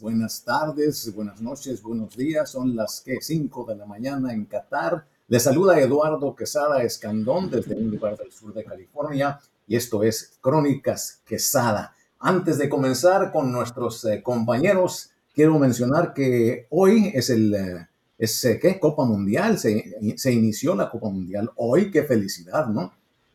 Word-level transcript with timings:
buenas 0.00 0.42
tardes, 0.42 1.14
buenas 1.14 1.40
noches, 1.40 1.82
buenos 1.82 2.16
días. 2.16 2.50
Son 2.50 2.74
las 2.74 3.00
que 3.00 3.18
5 3.20 3.64
de 3.64 3.76
la 3.76 3.86
mañana 3.86 4.32
en 4.32 4.46
Qatar. 4.46 5.06
Les 5.28 5.42
saluda 5.42 5.78
Eduardo 5.78 6.34
Quesada 6.34 6.82
Escandón 6.82 7.50
desde 7.50 7.74
un 7.74 7.90
lugar 7.90 8.16
del 8.16 8.32
sur 8.32 8.52
de 8.52 8.64
California 8.64 9.38
y 9.66 9.76
esto 9.76 10.02
es 10.02 10.38
Crónicas 10.40 11.20
Quesada. 11.24 11.94
Antes 12.18 12.58
de 12.58 12.68
comenzar 12.68 13.30
con 13.30 13.52
nuestros 13.52 14.04
eh, 14.04 14.22
compañeros, 14.22 15.10
quiero 15.34 15.58
mencionar 15.58 16.12
que 16.12 16.66
hoy 16.70 17.12
es 17.14 17.30
el 17.30 17.54
eh, 17.54 17.88
es, 18.18 18.44
eh, 18.44 18.58
¿qué? 18.60 18.80
Copa 18.80 19.04
Mundial, 19.04 19.58
se, 19.58 19.94
se 20.16 20.32
inició 20.32 20.74
la 20.74 20.90
Copa 20.90 21.08
Mundial. 21.08 21.50
Hoy, 21.56 21.90
qué 21.90 22.02
felicidad, 22.02 22.66
¿no? 22.66 22.92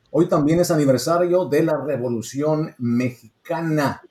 Hoy 0.10 0.28
también 0.28 0.60
es 0.60 0.72
aniversario 0.72 1.46
de 1.46 1.64
la 1.64 1.78
Revolución 1.78 2.76
Mexicana. 2.78 4.02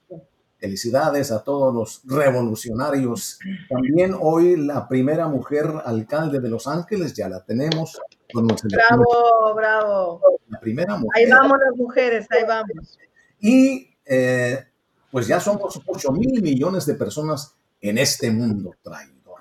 Felicidades 0.61 1.33
a 1.33 1.43
todos 1.43 1.75
los 1.75 2.03
revolucionarios. 2.05 3.39
También 3.71 4.15
hoy 4.21 4.57
la 4.59 4.87
primera 4.87 5.27
mujer 5.27 5.73
alcalde 5.87 6.39
de 6.39 6.51
Los 6.51 6.67
Ángeles, 6.67 7.15
ya 7.15 7.31
la 7.31 7.43
tenemos. 7.43 7.99
Bravo, 8.35 9.55
bravo. 9.55 10.21
La 10.49 10.61
primera 10.61 10.97
mujer. 10.99 11.11
Ahí 11.17 11.31
vamos 11.31 11.59
las 11.65 11.77
mujeres, 11.77 12.27
ahí 12.31 12.45
vamos. 12.47 12.99
Y 13.41 13.89
eh, 14.05 14.63
pues 15.11 15.27
ya 15.27 15.41
somos 15.41 15.81
8 15.87 16.13
mil 16.13 16.43
millones 16.43 16.85
de 16.85 16.95
personas 16.95 17.55
en 17.81 17.97
este 17.97 18.31
mundo 18.31 18.75
traidor. 18.83 19.41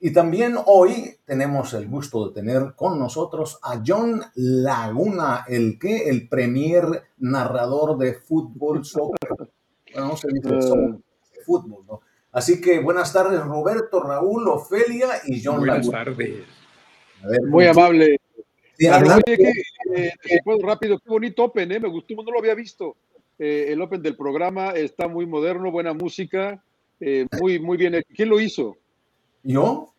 Y 0.00 0.12
también 0.12 0.56
hoy 0.66 1.16
tenemos 1.24 1.74
el 1.74 1.86
gusto 1.86 2.26
de 2.26 2.34
tener 2.34 2.74
con 2.74 2.98
nosotros 2.98 3.60
a 3.62 3.82
John 3.86 4.20
Laguna, 4.34 5.44
el 5.46 5.78
que, 5.78 6.08
el 6.08 6.28
premier 6.28 7.04
narrador 7.18 7.96
de 7.98 8.14
fútbol, 8.14 8.84
soccer 8.84 9.50
bueno, 9.92 10.08
no 10.08 10.16
se 10.16 10.28
dice 10.28 10.48
uh, 10.48 11.00
fútbol, 11.44 11.84
¿no? 11.86 12.00
Así 12.32 12.60
que 12.60 12.78
buenas 12.78 13.12
tardes, 13.12 13.40
Roberto, 13.44 14.00
Raúl, 14.00 14.48
Ofelia 14.48 15.08
y 15.26 15.42
John 15.42 15.58
Buenas 15.58 15.90
tardes. 15.90 16.44
Ver, 17.24 17.42
Muy 17.48 17.66
amable. 17.66 18.20
Sí, 18.78 18.88
Oye, 18.88 19.36
que, 19.36 19.52
eh, 19.94 20.12
rápido, 20.62 20.98
qué 20.98 21.10
bonito 21.10 21.44
Open, 21.44 21.70
¿eh? 21.72 21.80
me 21.80 21.88
gustó, 21.88 22.14
no 22.14 22.30
lo 22.30 22.38
había 22.38 22.54
visto. 22.54 22.96
Eh, 23.38 23.66
el 23.72 23.82
Open 23.82 24.00
del 24.00 24.16
programa 24.16 24.70
está 24.70 25.08
muy 25.08 25.26
moderno, 25.26 25.70
buena 25.70 25.92
música, 25.92 26.62
eh, 27.00 27.26
muy, 27.40 27.58
muy 27.58 27.76
bien. 27.76 28.02
¿Quién 28.14 28.28
lo 28.28 28.40
hizo? 28.40 28.76
¿Yo? 29.42 29.92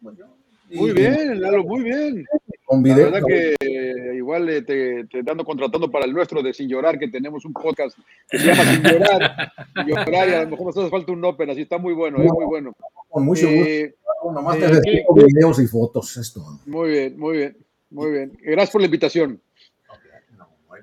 Muy 0.70 0.94
bien, 0.94 1.42
Lalo, 1.42 1.64
muy 1.64 1.84
bien. 1.84 2.26
La 2.72 2.96
verdad 2.96 3.22
que 3.28 3.56
eh, 3.60 4.16
igual 4.16 4.50
eh, 4.50 4.62
te, 4.62 5.06
te, 5.06 5.30
ando 5.30 5.44
contratando 5.44 5.92
para 5.92 6.06
el 6.06 6.14
nuestro 6.14 6.42
de 6.42 6.54
Sin 6.54 6.70
Llorar, 6.70 6.98
que 6.98 7.10
tenemos 7.10 7.44
un 7.44 7.52
podcast 7.52 7.98
que 8.30 8.40
se 8.40 8.48
llama 8.48 8.64
Sin 8.64 8.82
Llorar, 8.82 9.52
Sin 9.76 9.88
Llorar 9.88 10.30
y 10.30 10.34
a 10.34 10.44
lo 10.44 10.50
mejor 10.52 10.68
nos 10.68 10.78
hace 10.78 10.90
falta 10.90 11.12
un 11.12 11.26
Open, 11.26 11.50
así 11.50 11.62
está 11.62 11.78
muy 11.78 11.94
bueno, 11.94 12.22
es 12.24 12.32
muy 12.32 12.46
bueno. 12.46 12.74
Con 13.10 13.26
mucho 13.26 13.48
eh, 13.48 13.94
gusto. 14.22 14.32
Nomás 14.34 14.58
te 14.58 14.66
eh, 14.68 15.06
videos 15.14 15.60
y 15.60 15.68
fotos, 15.68 16.16
esto. 16.16 16.42
Muy 16.66 16.90
bien, 16.92 17.20
muy 17.20 17.38
bien, 17.38 17.58
muy 17.90 18.12
bien. 18.12 18.38
Gracias 18.42 18.72
por 18.72 18.82
la 18.82 18.86
invitación 18.86 19.42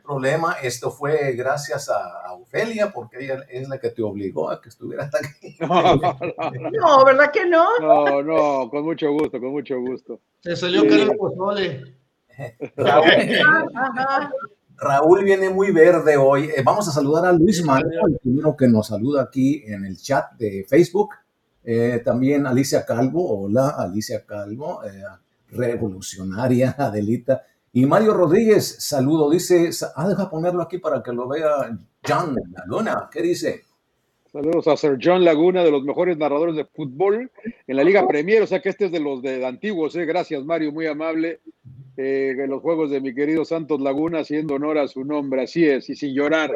problema. 0.09 0.57
Esto 0.63 0.91
fue 0.91 1.33
gracias 1.33 1.91
a, 1.91 2.33
Ofelia, 2.33 2.91
porque 2.91 3.25
ella 3.25 3.45
es 3.51 3.69
la 3.69 3.79
que 3.79 3.91
te 3.91 4.03
obligó 4.03 4.51
a 4.51 4.61
que 4.61 4.71
estuvieras 4.71 5.11
aquí. 5.15 5.59
No, 6.81 7.05
¿verdad 7.05 7.31
que 7.31 7.45
no? 7.47 7.67
No, 7.81 8.23
no, 8.23 8.71
con 8.71 8.85
mucho 8.85 9.13
gusto, 9.13 9.39
con 9.39 9.51
mucho 9.51 9.79
gusto. 9.81 10.21
Se 10.41 10.57
salió 10.57 10.83
sí. 10.83 11.01
el 11.01 11.17
pozole. 11.17 11.95
Raúl, 14.81 15.25
viene 15.25 15.51
muy 15.51 15.73
verde 15.73 16.17
hoy. 16.17 16.45
Eh, 16.45 16.63
vamos 16.65 16.89
a 16.89 16.93
saludar 16.93 17.27
a 17.27 17.33
Luis 17.33 17.65
Manuel, 17.65 17.99
el 18.13 18.19
primero 18.19 18.57
que 18.57 18.69
nos 18.69 18.87
saluda 18.87 19.23
aquí 19.23 19.65
en 19.67 19.85
el 19.85 19.97
chat 19.99 20.33
de 20.39 20.65
Facebook. 20.69 21.11
Eh, 21.65 22.01
también 22.05 22.47
Alicia 22.47 22.87
Calvo, 22.87 23.43
hola 23.43 23.75
Alicia 23.77 24.25
Calvo, 24.25 24.83
eh, 24.85 25.03
revolucionaria 25.51 26.75
Adelita. 26.79 27.43
Y 27.73 27.87
Mario 27.87 28.15
Rodríguez, 28.15 28.77
saludo, 28.79 29.31
dice, 29.31 29.71
ah, 29.95 30.09
deja 30.09 30.31
ponerlo 30.31 30.63
aquí 30.63 30.79
para 30.79 31.03
que 31.03 31.13
lo 31.13 31.29
vea 31.29 31.77
John 32.07 32.37
Laguna. 32.53 33.09
¿Qué 33.13 33.23
dice? 33.23 33.63
Saludos 34.33 34.69
a 34.69 34.77
Sir 34.77 34.99
John 35.03 35.25
Laguna, 35.25 35.65
de 35.65 35.71
los 35.71 35.85
mejores 35.85 36.19
narradores 36.19 36.55
de 36.55 36.65
fútbol 36.65 37.31
en 37.67 37.77
la 37.77 37.83
Liga 37.83 38.07
Premier, 38.07 38.43
o 38.43 38.47
sea 38.47 38.61
que 38.61 38.69
este 38.69 38.87
es 38.87 38.93
de 38.93 39.01
los 39.01 39.23
de, 39.23 39.45
antiguos, 39.47 39.97
¿eh? 39.97 40.05
gracias 40.05 40.45
Mario, 40.45 40.71
muy 40.71 40.87
amable. 40.87 41.41
Eh, 41.97 42.37
en 42.39 42.51
los 42.51 42.63
juegos 42.63 42.91
de 42.91 43.01
mi 43.01 43.13
querido 43.13 43.45
Santos 43.45 43.81
Laguna, 43.81 44.21
haciendo 44.21 44.55
honor 44.55 44.79
a 44.79 44.87
su 44.87 45.05
nombre, 45.05 45.43
así 45.43 45.65
es, 45.67 45.91
y 45.91 45.97
sin 45.97 46.15
llorar, 46.15 46.53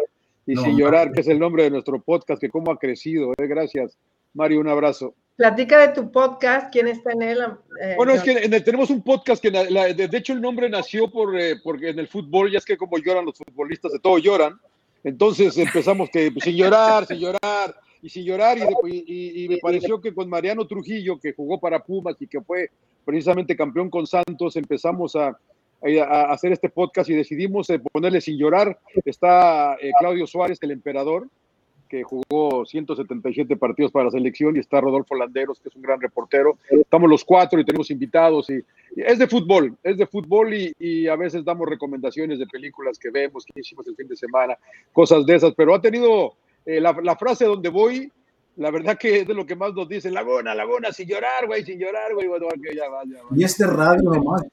y 0.47 0.55
no, 0.55 0.63
sin 0.63 0.77
llorar, 0.77 1.11
que 1.11 1.23
es 1.23 1.29
el 1.29 1.41
nombre 1.41 1.65
de 1.65 1.71
nuestro 1.71 2.01
podcast, 2.01 2.41
que 2.41 2.49
cómo 2.49 2.71
ha 2.71 2.79
crecido, 2.79 3.33
¿eh? 3.33 3.47
gracias 3.49 3.99
Mario, 4.35 4.61
un 4.61 4.69
abrazo. 4.69 5.15
Platica 5.37 5.79
de 5.79 5.95
tu 5.95 6.13
podcast, 6.13 6.71
¿quién 6.71 6.89
está 6.89 7.13
en 7.13 7.23
él? 7.23 7.39
Eh, 7.81 7.95
bueno, 7.97 8.13
es 8.13 8.23
que 8.23 8.33
el, 8.33 8.65
tenemos 8.65 8.91
un 8.91 9.03
podcast 9.03 9.43
que, 9.43 9.51
la, 9.51 9.65
de, 9.65 10.07
de, 10.07 10.19
hecho, 10.19 10.35
el 10.35 10.41
nombre 10.41 10.69
nació 10.69 11.11
por, 11.11 11.39
eh, 11.41 11.57
porque 11.63 11.89
en 11.89 11.99
el 11.99 12.09
fútbol, 12.09 12.53
ya 12.53 12.59
es 12.59 12.65
que 12.65 12.77
como 12.77 12.99
lloran 12.99 13.25
los 13.25 13.39
futbolistas, 13.39 13.93
de 13.93 13.99
todo 13.99 14.19
lloran. 14.19 14.61
Entonces 15.03 15.57
empezamos 15.57 16.11
que 16.11 16.31
pues, 16.31 16.45
sin 16.45 16.57
llorar, 16.57 17.07
sin 17.07 17.19
llorar, 17.19 17.75
y 18.03 18.09
sin 18.09 18.25
llorar, 18.25 18.59
y, 18.59 18.63
y, 19.07 19.45
y, 19.45 19.49
me 19.49 19.59
pareció 19.59 20.01
que 20.01 20.15
con 20.15 20.29
Mariano 20.29 20.67
Trujillo, 20.67 21.19
que 21.19 21.33
jugó 21.33 21.59
para 21.59 21.83
Pumas 21.83 22.17
y 22.21 22.27
que 22.27 22.41
fue 22.41 22.71
precisamente 23.05 23.57
campeón 23.57 23.89
con 23.91 24.07
Santos, 24.07 24.57
empezamos 24.57 25.17
a, 25.17 25.37
a 26.01 26.33
hacer 26.33 26.53
este 26.53 26.69
podcast 26.69 27.11
y 27.11 27.15
decidimos 27.15 27.69
eh, 27.71 27.79
ponerle 27.79 28.21
sin 28.21 28.39
llorar. 28.39 28.79
Está 29.05 29.77
eh, 29.81 29.91
Claudio 29.99 30.27
Suárez, 30.27 30.59
el 30.61 30.71
emperador, 30.71 31.29
que 31.93 32.05
jugó 32.05 32.65
177 32.65 33.55
partidos 33.59 33.93
para 33.93 34.07
la 34.07 34.11
selección, 34.11 34.57
y 34.57 34.61
está 34.61 34.81
Rodolfo 34.81 35.15
Landeros, 35.15 35.61
que 35.61 35.69
es 35.69 35.77
un 35.77 35.83
gran 35.83 36.01
reportero. 36.01 36.57
Estamos 36.71 37.11
los 37.11 37.23
cuatro 37.23 37.61
y 37.61 37.67
tenemos 37.67 37.91
invitados. 37.91 38.49
Y, 38.49 38.65
y 38.97 39.03
es 39.03 39.19
de 39.19 39.29
fútbol, 39.29 39.77
es 39.83 39.99
de 39.99 40.07
fútbol 40.07 40.55
y, 40.55 40.73
y, 40.79 41.07
a 41.07 41.17
veces 41.17 41.45
damos 41.45 41.69
recomendaciones 41.69 42.39
de 42.39 42.47
películas 42.47 42.99
que 42.99 43.11
vemos, 43.11 43.45
que 43.45 43.61
hicimos 43.61 43.87
el 43.89 43.95
fin 43.95 44.09
de 44.09 44.17
semana, 44.17 44.57
cosas 44.91 45.27
de 45.27 45.35
esas. 45.35 45.53
Pero 45.55 45.75
ha 45.75 45.83
tenido 45.83 46.33
eh, 46.65 46.81
la, 46.81 46.97
la, 47.03 47.15
frase 47.15 47.45
donde 47.45 47.69
voy, 47.69 48.11
la 48.57 48.71
verdad 48.71 48.97
que 48.97 49.21
es 49.21 49.29
de 49.29 49.35
lo 49.35 49.45
que 49.45 49.55
más 49.55 49.75
nos 49.75 49.87
dicen, 49.87 50.15
Laguna, 50.15 50.55
Laguna, 50.55 50.93
sin 50.93 51.07
llorar, 51.07 51.47
güey, 51.47 51.63
sin 51.63 51.79
llorar, 51.79 52.15
güey. 52.15 52.27
Bueno, 52.27 52.47
okay, 52.47 52.75
ya 52.75 52.89
va, 52.89 53.03
ya 53.05 53.23
va. 53.23 53.29
¿Y 53.37 53.45
este 53.45 53.67
radio 53.67 54.09
nomás, 54.09 54.45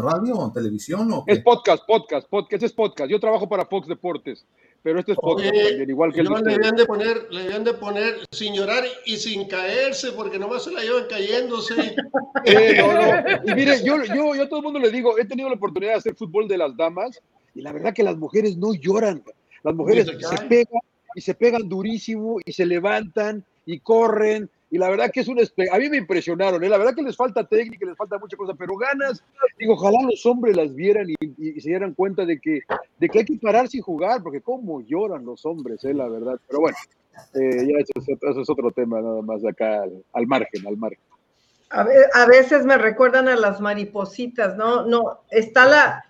radio 0.00 0.36
o 0.36 0.52
televisión? 0.52 1.12
¿o 1.12 1.22
es 1.28 1.38
podcast, 1.42 1.86
podcast, 1.86 2.28
podcast, 2.28 2.64
es 2.64 2.72
podcast. 2.72 3.08
Yo 3.08 3.20
trabajo 3.20 3.48
para 3.48 3.66
Fox 3.66 3.86
Deportes 3.86 4.44
pero 4.82 5.00
este 5.00 5.12
es 5.12 5.18
podcast 5.18 5.54
Oye, 5.54 5.84
igual 5.88 6.12
que 6.12 6.20
el 6.20 6.28
le 6.28 6.52
debían 6.52 6.76
de 6.76 6.86
poner, 6.86 7.26
le 7.30 7.42
debían 7.42 7.64
de 7.64 7.74
poner 7.74 8.14
sin 8.30 8.54
llorar 8.54 8.84
y 9.04 9.16
sin 9.16 9.46
caerse, 9.46 10.12
porque 10.12 10.38
nomás 10.38 10.64
se 10.64 10.72
la 10.72 10.82
llevan 10.82 11.06
cayéndose. 11.08 11.74
Eh, 12.44 12.76
no, 12.78 12.92
no. 12.92 13.52
Y 13.52 13.54
mire, 13.54 13.82
yo, 13.84 14.02
yo, 14.04 14.34
yo 14.34 14.42
a 14.42 14.48
todo 14.48 14.60
el 14.60 14.64
mundo 14.64 14.78
le 14.78 14.90
digo, 14.90 15.18
he 15.18 15.24
tenido 15.24 15.48
la 15.48 15.56
oportunidad 15.56 15.92
de 15.92 15.98
hacer 15.98 16.14
fútbol 16.14 16.46
de 16.46 16.56
las 16.56 16.76
damas, 16.76 17.20
y 17.54 17.62
la 17.62 17.72
verdad 17.72 17.92
que 17.92 18.04
las 18.04 18.16
mujeres 18.16 18.56
no 18.56 18.72
lloran. 18.74 19.24
Las 19.64 19.74
mujeres 19.74 20.06
se, 20.06 20.20
se 20.20 20.44
pegan 20.44 20.80
y 21.14 21.20
se 21.20 21.34
pegan 21.34 21.68
durísimo 21.68 22.38
y 22.44 22.52
se 22.52 22.64
levantan 22.64 23.44
y 23.66 23.80
corren 23.80 24.48
y 24.70 24.78
la 24.78 24.90
verdad 24.90 25.10
que 25.10 25.20
es 25.20 25.28
un 25.28 25.38
a 25.38 25.78
mí 25.78 25.88
me 25.88 25.96
impresionaron, 25.96 26.62
¿eh? 26.62 26.68
la 26.68 26.76
verdad 26.76 26.94
que 26.94 27.02
les 27.02 27.16
falta 27.16 27.44
técnica, 27.44 27.86
les 27.86 27.96
falta 27.96 28.18
mucha 28.18 28.36
cosa, 28.36 28.54
pero 28.54 28.76
ganas, 28.76 29.24
digo, 29.58 29.74
ojalá 29.74 29.98
los 30.02 30.24
hombres 30.26 30.56
las 30.56 30.74
vieran 30.74 31.06
y, 31.08 31.60
se 31.60 31.70
dieran 31.70 31.94
cuenta 31.94 32.26
de 32.26 32.38
que, 32.38 32.60
de 32.98 33.08
que 33.08 33.18
hay 33.20 33.24
que 33.24 33.38
pararse 33.38 33.78
y 33.78 33.80
jugar, 33.80 34.22
porque 34.22 34.40
cómo 34.40 34.82
lloran 34.82 35.24
los 35.24 35.46
hombres, 35.46 35.82
¿eh? 35.84 35.94
la 35.94 36.08
verdad, 36.08 36.38
pero 36.46 36.60
bueno, 36.60 36.76
eh, 37.34 37.66
ya 37.66 37.78
eso 37.78 37.92
es, 37.96 38.08
eso 38.08 38.52
otro 38.52 38.70
tema 38.70 39.00
nada 39.00 39.22
más 39.22 39.44
acá, 39.44 39.84
al, 40.12 40.26
margen, 40.26 40.66
al 40.66 40.76
margen. 40.76 41.00
A 41.70 42.26
veces 42.26 42.64
me 42.64 42.78
recuerdan 42.78 43.28
a 43.28 43.36
las 43.36 43.60
maripositas, 43.60 44.56
¿no? 44.56 44.86
No, 44.86 45.20
está 45.30 45.66
la, 45.66 46.04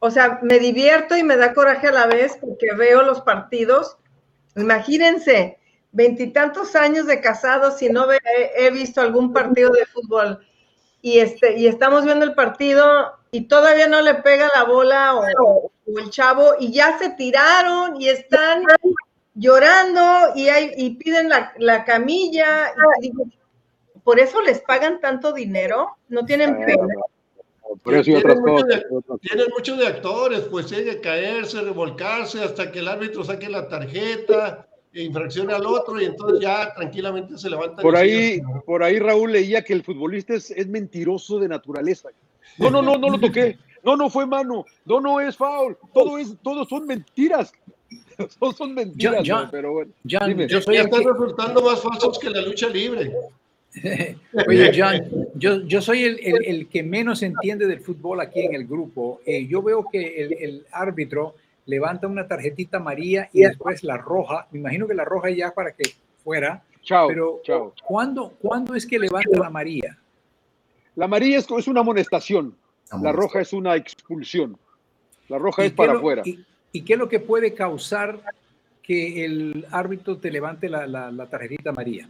o 0.00 0.10
sea, 0.10 0.38
me 0.42 0.58
divierto 0.58 1.16
y 1.16 1.24
me 1.24 1.36
da 1.36 1.54
coraje 1.54 1.88
a 1.88 1.92
la 1.92 2.06
vez 2.06 2.36
porque 2.40 2.68
veo 2.76 3.02
los 3.02 3.20
partidos, 3.20 3.96
imagínense, 4.56 5.58
veintitantos 5.92 6.76
años 6.76 7.06
de 7.06 7.20
casados 7.20 7.80
y 7.82 7.88
no 7.88 8.06
ve, 8.06 8.18
he 8.56 8.70
visto 8.70 9.00
algún 9.00 9.32
partido 9.32 9.70
de 9.70 9.86
fútbol 9.86 10.46
y 11.00 11.18
este 11.18 11.58
y 11.58 11.66
estamos 11.66 12.04
viendo 12.04 12.24
el 12.24 12.34
partido 12.34 13.12
y 13.30 13.42
todavía 13.42 13.88
no 13.88 14.02
le 14.02 14.14
pega 14.14 14.48
la 14.54 14.64
bola 14.64 15.14
o, 15.16 15.70
el 15.86 16.10
chavo 16.10 16.52
y 16.60 16.70
ya 16.72 16.98
se 16.98 17.10
tiraron 17.10 18.00
y 18.00 18.08
están 18.08 18.62
llorando 19.34 20.32
y, 20.34 20.48
hay, 20.48 20.72
y 20.76 20.96
piden 20.96 21.30
la, 21.30 21.52
la 21.58 21.84
camilla 21.84 22.74
y 23.00 23.08
digo, 23.08 23.24
por 24.04 24.20
eso 24.20 24.42
les 24.42 24.60
pagan 24.60 25.00
tanto 25.00 25.32
dinero, 25.32 25.96
no 26.08 26.26
tienen 26.26 26.58
pena. 26.58 26.94
Por 27.82 27.94
eso 27.94 28.04
tienen, 28.04 28.22
otras 28.22 28.40
cosas, 28.40 28.68
de, 28.68 28.86
otras 28.90 29.20
tienen 29.20 29.46
mucho 29.56 29.76
de 29.76 29.86
actores, 29.86 30.40
pues 30.42 30.66
tienen 30.66 30.86
que 30.86 31.00
caerse, 31.00 31.62
revolcarse 31.62 32.42
hasta 32.42 32.70
que 32.70 32.80
el 32.80 32.88
árbitro 32.88 33.24
saque 33.24 33.48
la 33.48 33.68
tarjeta 33.68 34.67
infracción 34.92 35.50
al 35.50 35.66
otro 35.66 36.00
y 36.00 36.06
entonces 36.06 36.40
ya 36.40 36.72
tranquilamente 36.74 37.38
se 37.38 37.50
levanta. 37.50 37.82
Por 37.82 37.96
ahí, 37.96 38.40
por 38.66 38.82
ahí 38.82 38.98
Raúl 38.98 39.32
leía 39.32 39.62
que 39.62 39.72
el 39.72 39.82
futbolista 39.82 40.34
es, 40.34 40.50
es, 40.50 40.66
mentiroso 40.66 41.38
de 41.38 41.48
naturaleza. 41.48 42.08
No, 42.58 42.70
no, 42.70 42.82
no, 42.82 42.96
no 42.96 43.10
lo 43.10 43.20
toqué. 43.20 43.58
No, 43.84 43.96
no 43.96 44.10
fue 44.10 44.26
mano. 44.26 44.64
No, 44.84 45.00
no 45.00 45.20
es 45.20 45.36
foul. 45.36 45.76
Todo 45.94 46.18
es, 46.18 46.34
todo 46.42 46.64
son 46.64 46.86
mentiras. 46.86 47.52
son, 48.56 48.74
mentiras, 48.74 49.48
pero 49.50 49.72
bueno. 49.72 49.92
yo 50.04 50.60
soy 50.60 50.76
ya 50.76 50.82
están 50.82 51.04
resultando 51.04 51.62
más 51.62 51.80
falsos 51.80 52.18
que 52.18 52.30
la 52.30 52.42
lucha 52.42 52.68
libre. 52.68 53.12
Oye, 54.48 54.72
John, 54.76 55.28
yo, 55.34 55.62
yo 55.62 55.80
soy 55.80 56.04
el, 56.04 56.18
el, 56.44 56.68
que 56.68 56.82
menos 56.82 57.22
entiende 57.22 57.66
del 57.66 57.80
fútbol 57.80 58.20
aquí 58.20 58.40
en 58.40 58.54
el 58.54 58.66
grupo. 58.66 59.20
Eh, 59.24 59.46
yo 59.46 59.62
veo 59.62 59.86
que 59.90 60.22
el, 60.22 60.32
el, 60.32 60.66
árbitro 60.72 61.34
levanta 61.68 62.06
una 62.06 62.26
tarjetita 62.26 62.78
amarilla 62.78 63.28
y 63.32 63.42
después 63.42 63.84
la 63.84 63.98
roja. 63.98 64.48
Me 64.50 64.58
imagino 64.58 64.88
que 64.88 64.94
la 64.94 65.04
roja 65.04 65.30
ya 65.30 65.52
para 65.52 65.72
que 65.72 65.84
fuera. 66.24 66.64
Chao, 66.82 67.08
pero 67.08 67.40
chao. 67.44 67.74
¿cuándo, 67.84 68.30
¿cuándo 68.40 68.74
es 68.74 68.86
que 68.86 68.98
levanta 68.98 69.38
la 69.38 69.46
amarilla? 69.46 69.98
La 70.96 71.04
amarilla 71.04 71.38
es, 71.38 71.46
es 71.50 71.68
una 71.68 71.80
amonestación. 71.80 72.56
La 73.02 73.12
roja 73.12 73.40
es 73.40 73.52
una 73.52 73.76
expulsión. 73.76 74.58
La 75.28 75.36
roja 75.36 75.64
es 75.64 75.72
para 75.72 75.92
afuera. 75.92 76.22
Y, 76.24 76.82
qué 76.82 76.94
es 76.94 76.98
lo 76.98 77.08
que 77.08 77.20
puede 77.20 77.52
causar 77.52 78.18
que 78.82 79.26
el 79.26 79.66
árbitro 79.70 80.16
te 80.16 80.30
levante 80.30 80.70
la, 80.70 80.86
la, 80.86 81.26
tarjetita 81.26 81.70
amarilla? 81.70 82.08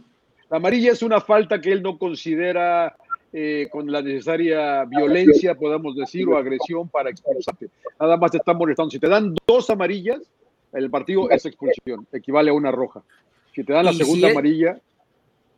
La 0.49 0.57
amarilla 0.57 0.93
es 0.93 1.03
una 1.03 1.19
falta 1.19 1.59
que 1.59 1.73
él 1.73 1.83
no 1.83 1.97
considera 1.97 2.95
eh, 3.31 3.67
con 3.71 3.91
la 3.91 4.01
necesaria 4.01 4.85
violencia, 4.85 5.55
podamos 5.55 5.95
decir, 5.95 6.27
o 6.27 6.37
agresión 6.37 6.87
para 6.89 7.09
expulsarte. 7.09 7.69
Nada 7.99 8.17
más 8.17 8.31
te 8.31 8.37
están 8.37 8.57
molestando. 8.57 8.89
Si 8.89 8.99
te 8.99 9.07
dan 9.07 9.35
dos 9.45 9.69
amarillas, 9.69 10.21
el 10.73 10.89
partido 10.89 11.29
es 11.29 11.45
expulsión, 11.45 12.07
equivale 12.11 12.49
a 12.49 12.53
una 12.53 12.71
roja. 12.71 13.01
Si 13.53 13.63
te 13.63 13.73
dan 13.73 13.85
la 13.85 13.93
segunda 13.93 14.31
amarilla. 14.31 14.79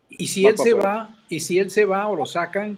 Y 0.10 0.28
si 0.28 0.46
él 0.46 0.58
se 0.58 0.74
va, 0.74 1.18
y 1.30 1.40
si 1.40 1.60
él 1.60 1.72
se 1.72 1.86
va 1.86 2.08
o 2.08 2.16
lo 2.16 2.26
sacan, 2.26 2.78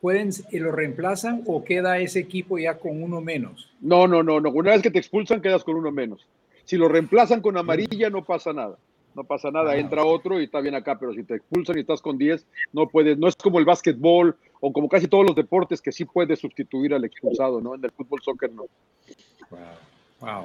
pueden, 0.00 0.30
eh, 0.50 0.60
lo 0.60 0.72
reemplazan 0.72 1.42
o 1.46 1.64
queda 1.64 1.98
ese 1.98 2.18
equipo 2.18 2.58
ya 2.58 2.78
con 2.78 3.02
uno 3.02 3.20
menos? 3.20 3.70
No, 3.80 4.06
no, 4.06 4.22
no, 4.22 4.40
no. 4.40 4.50
Una 4.50 4.72
vez 4.72 4.82
que 4.82 4.90
te 4.90 4.98
expulsan, 4.98 5.40
quedas 5.40 5.64
con 5.64 5.76
uno 5.76 5.90
menos. 5.90 6.26
Si 6.64 6.76
lo 6.76 6.88
reemplazan 6.88 7.40
con 7.40 7.56
amarilla, 7.56 8.10
no 8.10 8.24
pasa 8.24 8.52
nada. 8.52 8.76
No 9.14 9.24
pasa 9.24 9.50
nada, 9.50 9.76
entra 9.76 10.04
otro 10.04 10.40
y 10.40 10.44
está 10.44 10.60
bien 10.60 10.74
acá, 10.74 10.98
pero 10.98 11.12
si 11.14 11.22
te 11.22 11.36
expulsan 11.36 11.76
y 11.76 11.80
estás 11.80 12.02
con 12.02 12.18
10, 12.18 12.46
no 12.72 12.88
puedes, 12.88 13.16
no 13.16 13.28
es 13.28 13.36
como 13.36 13.58
el 13.58 13.64
básquetbol 13.64 14.36
o 14.60 14.72
como 14.72 14.88
casi 14.88 15.06
todos 15.06 15.24
los 15.24 15.36
deportes 15.36 15.80
que 15.80 15.92
sí 15.92 16.04
puedes 16.04 16.40
sustituir 16.40 16.94
al 16.94 17.04
expulsado, 17.04 17.60
¿no? 17.60 17.74
En 17.74 17.84
el 17.84 17.92
fútbol 17.92 18.20
soccer 18.22 18.52
no. 18.52 18.64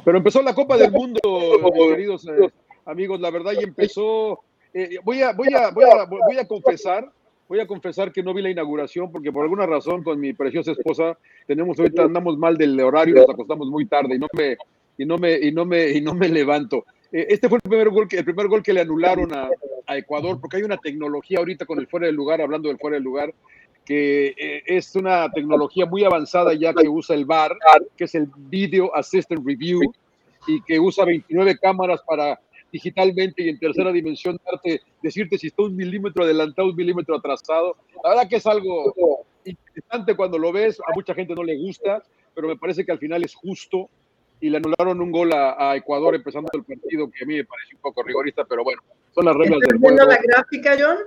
Pero 0.05 0.17
empezó 0.17 0.41
la 0.41 0.53
Copa 0.53 0.77
del 0.77 0.91
Mundo, 0.91 1.19
queridos 1.89 2.27
eh, 2.27 2.51
amigos, 2.85 3.19
la 3.19 3.31
verdad, 3.31 3.53
y 3.59 3.63
empezó. 3.63 4.41
Eh, 4.73 4.99
voy, 5.03 5.21
a, 5.23 5.33
voy, 5.33 5.47
a, 5.53 5.71
voy, 5.71 5.85
a, 5.85 6.05
voy 6.05 6.37
a 6.37 6.47
confesar 6.47 7.11
voy 7.49 7.59
a 7.59 7.65
confesar 7.65 8.11
que 8.13 8.21
no 8.21 8.33
vi 8.33 8.43
la 8.43 8.51
inauguración 8.51 9.11
porque 9.11 9.31
por 9.31 9.41
alguna 9.41 9.65
razón 9.65 10.03
con 10.03 10.19
mi 10.19 10.33
preciosa 10.33 10.71
esposa 10.71 11.17
tenemos 11.47 11.79
ahorita 11.79 12.03
andamos 12.03 12.37
mal 12.37 12.55
del 12.55 12.79
horario, 12.79 13.15
nos 13.15 13.29
acostamos 13.29 13.67
muy 13.67 13.87
tarde 13.87 14.15
y 14.15 14.19
no 14.19 14.27
me 14.33 14.57
y 14.99 15.05
no 15.05 15.17
me 15.17 15.39
y 15.39 15.51
no 15.51 15.65
me 15.65 15.89
y 15.89 16.01
no 16.01 16.13
me 16.13 16.29
levanto. 16.29 16.85
Eh, 17.11 17.27
este 17.29 17.49
fue 17.49 17.57
el 17.57 17.69
primer 17.69 17.89
gol 17.89 18.07
que 18.07 18.17
el 18.17 18.25
primer 18.25 18.47
gol 18.47 18.63
que 18.63 18.73
le 18.73 18.81
anularon 18.81 19.33
a, 19.33 19.49
Ecuador 19.91 20.39
porque 20.39 20.57
hay 20.57 20.63
una 20.63 20.77
tecnología 20.77 21.39
ahorita 21.39 21.65
con 21.65 21.79
el 21.79 21.87
fuera 21.87 22.05
del 22.05 22.15
lugar, 22.15 22.41
hablando 22.41 22.69
del 22.69 22.77
fuera 22.77 22.95
del 22.95 23.03
lugar, 23.03 23.33
que 23.83 24.35
eh, 24.37 24.61
es 24.67 24.95
una 24.95 25.31
tecnología 25.31 25.87
muy 25.87 26.03
avanzada 26.03 26.53
ya 26.53 26.75
que 26.75 26.87
usa 26.87 27.15
el 27.15 27.25
VAR, 27.25 27.57
que 27.97 28.03
es 28.03 28.13
el 28.13 28.29
Video 28.37 28.95
Assistant 28.95 29.43
Review 29.43 29.81
y 30.45 30.61
que 30.61 30.79
usa 30.79 31.05
29 31.05 31.57
cámaras 31.57 32.01
para 32.05 32.39
digitalmente 32.71 33.41
y 33.41 33.49
en 33.49 33.57
tercera 33.57 33.91
dimensión 33.91 34.39
darte, 34.45 34.81
decirte 35.01 35.39
si 35.39 35.47
está 35.47 35.63
un 35.63 35.75
milímetro 35.75 36.23
adelantado, 36.23 36.69
un 36.69 36.75
milímetro 36.75 37.15
atrasado. 37.15 37.75
La 38.03 38.11
verdad 38.11 38.29
que 38.29 38.35
es 38.35 38.45
algo 38.45 38.93
interesante 39.43 40.15
cuando 40.15 40.37
lo 40.37 40.51
ves, 40.51 40.79
a 40.81 40.93
mucha 40.93 41.15
gente 41.15 41.33
no 41.33 41.43
le 41.43 41.57
gusta, 41.57 42.03
pero 42.35 42.47
me 42.47 42.57
parece 42.57 42.85
que 42.85 42.91
al 42.91 42.99
final 42.99 43.23
es 43.23 43.33
justo 43.33 43.89
y 44.41 44.49
le 44.49 44.57
anularon 44.57 45.01
un 45.01 45.11
gol 45.11 45.31
a, 45.33 45.75
Ecuador 45.75 46.15
empezando 46.15 46.49
el 46.53 46.63
partido 46.63 47.09
que 47.11 47.23
a 47.23 47.27
mí 47.27 47.35
me 47.35 47.45
parece 47.45 47.75
un 47.75 47.81
poco 47.81 48.03
rigorista, 48.03 48.45
pero 48.45 48.63
bueno, 48.63 48.81
son 49.11 49.25
las 49.25 49.35
reglas 49.35 49.59
del 49.59 49.79
juego. 49.79 49.97
la 49.97 50.17
gráfica, 50.17 50.77
John? 50.79 50.97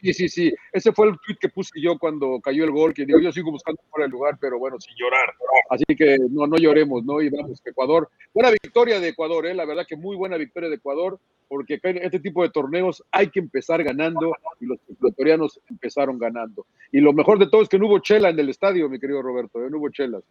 Sí, 0.00 0.12
sí, 0.12 0.28
sí. 0.28 0.54
Ese 0.72 0.92
fue 0.92 1.08
el 1.08 1.16
tweet 1.24 1.36
que 1.40 1.48
puse 1.48 1.80
yo 1.80 1.98
cuando 1.98 2.40
cayó 2.40 2.64
el 2.64 2.70
gol, 2.70 2.92
que 2.92 3.06
digo, 3.06 3.20
yo 3.20 3.32
sigo 3.32 3.50
buscando 3.50 3.80
fuera 3.90 4.06
el 4.06 4.10
lugar, 4.10 4.36
pero 4.40 4.58
bueno, 4.58 4.78
sin 4.80 4.94
llorar. 4.96 5.34
Así 5.70 5.84
que 5.96 6.18
no, 6.30 6.46
no 6.46 6.56
lloremos, 6.56 7.04
¿no? 7.04 7.20
Y 7.20 7.30
vamos, 7.30 7.60
Ecuador. 7.64 8.08
Buena 8.34 8.50
victoria 8.50 9.00
de 9.00 9.08
Ecuador, 9.08 9.46
¿eh? 9.46 9.54
La 9.54 9.64
verdad 9.64 9.86
que 9.88 9.96
muy 9.96 10.16
buena 10.16 10.36
victoria 10.36 10.68
de 10.68 10.76
Ecuador, 10.76 11.18
porque 11.48 11.80
en 11.82 11.98
este 11.98 12.20
tipo 12.20 12.42
de 12.42 12.50
torneos 12.50 13.02
hay 13.10 13.28
que 13.30 13.40
empezar 13.40 13.82
ganando 13.82 14.34
y 14.60 14.66
los 14.66 14.78
ecuatorianos 14.88 15.60
empezaron 15.70 16.18
ganando. 16.18 16.66
Y 16.92 17.00
lo 17.00 17.12
mejor 17.12 17.38
de 17.38 17.48
todo 17.48 17.62
es 17.62 17.68
que 17.68 17.78
no 17.78 17.86
hubo 17.86 17.98
chela 18.00 18.28
en 18.28 18.38
el 18.38 18.50
estadio, 18.50 18.88
mi 18.88 19.00
querido 19.00 19.22
Roberto, 19.22 19.64
¿eh? 19.64 19.70
no 19.70 19.78
hubo 19.78 19.88
chelas. 19.88 20.22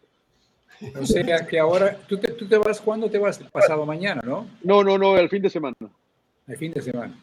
O 1.00 1.06
sea 1.06 1.46
que 1.46 1.58
ahora, 1.58 1.98
¿tú 2.08 2.18
te, 2.18 2.32
tú 2.32 2.46
te 2.46 2.56
vas 2.56 2.80
cuándo 2.80 3.10
te 3.10 3.18
vas? 3.18 3.38
Pasado 3.52 3.84
mañana, 3.84 4.22
¿no? 4.24 4.48
No, 4.62 4.84
no, 4.84 4.96
no, 4.96 5.16
el 5.16 5.28
fin 5.28 5.42
de 5.42 5.50
semana. 5.50 5.74
El 6.46 6.56
fin 6.56 6.72
de 6.72 6.82
semana. 6.82 7.18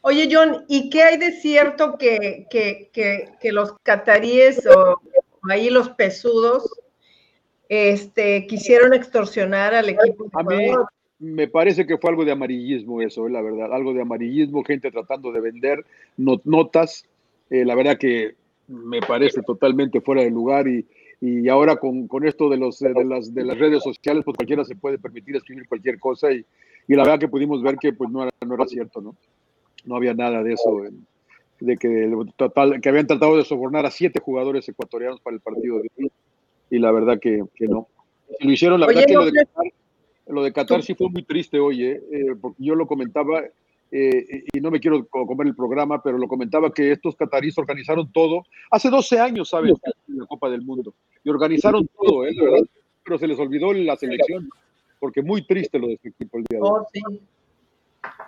Oye, 0.00 0.28
John, 0.30 0.64
¿y 0.68 0.90
qué 0.90 1.02
hay 1.02 1.18
de 1.18 1.32
cierto 1.32 1.96
que, 1.98 2.46
que, 2.50 2.90
que, 2.92 3.52
los 3.52 3.74
cataríes 3.82 4.64
o 4.66 5.00
ahí 5.48 5.70
los 5.70 5.90
pesudos 5.90 6.70
este, 7.68 8.46
quisieron 8.46 8.94
extorsionar 8.94 9.74
al 9.74 9.88
equipo? 9.88 10.28
A 10.32 10.42
mí 10.42 10.70
me 11.18 11.48
parece 11.48 11.86
que 11.86 11.98
fue 11.98 12.10
algo 12.10 12.24
de 12.24 12.32
amarillismo 12.32 13.02
eso, 13.02 13.26
eh, 13.26 13.30
la 13.30 13.42
verdad, 13.42 13.72
algo 13.72 13.92
de 13.92 14.02
amarillismo, 14.02 14.62
gente 14.62 14.90
tratando 14.90 15.32
de 15.32 15.40
vender 15.40 15.84
notas. 16.16 17.04
Eh, 17.50 17.64
la 17.64 17.74
verdad 17.74 17.98
que 17.98 18.34
me 18.68 19.00
parece 19.00 19.42
totalmente 19.42 20.00
fuera 20.00 20.22
de 20.22 20.30
lugar 20.30 20.68
y, 20.68 20.86
y 21.20 21.48
ahora 21.48 21.76
con, 21.76 22.06
con 22.06 22.26
esto 22.26 22.48
de, 22.48 22.56
los, 22.56 22.78
de, 22.78 23.04
las, 23.04 23.34
de 23.34 23.44
las 23.44 23.58
redes 23.58 23.82
sociales, 23.82 24.24
pues 24.24 24.36
cualquiera 24.36 24.64
se 24.64 24.76
puede 24.76 24.98
permitir 24.98 25.36
escribir 25.36 25.68
cualquier 25.68 25.98
cosa 25.98 26.32
y, 26.32 26.44
y 26.86 26.94
la 26.94 27.02
verdad 27.02 27.18
que 27.18 27.28
pudimos 27.28 27.62
ver 27.62 27.76
que 27.76 27.92
pues 27.92 28.10
no 28.10 28.22
era, 28.22 28.32
no 28.46 28.54
era 28.54 28.66
cierto, 28.66 29.00
¿no? 29.00 29.16
No 29.84 29.96
había 29.96 30.14
nada 30.14 30.42
de 30.42 30.52
eso, 30.52 30.82
de 31.60 31.76
que, 31.76 32.12
total, 32.36 32.80
que 32.80 32.88
habían 32.88 33.06
tratado 33.06 33.36
de 33.36 33.44
sobornar 33.44 33.84
a 33.86 33.90
siete 33.90 34.20
jugadores 34.20 34.68
ecuatorianos 34.68 35.20
para 35.20 35.34
el 35.34 35.40
partido 35.40 35.78
de 35.78 35.90
hoy 35.96 36.12
y 36.70 36.78
la 36.78 36.92
verdad 36.92 37.18
que, 37.18 37.44
que 37.54 37.66
no. 37.66 37.88
lo 38.40 38.50
hicieron, 38.50 38.80
la 38.80 38.86
verdad 38.86 39.04
que 39.06 39.14
lo 39.14 39.24
de, 39.24 39.32
Qatar, 39.32 39.72
lo 40.28 40.42
de 40.42 40.52
Qatar 40.52 40.82
sí 40.82 40.94
fue 40.94 41.08
muy 41.08 41.22
triste 41.22 41.58
hoy, 41.58 41.84
¿eh? 41.84 42.02
Eh, 42.12 42.36
porque 42.40 42.62
yo 42.62 42.74
lo 42.74 42.86
comentaba, 42.86 43.42
eh, 43.90 44.44
y 44.52 44.60
no 44.60 44.70
me 44.70 44.80
quiero 44.80 45.06
comer 45.06 45.46
el 45.46 45.54
programa, 45.56 46.02
pero 46.02 46.18
lo 46.18 46.28
comentaba 46.28 46.72
que 46.72 46.92
estos 46.92 47.16
cataríes 47.16 47.56
organizaron 47.58 48.10
todo. 48.12 48.44
Hace 48.70 48.90
12 48.90 49.18
años, 49.18 49.48
¿sabes? 49.48 49.74
La 50.08 50.26
Copa 50.26 50.50
del 50.50 50.62
Mundo. 50.62 50.94
Y 51.24 51.30
organizaron 51.30 51.88
todo, 51.88 52.26
¿eh? 52.26 52.34
verdad. 52.38 52.66
Pero 53.04 53.18
se 53.18 53.26
les 53.26 53.38
olvidó 53.38 53.72
la 53.72 53.96
selección, 53.96 54.48
porque 54.98 55.22
muy 55.22 55.46
triste 55.46 55.78
lo 55.78 55.88
de 55.88 55.94
este 55.94 56.10
equipo 56.10 56.38
el 56.38 56.44
día 56.44 56.58
de 56.58 56.64
hoy. 56.64 56.70
Oh, 56.70 56.86
sí. 56.92 57.00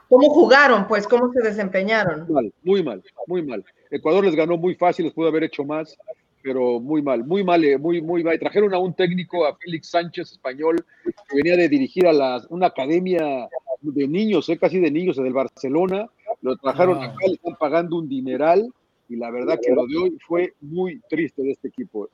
¿Cómo 0.08 0.28
jugaron? 0.30 0.88
Pues, 0.88 1.06
¿cómo 1.06 1.32
se 1.32 1.40
desempeñaron? 1.40 2.26
Mal, 2.32 2.52
muy 2.64 2.82
mal, 2.82 3.02
muy 3.26 3.42
mal. 3.42 3.64
Ecuador 3.90 4.24
les 4.24 4.34
ganó 4.34 4.56
muy 4.56 4.74
fácil, 4.74 5.04
les 5.04 5.14
pudo 5.14 5.28
haber 5.28 5.44
hecho 5.44 5.64
más, 5.64 5.96
pero 6.42 6.80
muy 6.80 7.02
mal, 7.02 7.24
muy 7.24 7.44
mal, 7.44 7.62
eh, 7.64 7.78
muy, 7.78 8.00
muy 8.00 8.24
mal. 8.24 8.38
Trajeron 8.38 8.74
a 8.74 8.78
un 8.78 8.94
técnico, 8.94 9.46
a 9.46 9.56
Félix 9.56 9.90
Sánchez, 9.90 10.32
español, 10.32 10.84
que 11.04 11.36
venía 11.36 11.56
de 11.56 11.68
dirigir 11.68 12.06
a 12.06 12.12
la, 12.12 12.42
una 12.48 12.66
academia 12.68 13.48
de 13.80 14.08
niños, 14.08 14.48
eh, 14.48 14.58
casi 14.58 14.80
de 14.80 14.90
niños, 14.90 15.16
del 15.16 15.32
Barcelona. 15.32 16.08
Lo 16.42 16.56
trajeron 16.56 16.98
ah. 16.98 17.06
acá, 17.06 17.26
le 17.26 17.34
están 17.34 17.56
pagando 17.56 17.96
un 17.96 18.08
dineral, 18.08 18.72
y 19.08 19.16
la 19.16 19.30
verdad 19.30 19.58
que 19.60 19.72
lo 19.72 19.86
de 19.86 19.96
hoy 19.96 20.18
fue 20.26 20.54
muy 20.60 21.00
triste 21.08 21.42
de 21.42 21.52
este 21.52 21.68
equipo. 21.68 22.08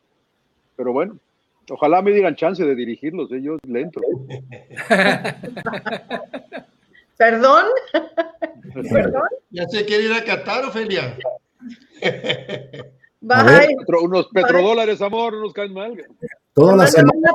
Pero 0.76 0.92
bueno, 0.92 1.18
ojalá 1.70 2.02
me 2.02 2.12
digan 2.12 2.36
chance 2.36 2.64
de 2.64 2.74
dirigirlos, 2.74 3.32
ellos 3.32 3.58
eh, 3.62 3.68
le 3.68 3.80
entro. 3.82 4.02
¿Perdón? 7.16 7.64
¿Perdón? 8.92 9.28
¿Ya 9.50 9.66
se 9.68 9.84
quiere 9.84 10.04
ir 10.04 10.12
a 10.12 10.24
Qatar, 10.24 10.64
Ofelia? 10.64 11.16
unos 14.02 14.28
petrodólares, 14.28 15.02
amor, 15.02 15.32
no 15.32 15.40
nos 15.40 15.52
caen 15.52 15.72
mal. 15.72 15.96
Toda 16.52 16.76
la 16.76 16.86
semana. 16.86 17.32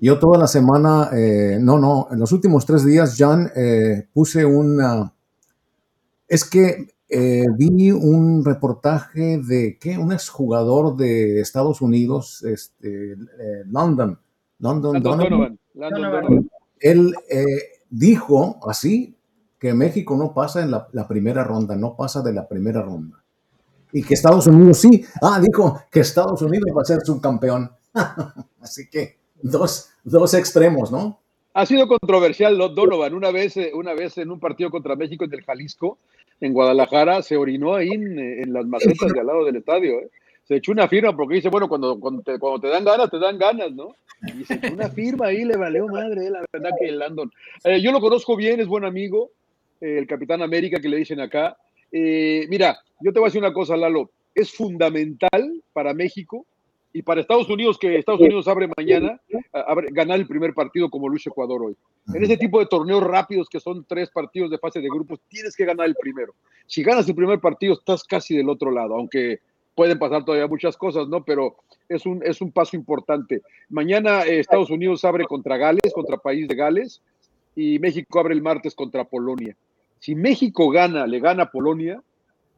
Yo 0.00 0.18
toda 0.18 0.38
la 0.38 0.46
semana, 0.46 1.10
eh, 1.12 1.58
no, 1.60 1.78
no, 1.78 2.08
en 2.10 2.18
los 2.18 2.32
últimos 2.32 2.66
tres 2.66 2.84
días, 2.84 3.16
John, 3.18 3.50
eh, 3.54 4.08
puse 4.12 4.44
una... 4.44 5.12
Es 6.28 6.44
que 6.44 6.88
eh, 7.08 7.44
vi 7.56 7.92
un 7.92 8.44
reportaje 8.44 9.38
de 9.38 9.78
que 9.78 9.96
un 9.96 10.12
exjugador 10.12 10.96
de 10.96 11.40
Estados 11.40 11.80
Unidos, 11.80 12.42
este, 12.44 13.16
London, 13.66 14.18
London, 14.58 15.02
Donovan, 15.02 15.58
él 16.80 17.14
dijo 17.88 18.58
así 18.68 19.16
que 19.58 19.72
México 19.72 20.16
no 20.16 20.34
pasa 20.34 20.62
en 20.62 20.70
la, 20.70 21.08
primera 21.08 21.44
ronda, 21.44 21.76
no 21.76 21.96
pasa 21.96 22.22
de 22.22 22.32
la 22.32 22.46
primera 22.46 22.82
ronda. 22.82 23.22
Y 23.92 24.02
que 24.02 24.14
Estados 24.14 24.46
Unidos 24.46 24.78
sí. 24.78 25.04
Ah, 25.22 25.40
dijo 25.40 25.80
que 25.90 26.00
Estados 26.00 26.42
Unidos 26.42 26.70
va 26.76 26.82
a 26.82 26.84
ser 26.84 27.00
subcampeón. 27.02 27.70
así 28.60 28.90
que 28.90 29.15
dos, 29.42 29.90
dos 30.04 30.34
extremos, 30.34 30.90
¿no? 30.90 31.20
Ha 31.54 31.64
sido 31.64 31.88
controversial 31.88 32.58
Donovan. 32.58 33.14
Una 33.14 33.30
vez, 33.30 33.56
eh, 33.56 33.70
una 33.74 33.94
vez 33.94 34.18
en 34.18 34.30
un 34.30 34.38
partido 34.38 34.70
contra 34.70 34.94
México 34.94 35.24
en 35.24 35.32
el 35.32 35.42
Jalisco, 35.42 35.98
en 36.40 36.52
Guadalajara, 36.52 37.22
se 37.22 37.36
orinó 37.36 37.74
ahí 37.74 37.88
en, 37.88 38.52
las 38.52 38.66
macetas 38.66 39.12
de 39.12 39.20
al 39.20 39.26
lado 39.26 39.44
del 39.44 39.56
estadio. 39.56 40.00
¿eh? 40.00 40.10
se 40.46 40.56
echó 40.56 40.72
una 40.72 40.86
firma 40.86 41.14
porque 41.14 41.36
dice, 41.36 41.48
bueno, 41.48 41.68
cuando, 41.68 41.98
cuando, 41.98 42.22
te, 42.22 42.68
dan 42.68 42.84
ganas, 42.84 43.10
te 43.10 43.18
dan 43.18 43.36
ganas, 43.36 43.72
¿no? 43.72 43.96
Y 44.22 44.44
se 44.44 44.54
echó 44.54 44.72
una 44.72 44.88
firma 44.88 45.26
ahí, 45.26 45.44
le 45.44 45.56
valió 45.56 45.88
madre, 45.88 46.30
la 46.30 46.44
verdad 46.52 46.70
que 46.78 46.88
el 46.88 46.98
Landon. 47.00 47.32
Eh, 47.64 47.80
yo 47.82 47.90
lo 47.90 48.00
conozco 48.00 48.36
bien, 48.36 48.60
es 48.60 48.68
buen 48.68 48.84
amigo, 48.84 49.30
eh, 49.80 49.98
el 49.98 50.06
Capitán 50.06 50.42
América 50.42 50.80
que 50.80 50.88
le 50.88 50.98
dicen 50.98 51.20
acá. 51.20 51.56
Eh, 51.90 52.46
mira, 52.48 52.78
yo 53.00 53.12
te 53.12 53.18
voy 53.18 53.26
a 53.26 53.28
decir 53.28 53.40
una 53.40 53.52
cosa, 53.52 53.76
Lalo, 53.76 54.10
es 54.34 54.52
fundamental 54.52 55.62
para 55.72 55.94
México 55.94 56.46
y 56.96 57.02
para 57.02 57.20
Estados 57.20 57.50
Unidos, 57.50 57.76
que 57.78 57.94
Estados 57.98 58.22
Unidos 58.22 58.48
abre 58.48 58.70
mañana, 58.74 59.20
ganar 59.92 60.18
el 60.18 60.26
primer 60.26 60.54
partido 60.54 60.88
como 60.88 61.10
Luis 61.10 61.26
Ecuador 61.26 61.62
hoy. 61.62 61.76
En 62.14 62.24
ese 62.24 62.38
tipo 62.38 62.58
de 62.58 62.64
torneos 62.64 63.02
rápidos 63.02 63.50
que 63.50 63.60
son 63.60 63.84
tres 63.86 64.08
partidos 64.08 64.50
de 64.50 64.56
fase 64.56 64.80
de 64.80 64.88
grupos, 64.88 65.20
tienes 65.28 65.54
que 65.54 65.66
ganar 65.66 65.86
el 65.88 65.94
primero. 65.94 66.34
Si 66.66 66.82
ganas 66.82 67.06
el 67.06 67.14
primer 67.14 67.38
partido, 67.38 67.74
estás 67.74 68.02
casi 68.02 68.34
del 68.34 68.48
otro 68.48 68.70
lado, 68.70 68.94
aunque 68.94 69.40
pueden 69.74 69.98
pasar 69.98 70.24
todavía 70.24 70.46
muchas 70.46 70.74
cosas, 70.78 71.06
¿no? 71.06 71.22
Pero 71.22 71.56
es 71.86 72.06
un, 72.06 72.22
es 72.24 72.40
un 72.40 72.50
paso 72.50 72.76
importante. 72.76 73.42
Mañana 73.68 74.22
eh, 74.22 74.38
Estados 74.38 74.70
Unidos 74.70 75.04
abre 75.04 75.26
contra 75.26 75.58
Gales, 75.58 75.92
contra 75.94 76.16
País 76.16 76.48
de 76.48 76.54
Gales, 76.54 77.02
y 77.54 77.78
México 77.78 78.20
abre 78.20 78.32
el 78.32 78.40
martes 78.40 78.74
contra 78.74 79.04
Polonia. 79.04 79.54
Si 79.98 80.14
México 80.14 80.70
gana, 80.70 81.06
le 81.06 81.20
gana 81.20 81.42
a 81.42 81.50
Polonia, 81.50 82.02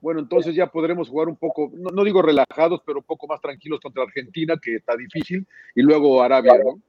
bueno, 0.01 0.21
entonces 0.21 0.55
ya 0.55 0.67
podremos 0.67 1.09
jugar 1.09 1.29
un 1.29 1.37
poco, 1.37 1.71
no, 1.75 2.05
digo 2.05 2.23
relajados, 2.23 2.81
pero 2.85 2.99
un 2.99 3.05
poco 3.05 3.27
más 3.27 3.41
tranquilos 3.41 3.81
contra 3.81 4.03
Argentina, 4.03 4.59
que 4.63 4.77
está 4.77 4.97
difícil, 4.97 5.47
y 5.75 5.83
luego 5.83 6.23
Arabia, 6.23 6.55
¿no? 6.65 6.81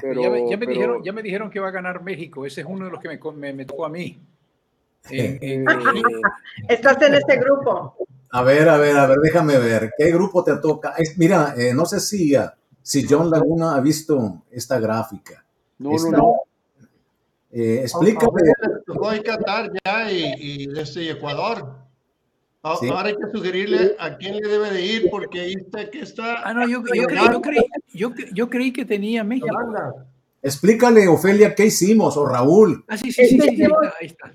Pero, 0.00 0.22
ya, 0.50 0.56
me, 0.56 0.66
dijeron, 0.66 1.02
ya 1.02 1.12
me 1.12 1.22
dijeron 1.22 1.50
que 1.50 1.60
va 1.60 1.68
a 1.68 1.72
ganar 1.72 2.02
México, 2.02 2.46
ese 2.46 2.62
es 2.62 2.66
uno 2.68 2.86
de 2.86 2.90
los 2.90 3.00
que 3.00 3.08
me, 3.08 3.52
me, 3.52 3.64
tocó 3.64 3.86
a 3.86 3.88
mí. 3.88 4.18
Estás 6.68 7.02
en 7.02 7.14
este 7.14 7.36
grupo. 7.38 7.96
A 8.30 8.42
ver, 8.42 8.68
a 8.68 8.76
ver, 8.76 8.96
a 8.96 9.06
ver, 9.06 9.18
déjame 9.18 9.58
ver. 9.58 9.92
¿Qué 9.96 10.10
grupo 10.10 10.44
te 10.44 10.56
toca? 10.58 10.94
mira, 11.16 11.54
eh, 11.56 11.72
no 11.72 11.86
sé 11.86 11.98
si, 11.98 12.34
ah, 12.34 12.54
si 12.82 13.06
John 13.08 13.30
Laguna 13.30 13.74
ha 13.74 13.80
visto 13.80 14.42
esta 14.50 14.78
gráfica. 14.78 15.44
No, 15.78 15.90
no, 15.92 16.10
no. 16.10 16.34
Eh, 17.50 17.80
explícame. 17.82 18.42
Qatar 19.24 19.70
ya 19.84 20.10
y, 20.10 20.66
desde 20.66 21.10
Ecuador. 21.10 21.87
Ahora 22.62 23.08
hay 23.08 23.16
que 23.16 23.30
sugerirle 23.32 23.94
a 23.98 24.16
quién 24.16 24.36
le 24.36 24.48
debe 24.48 24.70
de 24.72 24.82
ir 24.84 25.10
porque 25.10 25.40
ahí 25.40 25.54
está 25.54 25.88
que 25.90 26.00
está. 26.00 26.42
Ah, 26.42 26.52
no, 26.52 26.68
yo, 26.68 26.82
yo, 26.92 27.06
creí, 27.40 27.58
yo, 27.94 28.12
yo, 28.32 28.50
creí, 28.50 28.72
que 28.72 28.84
tenía 28.84 29.22
México. 29.22 29.56
Explícale, 30.42 31.06
Ofelia, 31.08 31.54
¿qué 31.54 31.66
hicimos? 31.66 32.16
O 32.16 32.26
Raúl. 32.26 32.84
Ah, 32.88 32.96
sí, 32.96 33.12
sí, 33.12 33.26
sí, 33.26 33.38
sí, 33.38 33.62
ahí 34.00 34.06
está. 34.06 34.32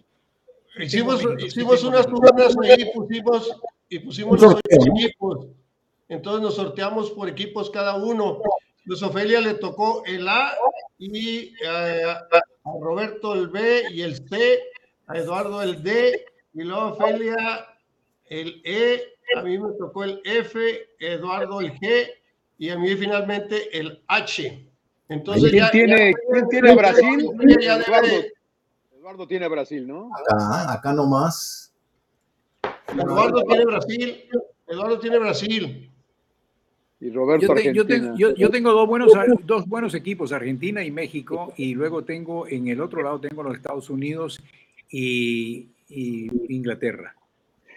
Hicimos, 0.79 1.21
hicimos 1.39 1.83
unas 1.83 2.07
turnas 2.07 2.55
ahí, 2.63 2.91
pusimos 2.93 3.61
y 3.89 3.99
pusimos 3.99 4.41
los 4.41 4.59
equipos. 4.69 5.47
Entonces 6.09 6.41
nos 6.41 6.55
sorteamos 6.55 7.11
por 7.11 7.29
equipos 7.29 7.69
cada 7.69 7.95
uno. 7.95 8.41
Luis 8.85 9.01
Ofelia 9.03 9.39
le 9.39 9.55
tocó 9.55 10.03
el 10.05 10.27
A 10.27 10.51
y 10.97 11.53
eh, 11.63 12.03
a 12.05 12.41
Roberto 12.81 13.33
el 13.33 13.49
B 13.49 13.83
y 13.91 14.01
el 14.01 14.27
C, 14.27 14.59
a 15.07 15.17
Eduardo 15.17 15.61
el 15.61 15.81
D 15.83 16.25
y 16.53 16.63
luego 16.63 16.93
Ofelia 16.93 17.65
el 18.29 18.61
E, 18.63 19.01
a 19.35 19.41
mí 19.41 19.57
me 19.57 19.73
tocó 19.77 20.03
el 20.03 20.21
F, 20.23 20.89
Eduardo 20.99 21.61
el 21.61 21.73
G 21.73 22.07
y 22.57 22.69
a 22.69 22.77
mí 22.77 22.95
finalmente 22.95 23.77
el 23.77 24.01
H. 24.07 24.67
Entonces 25.09 25.51
¿Quién, 25.51 25.69
tiene, 25.71 26.13
¿quién 26.31 26.49
tiene 26.49 26.75
Brasil? 26.75 27.29
Eduardo, 28.97 29.27
tiene 29.27 29.47
Brasil, 29.49 29.85
¿no? 29.85 30.09
Acá, 30.15 30.73
acá 30.73 30.93
nomás. 30.93 31.73
Eduardo 32.87 33.43
tiene 33.43 33.65
Brasil. 33.65 34.23
Eduardo 34.67 34.99
tiene 34.99 35.19
Brasil. 35.19 35.91
Y 37.03 37.09
Roberto 37.09 37.47
yo, 37.47 37.51
Argentina. 37.51 38.15
yo, 38.17 38.49
tengo 38.49 38.71
dos 38.71 38.87
buenos, 38.87 39.11
dos 39.43 39.67
buenos 39.67 39.93
equipos, 39.93 40.31
Argentina 40.31 40.81
y 40.85 40.89
México, 40.89 41.53
y 41.57 41.75
luego 41.75 42.05
tengo 42.05 42.47
en 42.47 42.69
el 42.69 42.79
otro 42.79 43.03
lado 43.03 43.19
tengo 43.19 43.43
los 43.43 43.57
Estados 43.57 43.89
Unidos 43.89 44.41
y, 44.89 45.67
Inglaterra. 45.89 47.13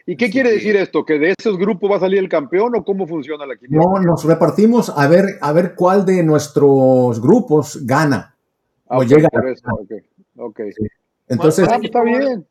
¿Y 0.08 0.16
qué 0.16 0.30
quiere 0.30 0.52
decir 0.52 0.76
esto? 0.76 1.04
¿Que 1.04 1.18
de 1.18 1.34
esos 1.36 1.58
grupos 1.58 1.90
va 1.90 1.96
a 1.96 2.00
salir 2.00 2.20
el 2.20 2.28
campeón 2.28 2.76
o 2.76 2.84
cómo 2.84 3.08
funciona 3.08 3.44
la 3.44 3.56
quiniela? 3.56 3.84
No, 3.84 4.00
nos 4.00 4.24
repartimos 4.24 4.88
a 4.88 5.08
ver, 5.08 5.24
a 5.40 5.52
ver 5.52 5.74
cuál 5.74 6.06
de 6.06 6.22
nuestros 6.22 7.20
grupos 7.20 7.84
gana. 7.84 8.36
o 8.86 9.02
llega. 9.02 9.28
Ok, 10.36 10.60
Entonces, 11.26 11.68
ah, 11.68 11.78
está 11.82 12.02
bien. 12.04 12.46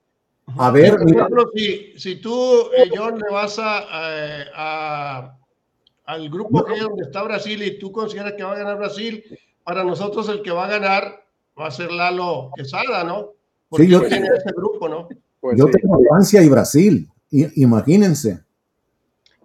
A 0.58 0.70
ver, 0.70 0.98
por 0.98 1.10
ejemplo, 1.10 1.50
si, 1.56 1.94
si, 1.98 2.18
tú, 2.18 2.70
eh, 2.78 2.90
John, 2.94 3.18
le 3.18 3.34
vas 3.34 3.58
a, 3.58 5.34
al 6.06 6.30
grupo 6.30 6.66
G 6.66 6.78
donde 6.78 7.04
está 7.04 7.24
Brasil 7.24 7.64
y 7.64 7.80
tú 7.80 7.92
consideras 7.92 8.34
que 8.34 8.44
va 8.44 8.52
a 8.52 8.58
ganar 8.58 8.78
Brasil, 8.78 9.24
para 9.64 9.84
nosotros 9.84 10.28
el 10.30 10.42
que 10.42 10.52
va 10.52 10.66
a 10.66 10.70
ganar 10.70 11.24
va 11.60 11.68
a 11.68 11.72
ser 11.72 11.90
Lalo 11.92 12.52
Quesada, 12.56 13.04
¿no? 13.06 13.30
Porque 13.70 13.86
sí, 13.86 13.92
yo 13.92 14.02
tiene 14.02 14.28
ese 14.28 14.52
grupo, 14.56 14.90
¿no? 14.90 15.08
Pues 15.40 15.58
yo 15.58 15.66
tengo 15.68 15.98
Francia 16.10 16.44
y 16.44 16.50
Brasil, 16.50 17.10
imagínense. 17.32 18.40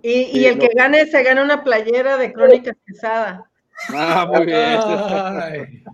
Y, 0.03 0.39
y 0.39 0.45
el 0.47 0.59
que 0.59 0.69
gane 0.75 1.07
se 1.07 1.23
gana 1.23 1.45
una 1.45 1.63
playera 1.63 2.17
de 2.17 2.33
Crónicas 2.33 2.77
Quesada. 2.87 3.51
Ah, 3.89 4.27
muy 4.27 4.47
bien. 4.47 5.85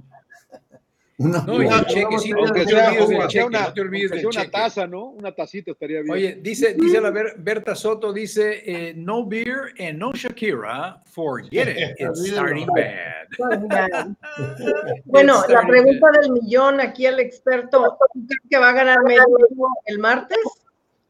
Una, 1.18 1.42
no, 1.44 1.62
y 1.62 1.66
el 1.66 1.86
cheque, 1.86 2.18
sí, 2.18 2.30
no, 2.30 2.44
te 2.52 2.60
olvides 2.60 3.08
del 3.08 3.28
cheque, 3.28 3.44
una, 3.44 3.60
no 3.62 3.72
te 3.72 3.80
olvides 3.80 4.10
del 4.10 4.26
una 4.26 4.50
taza, 4.50 4.86
¿no? 4.86 5.04
Una 5.12 5.34
tacita 5.34 5.70
estaría 5.70 6.02
bien. 6.02 6.12
Oye, 6.12 6.38
dice, 6.42 6.74
dice 6.74 7.00
la 7.00 7.10
Berta 7.10 7.74
Soto, 7.74 8.12
dice, 8.12 8.62
eh, 8.66 8.92
no 8.94 9.26
beer 9.26 9.72
and 9.78 9.98
no 9.98 10.12
Shakira, 10.12 11.02
forget 11.06 11.68
it, 11.68 11.96
it's 11.98 12.28
starting 12.28 12.66
bad. 12.66 14.14
bueno, 15.06 15.42
la 15.48 15.66
pregunta 15.66 16.10
del 16.20 16.32
millón 16.32 16.80
aquí 16.80 17.06
al 17.06 17.18
experto, 17.18 17.96
¿tú 18.12 18.26
crees 18.26 18.42
que 18.50 18.58
va 18.58 18.68
a 18.68 18.74
ganar 18.74 19.02
México 19.04 19.70
el 19.86 19.98
martes 19.98 20.38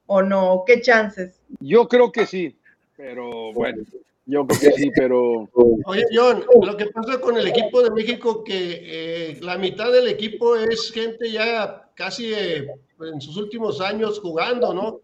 o 0.07 0.23
no? 0.23 0.65
¿Qué 0.67 0.81
chances? 0.81 1.41
Yo 1.61 1.89
creo 1.89 2.11
que 2.13 2.27
sí, 2.27 2.57
pero 2.97 3.53
bueno, 3.53 3.83
yo 4.27 4.47
creo 4.47 4.61
que 4.61 4.73
sí, 4.73 4.91
pero. 4.95 5.49
Oye, 5.87 6.05
John, 6.13 6.45
lo 6.63 6.77
que 6.77 6.87
pasa 6.87 7.21
con 7.21 7.37
el 7.37 7.47
equipo 7.47 7.83
de 7.83 7.91
México, 7.91 8.43
que 8.43 8.81
eh, 8.83 9.39
la 9.41 9.57
mitad 9.57 9.93
del 9.93 10.09
equipo 10.09 10.57
es 10.57 10.91
gente 10.91 11.31
ya 11.31 11.91
casi 11.95 12.33
eh, 12.35 12.67
en 13.01 13.21
sus 13.21 13.37
últimos 13.37 13.81
años 13.81 14.21
jugando, 14.21 14.75
¿no? 14.75 15.01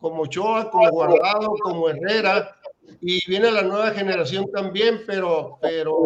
Como 0.00 0.26
Choa, 0.26 0.70
como 0.70 0.90
Guardado, 0.90 1.54
como 1.62 1.88
Herrera, 1.88 2.56
y 3.00 3.20
viene 3.28 3.50
la 3.50 3.62
nueva 3.62 3.90
generación 3.90 4.50
también, 4.50 5.02
pero, 5.06 5.58
pero 5.60 5.96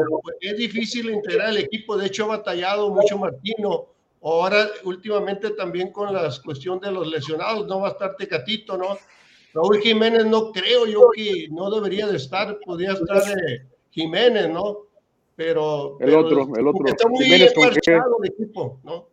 es 0.41 0.57
difícil 0.57 1.11
integrar 1.11 1.51
el 1.51 1.59
equipo. 1.59 1.97
De 1.97 2.07
hecho, 2.07 2.25
ha 2.25 2.39
batallado 2.39 2.91
mucho 2.91 3.19
Martino. 3.19 3.87
Ahora, 4.23 4.69
últimamente 4.85 5.51
también 5.51 5.93
con 5.93 6.13
la 6.13 6.29
cuestión 6.45 6.81
de 6.81 6.91
los 6.91 7.07
lesionados, 7.07 7.67
no 7.67 7.81
va 7.81 7.89
a 7.89 7.93
estar 7.93 8.17
Tecatito, 8.17 8.77
¿no? 8.77 8.99
Raúl 9.55 9.79
Jiménez 9.81 10.27
no 10.27 10.53
creo 10.53 10.87
yo 10.87 11.11
que 11.15 11.49
no 11.51 11.71
debería 11.71 12.07
de 12.07 12.17
estar, 12.17 12.59
podría 12.65 12.93
estar 12.93 13.23
eh, 13.39 13.67
Jiménez, 13.91 14.51
¿no? 14.51 14.87
Pero, 15.37 15.99
el 16.01 16.15
otro, 16.15 16.49
el 16.57 16.67
otro. 16.67 16.87
Está 16.87 17.09
muy 17.09 17.25
Jiménez 17.25 17.53
el 17.57 18.27
equipo, 18.27 18.81
¿no? 18.83 19.07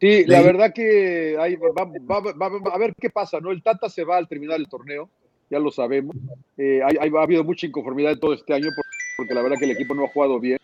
Sí, 0.00 0.24
la 0.26 0.42
verdad 0.42 0.72
que 0.72 1.36
hay, 1.38 1.56
va, 1.56 2.72
a 2.72 2.78
ver 2.78 2.94
qué 3.00 3.10
pasa, 3.10 3.40
¿no? 3.40 3.50
El 3.50 3.62
Tata 3.64 3.88
se 3.88 4.04
va 4.04 4.16
al 4.16 4.28
terminar 4.28 4.58
el 4.60 4.68
torneo, 4.68 5.10
ya 5.50 5.58
lo 5.58 5.72
sabemos. 5.72 6.14
Eh, 6.56 6.80
hay, 6.84 7.10
ha 7.12 7.22
habido 7.22 7.42
mucha 7.42 7.66
inconformidad 7.66 8.16
todo 8.18 8.32
este 8.32 8.54
año 8.54 8.68
porque 9.16 9.34
la 9.34 9.42
verdad 9.42 9.56
que 9.58 9.64
el 9.64 9.72
equipo 9.72 9.94
no 9.94 10.04
ha 10.04 10.08
jugado 10.08 10.38
bien. 10.38 10.60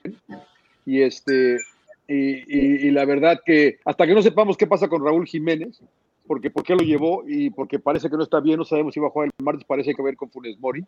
Y 0.86 1.02
este 1.02 1.58
y, 2.06 2.86
y, 2.86 2.90
la 2.90 3.04
verdad 3.04 3.40
que 3.44 3.78
hasta 3.84 4.06
que 4.06 4.14
no 4.14 4.22
sepamos 4.22 4.56
qué 4.56 4.66
pasa 4.66 4.88
con 4.88 5.04
Raúl 5.04 5.26
Jiménez, 5.26 5.80
porque 6.26 6.50
por 6.50 6.62
qué 6.62 6.74
lo 6.74 6.84
llevó 6.84 7.24
y 7.26 7.50
porque 7.50 7.78
parece 7.78 8.08
que 8.10 8.16
no 8.16 8.22
está 8.22 8.40
bien, 8.40 8.58
no 8.58 8.64
sabemos 8.64 8.94
si 8.94 9.00
va 9.00 9.08
a 9.08 9.10
jugar 9.10 9.30
el 9.38 9.44
martes, 9.44 9.64
parece 9.64 9.94
que 9.94 10.02
ver 10.02 10.16
con 10.16 10.30
Funes 10.30 10.58
Mori. 10.58 10.84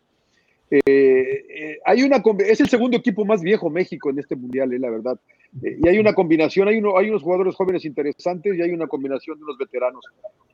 Eh, 0.69 0.81
eh, 0.85 1.77
hay 1.85 2.03
una, 2.03 2.21
es 2.45 2.59
el 2.59 2.67
segundo 2.67 2.97
equipo 2.97 3.23
más 3.23 3.41
viejo 3.41 3.69
México 3.69 4.09
en 4.09 4.19
este 4.19 4.35
mundial, 4.35 4.73
eh, 4.73 4.79
la 4.79 4.89
verdad. 4.89 5.19
y 5.61 5.87
hay 5.87 5.97
una 5.97 6.13
combinación, 6.13 6.67
hay, 6.67 6.77
uno, 6.77 6.97
hay 6.97 7.09
unos 7.09 7.23
jugadores 7.23 7.55
jóvenes 7.55 7.85
interesantes 7.85 8.55
y 8.55 8.61
hay 8.61 8.71
una 8.71 8.87
combinación 8.87 9.37
de 9.37 9.45
unos 9.45 9.57
veteranos. 9.57 10.03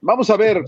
Vamos 0.01 0.29
a 0.29 0.37
ver, 0.37 0.63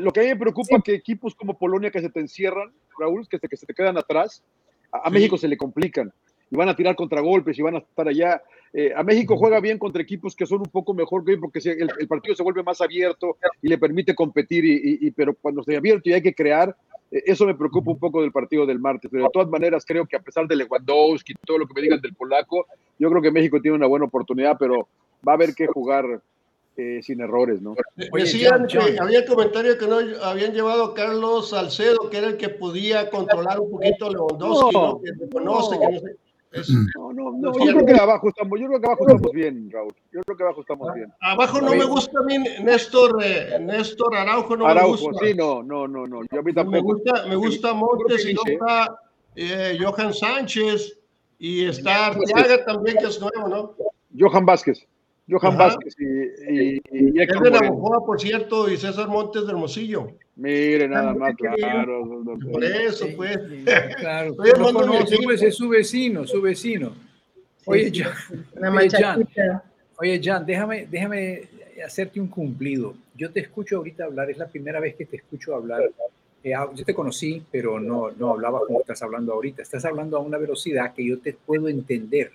lo 0.00 0.12
que 0.12 0.20
a 0.20 0.22
mí 0.22 0.28
me 0.28 0.36
preocupa 0.36 0.76
es 0.76 0.82
que 0.82 0.94
equipos 0.94 1.34
como 1.34 1.58
Polonia 1.58 1.90
que 1.90 2.00
se 2.00 2.10
te 2.10 2.20
encierran, 2.20 2.70
Raúl, 2.98 3.26
que 3.28 3.38
se, 3.38 3.48
que 3.48 3.56
se 3.56 3.66
te 3.66 3.74
quedan 3.74 3.98
atrás, 3.98 4.44
a, 4.92 5.10
México 5.10 5.36
se 5.36 5.48
le 5.48 5.56
complican 5.56 6.12
y 6.50 6.56
van 6.56 6.68
a 6.68 6.76
tirar 6.76 6.94
contragolpes 6.94 7.58
y 7.58 7.62
van 7.62 7.76
a 7.76 7.78
estar 7.78 8.08
allá. 8.08 8.42
Eh, 8.72 8.92
a 8.94 9.02
México 9.02 9.36
juega 9.36 9.60
bien 9.60 9.78
contra 9.78 10.02
equipos 10.02 10.36
que 10.36 10.46
son 10.46 10.60
un 10.60 10.70
poco 10.70 10.92
mejor 10.92 11.24
que 11.24 11.38
porque 11.38 11.60
el, 11.98 12.08
partido 12.08 12.34
se 12.34 12.42
vuelve 12.42 12.62
más 12.62 12.80
abierto 12.80 13.36
y 13.62 13.68
le 13.68 13.78
permite 13.78 14.14
competir, 14.14 14.64
y, 14.64 15.10
pero 15.12 15.34
cuando 15.34 15.62
se 15.62 15.76
abierto 15.76 16.10
y 16.10 16.12
hay 16.12 16.22
que 16.22 16.34
crear, 16.34 16.76
eh, 17.10 17.22
eso 17.26 17.46
me 17.46 17.54
preocupa 17.54 17.90
un 17.90 17.98
poco 17.98 18.20
del 18.20 18.32
partido 18.32 18.66
del 18.66 18.78
martes. 18.78 19.10
Pero 19.10 19.24
de 19.24 19.30
todas 19.32 19.48
maneras, 19.48 19.84
creo 19.86 20.06
que 20.06 20.16
a 20.16 20.20
pesar 20.20 20.46
de 20.46 20.56
Lewandowski 20.56 21.32
y 21.32 21.46
todo 21.46 21.58
lo 21.58 21.66
que 21.66 21.74
me 21.74 21.82
digan 21.82 22.00
del 22.00 22.14
polaco, 22.14 22.66
yo 22.98 23.08
creo 23.10 23.22
que 23.22 23.30
México 23.30 23.60
tiene 23.60 23.76
una 23.76 23.86
buena 23.86 24.06
oportunidad, 24.06 24.56
pero 24.58 24.88
va 25.26 25.32
a 25.32 25.34
haber 25.36 25.54
que 25.54 25.66
jugar 25.66 26.20
eh, 26.76 27.00
sin 27.02 27.20
errores, 27.20 27.60
¿no? 27.60 27.74
Decían 27.96 28.66
que 28.68 28.78
había 29.00 29.26
comentarios 29.26 29.76
que 29.76 29.86
no 29.88 29.96
habían 30.22 30.52
llevado 30.52 30.84
a 30.84 30.94
Carlos 30.94 31.50
Salcedo, 31.50 32.08
que 32.08 32.18
era 32.18 32.28
el 32.28 32.36
que 32.36 32.50
podía 32.50 33.10
controlar 33.10 33.58
un 33.58 33.70
poquito 33.70 34.06
a 34.06 34.10
Lewandowski, 34.10 34.76
¿no? 34.76 35.00
que 35.00 35.10
reconoce, 35.18 35.78
que 35.78 35.92
no 35.92 36.00
sé. 36.00 36.16
No, 36.96 37.12
no, 37.12 37.32
no, 37.32 37.52
yo 37.52 37.72
creo 37.72 37.86
que 37.86 37.92
abajo 37.94 38.28
estamos, 38.28 38.58
yo 38.58 38.66
creo 38.66 38.80
que 38.80 38.86
abajo 38.86 39.06
estamos 39.06 39.32
bien, 39.32 39.70
Raúl. 39.70 39.94
Yo 40.12 40.20
creo 40.22 40.36
que 40.36 40.42
abajo 40.42 40.60
estamos 40.62 40.94
bien. 40.94 41.12
Abajo 41.20 41.60
no 41.60 41.70
me 41.74 41.84
gusta 41.84 42.20
a 42.20 42.22
mí 42.22 42.38
Néstor, 42.62 43.22
eh, 43.22 43.58
Néstor 43.60 44.16
Araujo, 44.16 44.56
no 44.56 44.66
Araujo, 44.66 45.06
me 45.06 45.12
gusta. 45.12 45.26
sí, 45.26 45.34
no, 45.34 45.62
no, 45.62 45.86
no, 45.86 46.06
no. 46.06 46.20
Yo 46.30 46.40
a 46.40 46.42
mí 46.42 46.52
tampoco. 46.52 46.76
Me 46.76 46.80
gusta, 46.80 47.26
me 47.26 47.36
gusta 47.36 47.74
Montes 47.74 48.26
y 48.26 48.34
no 48.34 48.40
está 48.46 49.00
eh, 49.36 49.78
Johan 49.80 50.14
Sánchez 50.14 50.98
y 51.38 51.66
está 51.66 52.06
Arteaga 52.06 52.64
también, 52.64 52.96
que 52.98 53.06
es 53.06 53.20
nuevo, 53.20 53.48
¿no? 53.48 53.74
Johan 54.18 54.46
Vázquez. 54.46 54.86
Johan 55.28 55.54
Ajá. 55.54 55.66
Vázquez 55.66 55.94
y, 55.98 56.76
y, 56.76 56.80
y 56.90 57.20
Héctor 57.20 57.48
Es 57.48 57.52
de 57.52 57.60
Navajoa, 57.60 58.04
por 58.04 58.20
cierto, 58.20 58.70
y 58.70 58.76
César 58.76 59.08
Montes 59.08 59.44
de 59.44 59.50
Hermosillo. 59.50 60.12
Mire, 60.36 60.88
nada 60.88 61.12
más, 61.14 61.34
claro. 61.36 62.24
Por 62.50 62.64
eso, 62.64 63.06
pues. 63.16 63.38
Claro, 63.98 64.34
lo 64.58 64.72
conoce, 64.72 65.18
pues 65.22 65.42
es 65.42 65.56
su 65.56 65.68
vecino, 65.68 66.26
su 66.26 66.40
vecino. 66.40 66.92
Oye, 67.66 67.92
Jan, 67.92 68.74
oye, 68.74 68.88
Jan, 68.88 69.28
oye, 69.98 70.20
Jan 70.22 70.46
déjame, 70.46 70.86
déjame 70.86 71.42
hacerte 71.84 72.20
un 72.20 72.28
cumplido. 72.28 72.94
Yo 73.14 73.30
te 73.30 73.40
escucho 73.40 73.76
ahorita 73.76 74.04
hablar, 74.04 74.30
es 74.30 74.38
la 74.38 74.46
primera 74.46 74.80
vez 74.80 74.94
que 74.94 75.04
te 75.04 75.16
escucho 75.16 75.54
hablar. 75.54 75.82
Eh, 76.42 76.52
yo 76.74 76.84
te 76.84 76.94
conocí, 76.94 77.42
pero 77.50 77.78
no, 77.80 78.12
no 78.12 78.30
hablaba 78.30 78.60
como 78.66 78.80
estás 78.80 79.02
hablando 79.02 79.34
ahorita. 79.34 79.62
Estás 79.62 79.84
hablando 79.84 80.16
a 80.16 80.20
una 80.20 80.38
velocidad 80.38 80.94
que 80.94 81.04
yo 81.04 81.18
te 81.18 81.34
puedo 81.34 81.68
entender 81.68 82.30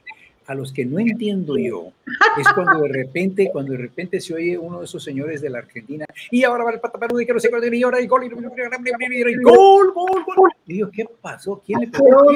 a 0.48 0.56
los 0.56 0.72
que 0.74 0.86
no 0.86 1.00
entiendo 1.00 1.58
yo 1.58 1.92
es 2.38 2.48
cuando 2.54 2.84
de 2.84 2.90
repente, 2.90 3.50
cuando 3.52 3.72
de 3.72 3.78
repente 3.78 4.20
se 4.20 4.34
oye 4.34 4.58
uno 4.58 4.80
de 4.80 4.86
esos 4.86 5.04
señores 5.04 5.42
de 5.42 5.50
la 5.50 5.60
Argentina 5.60 6.06
y 6.32 6.44
ahora 6.44 6.64
va 6.66 6.72
el 6.72 6.80
pataparudo 6.80 7.22
y 7.22 7.26
que 7.26 7.34
no 7.34 7.40
sé 7.40 7.50
cuál 7.50 7.74
y 7.74 7.84
ahora 7.84 8.02
y 8.02 8.08
gol 8.08 8.26
y 8.26 8.30
gol, 8.30 9.94
gol, 9.94 10.24
gol. 10.26 10.50
Y 10.68 10.74
digo, 10.74 10.90
¿qué 10.92 11.06
pasó? 11.22 11.62
¿Quién 11.66 11.82
le 11.82 11.88
pegó? 11.88 12.28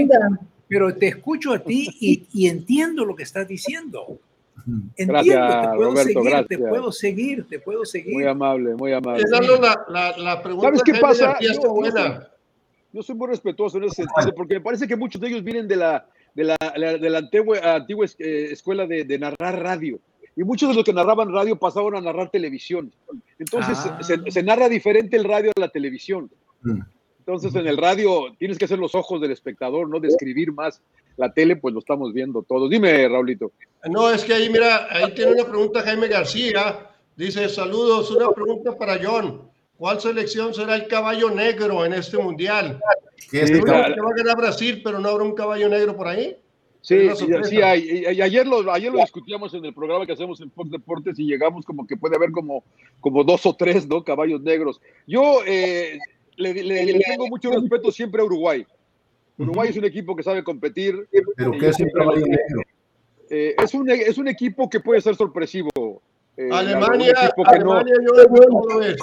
Pero 0.68 0.94
te 0.94 1.08
escucho 1.08 1.54
a 1.54 1.60
ti 1.60 1.88
y, 2.00 2.28
y, 2.34 2.48
entiendo 2.48 3.06
lo 3.06 3.16
que 3.16 3.24
estás 3.24 3.48
diciendo. 3.48 4.20
Entiendo, 4.98 5.14
gracias, 5.14 5.62
te 5.62 5.78
puedo 5.78 5.90
Roberto, 5.92 6.04
seguir, 6.04 6.30
gracias. 6.30 6.48
te 6.48 6.58
puedo 6.58 6.92
seguir, 6.92 7.48
te 7.48 7.60
puedo 7.60 7.86
seguir. 7.86 8.14
Muy 8.14 8.26
amable, 8.26 8.76
muy 8.76 8.92
amable. 8.92 9.24
La, 9.30 9.86
la, 9.88 10.18
la 10.18 10.44
pregunta 10.44 10.68
¿Sabes 10.68 10.84
qué 10.84 10.96
pasa? 10.96 11.38
Yo, 11.40 11.54
yo 12.92 13.04
soy 13.04 13.16
muy 13.16 13.28
respetuoso 13.28 13.78
en 13.78 13.86
ese 13.86 14.04
sentido, 14.04 14.34
porque 14.36 14.56
me 14.56 14.62
parece 14.62 14.88
que 14.88 14.96
muchos 14.98 15.22
de 15.22 15.28
ellos 15.30 15.44
vienen 15.44 15.68
de 15.70 15.78
la, 15.78 16.06
de 16.38 16.44
la, 16.44 16.58
de 17.00 17.10
la 17.10 17.18
antigua, 17.18 17.58
antigua 17.76 18.06
eh, 18.20 18.50
escuela 18.52 18.86
de, 18.86 19.04
de, 19.06 19.18
narrar 19.18 19.60
radio. 19.60 20.00
Y 20.36 20.44
muchos 20.44 20.70
de 20.70 20.76
los 20.76 20.84
que 20.84 20.94
narraban 20.94 21.34
radio 21.34 21.58
pasaban 21.58 21.96
a 21.96 22.02
narrar 22.02 22.30
televisión. 22.30 22.94
Entonces 23.40 23.76
ah. 23.80 23.98
se, 24.04 24.20
se, 24.30 24.44
narra 24.44 24.70
diferente 24.70 25.18
el 25.18 25.24
radio 25.24 25.52
a 25.56 25.62
la 25.62 25.70
televisión. 25.70 26.30
Mm. 26.62 26.82
Entonces 27.18 27.56
en 27.56 27.66
el 27.66 27.76
radio 27.76 28.36
tienes 28.38 28.60
que 28.60 28.66
hacer 28.66 28.78
los 28.78 28.94
ojos 28.94 29.20
del 29.20 29.32
espectador, 29.32 29.90
no 29.90 30.00
describir 30.00 30.54
más. 30.54 30.80
La 31.16 31.34
tele, 31.34 31.56
pues 31.56 31.74
lo 31.74 31.80
estamos 31.80 32.14
viendo 32.14 32.44
todos. 32.44 32.70
Dime, 32.70 33.08
Raulito. 33.08 33.52
No, 33.90 34.12
es 34.12 34.24
que 34.24 34.36
ahí, 34.36 34.48
mira, 34.52 34.88
ahí 34.92 35.12
tiene 35.16 35.32
una 35.32 35.46
pregunta 35.46 35.82
Jaime 35.82 36.08
García. 36.08 36.88
Dice, 37.16 37.50
saludos, 37.50 38.12
una 38.12 38.30
pregunta 38.30 38.78
para 38.78 39.00
John. 39.04 39.42
¿Cuál 39.78 40.02
selección 40.02 40.54
será 40.54 40.76
el 40.76 40.88
caballo 40.88 41.30
negro 41.30 41.86
en 41.86 41.94
este 41.94 42.18
mundial? 42.18 42.80
¿Qué 43.30 43.42
es 43.42 43.52
que 43.52 43.62
va 43.62 43.86
a 43.86 43.90
ganar 43.90 44.38
Brasil, 44.38 44.82
pero 44.84 45.00
no 45.00 45.10
habrá 45.10 45.24
un 45.24 45.36
caballo 45.36 45.70
negro 45.70 45.96
por 45.96 46.08
ahí. 46.08 46.36
Sí, 46.82 47.10
sí, 47.44 47.62
hay, 47.62 48.06
y 48.10 48.22
ayer 48.22 48.48
lo, 48.48 48.72
ayer 48.72 48.92
lo 48.92 49.00
discutíamos 49.00 49.54
en 49.54 49.66
el 49.66 49.74
programa 49.74 50.06
que 50.06 50.14
hacemos 50.14 50.40
en 50.40 50.50
Fox 50.52 50.72
Deportes 50.72 51.20
y 51.20 51.26
llegamos 51.26 51.66
como 51.66 51.86
que 51.86 51.98
puede 51.98 52.16
haber 52.16 52.32
como, 52.32 52.64
como 53.02 53.26
dos 53.26 53.46
o 53.46 53.54
tres, 53.54 53.86
¿no? 53.88 54.04
Caballos 54.04 54.42
negros. 54.42 54.80
Yo 55.06 55.42
eh, 55.46 56.00
le, 56.38 56.54
le, 56.54 56.86
le, 56.86 57.00
tengo 57.00 57.28
mucho 57.28 57.52
respeto 57.52 57.92
siempre 57.92 58.22
a 58.22 58.26
Uruguay. 58.26 58.66
Uruguay 59.38 59.70
es 59.70 59.78
un 59.78 59.86
equipo 59.86 60.16
que 60.16 60.24
sabe 60.24 60.44
competir. 60.44 61.08
¿Pero 61.36 61.52
qué 61.52 61.68
es 61.68 61.80
un 61.80 61.90
caballo 61.90 62.26
negro? 62.26 62.62
Eh, 63.30 63.56
es, 63.62 63.74
un, 63.74 63.90
es 63.90 64.18
un 64.18 64.30
equipo 64.30 64.70
que 64.70 64.80
puede 64.80 65.02
ser 65.02 65.16
sorpresivo. 65.16 65.70
Eh, 66.38 66.50
Alemania, 66.52 67.14
Alemania 67.46 67.96
no, 68.02 68.16
yo 68.16 68.48
no 68.50 68.74
lo 68.74 68.80
ves. 68.80 68.98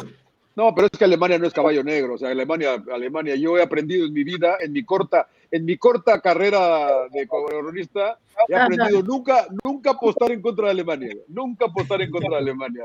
No, 0.57 0.73
pero 0.75 0.89
es 0.91 0.97
que 0.97 1.05
Alemania 1.05 1.39
no 1.39 1.47
es 1.47 1.53
caballo 1.53 1.83
negro. 1.83 2.15
O 2.15 2.19
sea, 2.19 2.31
Alemania, 2.31 2.83
Alemania, 2.93 3.35
yo 3.35 3.59
he 3.59 3.63
aprendido 3.63 4.07
en 4.07 4.13
mi 4.13 4.23
vida, 4.23 4.57
en 4.61 4.73
mi 4.73 4.85
corta, 4.85 5.29
en 5.51 5.65
mi 5.65 5.77
corta 5.77 6.21
carrera 6.21 7.09
de 7.11 7.27
cronista, 7.27 8.19
he 8.49 8.55
aprendido 8.55 9.03
nunca, 9.03 9.47
nunca 9.65 9.91
apostar 9.91 10.31
en 10.31 10.41
contra 10.41 10.67
de 10.67 10.71
Alemania. 10.73 11.15
Nunca 11.29 11.67
apostar 11.67 12.03
en 12.03 12.11
contra 12.11 12.31
de 12.31 12.37
Alemania. 12.37 12.85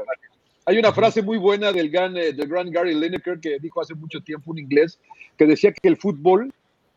Hay 0.66 0.78
una 0.78 0.92
frase 0.94 1.22
muy 1.22 1.38
buena 1.38 1.72
del 1.72 1.90
gran, 1.90 2.14
del 2.14 2.48
gran 2.48 2.72
Gary 2.72 2.96
Lineker 2.96 3.40
que 3.40 3.60
dijo 3.60 3.82
hace 3.82 3.96
mucho 3.96 4.22
tiempo 4.22 4.52
un 4.52 4.60
inglés 4.60 5.00
que 5.38 5.46
decía 5.46 5.72
que 5.72 5.88
el 5.88 5.98
fútbol 5.98 6.52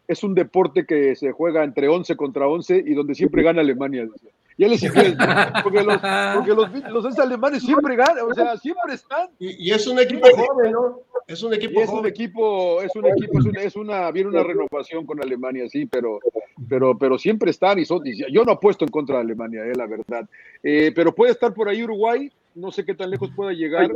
es 0.09 0.23
un 0.23 0.35
deporte 0.35 0.85
que 0.85 1.17
se 1.17 1.33
juega 1.33 1.65
entre 1.65 1.89
11 1.89 2.17
contra 2.17 2.49
11 2.49 2.85
y 2.87 2.95
donde 2.95 3.15
siempre 3.15 3.43
gana 3.43 3.61
Alemania. 3.61 4.07
Y 4.57 4.65
él 4.65 4.73
es 4.75 4.83
inglés, 4.83 5.15
porque, 5.63 5.83
los, 5.83 5.97
porque 6.35 6.55
los, 6.55 7.05
los, 7.05 7.19
alemanes 7.19 7.63
siempre 7.63 7.97
ganan, 7.97 8.31
o 8.31 8.35
sea, 8.35 8.57
siempre 8.59 8.95
están. 8.95 9.29
Y, 9.39 9.69
y 9.69 9.73
es 9.73 9.87
un 9.87 9.99
equipo 9.99 10.29
joven, 10.29 10.73
¿no? 10.73 11.01
Es 11.27 11.43
un 11.43 11.55
equipo 11.55 11.81
es 11.81 11.89
un 11.89 12.07
equipo, 12.07 12.83
es 12.83 12.95
un 12.95 13.07
equipo, 13.07 13.39
es 13.39 13.45
una, 13.47 13.63
es 13.63 13.77
una, 13.77 14.11
viene 14.11 14.31
una 14.31 14.43
renovación 14.43 15.07
con 15.07 15.23
Alemania, 15.23 15.69
sí, 15.69 15.87
pero, 15.87 16.21
pero, 16.69 16.99
pero 16.99 17.19
siempre 17.19 17.51
están 17.51 17.79
y 17.79 17.85
son, 17.85 18.07
y 18.07 18.17
yo 18.33 18.45
no 18.45 18.53
apuesto 18.53 18.85
en 18.85 18.91
contra 18.91 19.17
de 19.17 19.23
Alemania, 19.23 19.65
eh, 19.65 19.75
la 19.75 19.87
verdad. 19.87 20.29
Eh, 20.63 20.93
pero 20.95 21.15
puede 21.15 21.33
estar 21.33 21.55
por 21.55 21.69
ahí 21.69 21.83
Uruguay, 21.83 22.31
no 22.55 22.71
sé 22.71 22.85
qué 22.85 22.95
tan 22.95 23.11
lejos 23.11 23.31
pueda 23.35 23.53
llegar. 23.53 23.91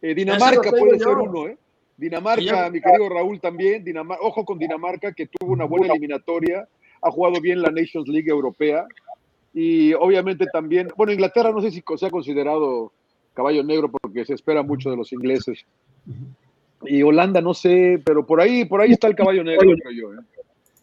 Eh, 0.00 0.14
Dinamarca 0.14 0.70
puede 0.70 0.98
ser 0.98 1.08
uno, 1.08 1.48
¿eh? 1.48 1.56
Dinamarca, 1.96 2.70
mi 2.70 2.80
querido 2.80 3.08
Raúl 3.08 3.38
también, 3.40 3.84
Dinamarca, 3.84 4.24
ojo 4.24 4.44
con 4.44 4.58
Dinamarca, 4.58 5.12
que 5.12 5.26
tuvo 5.26 5.52
una 5.52 5.64
buena 5.64 5.88
eliminatoria, 5.88 6.66
ha 7.02 7.10
jugado 7.10 7.40
bien 7.40 7.60
la 7.60 7.70
Nations 7.70 8.08
League 8.08 8.30
europea, 8.30 8.86
y 9.54 9.92
obviamente 9.94 10.46
también, 10.46 10.88
bueno, 10.96 11.12
Inglaterra 11.12 11.52
no 11.52 11.60
sé 11.60 11.70
si 11.70 11.82
se 11.96 12.06
ha 12.06 12.10
considerado 12.10 12.92
caballo 13.34 13.62
negro 13.62 13.90
porque 13.90 14.24
se 14.24 14.34
espera 14.34 14.62
mucho 14.62 14.90
de 14.90 14.96
los 14.96 15.12
ingleses. 15.12 15.64
Y 16.84 17.02
Holanda 17.02 17.40
no 17.40 17.54
sé, 17.54 18.00
pero 18.04 18.26
por 18.26 18.40
ahí, 18.40 18.64
por 18.64 18.80
ahí 18.80 18.92
está 18.92 19.08
el 19.08 19.14
caballo 19.14 19.44
negro, 19.44 19.70
creo 19.82 19.92
yo. 19.92 20.14
¿eh? 20.14 20.24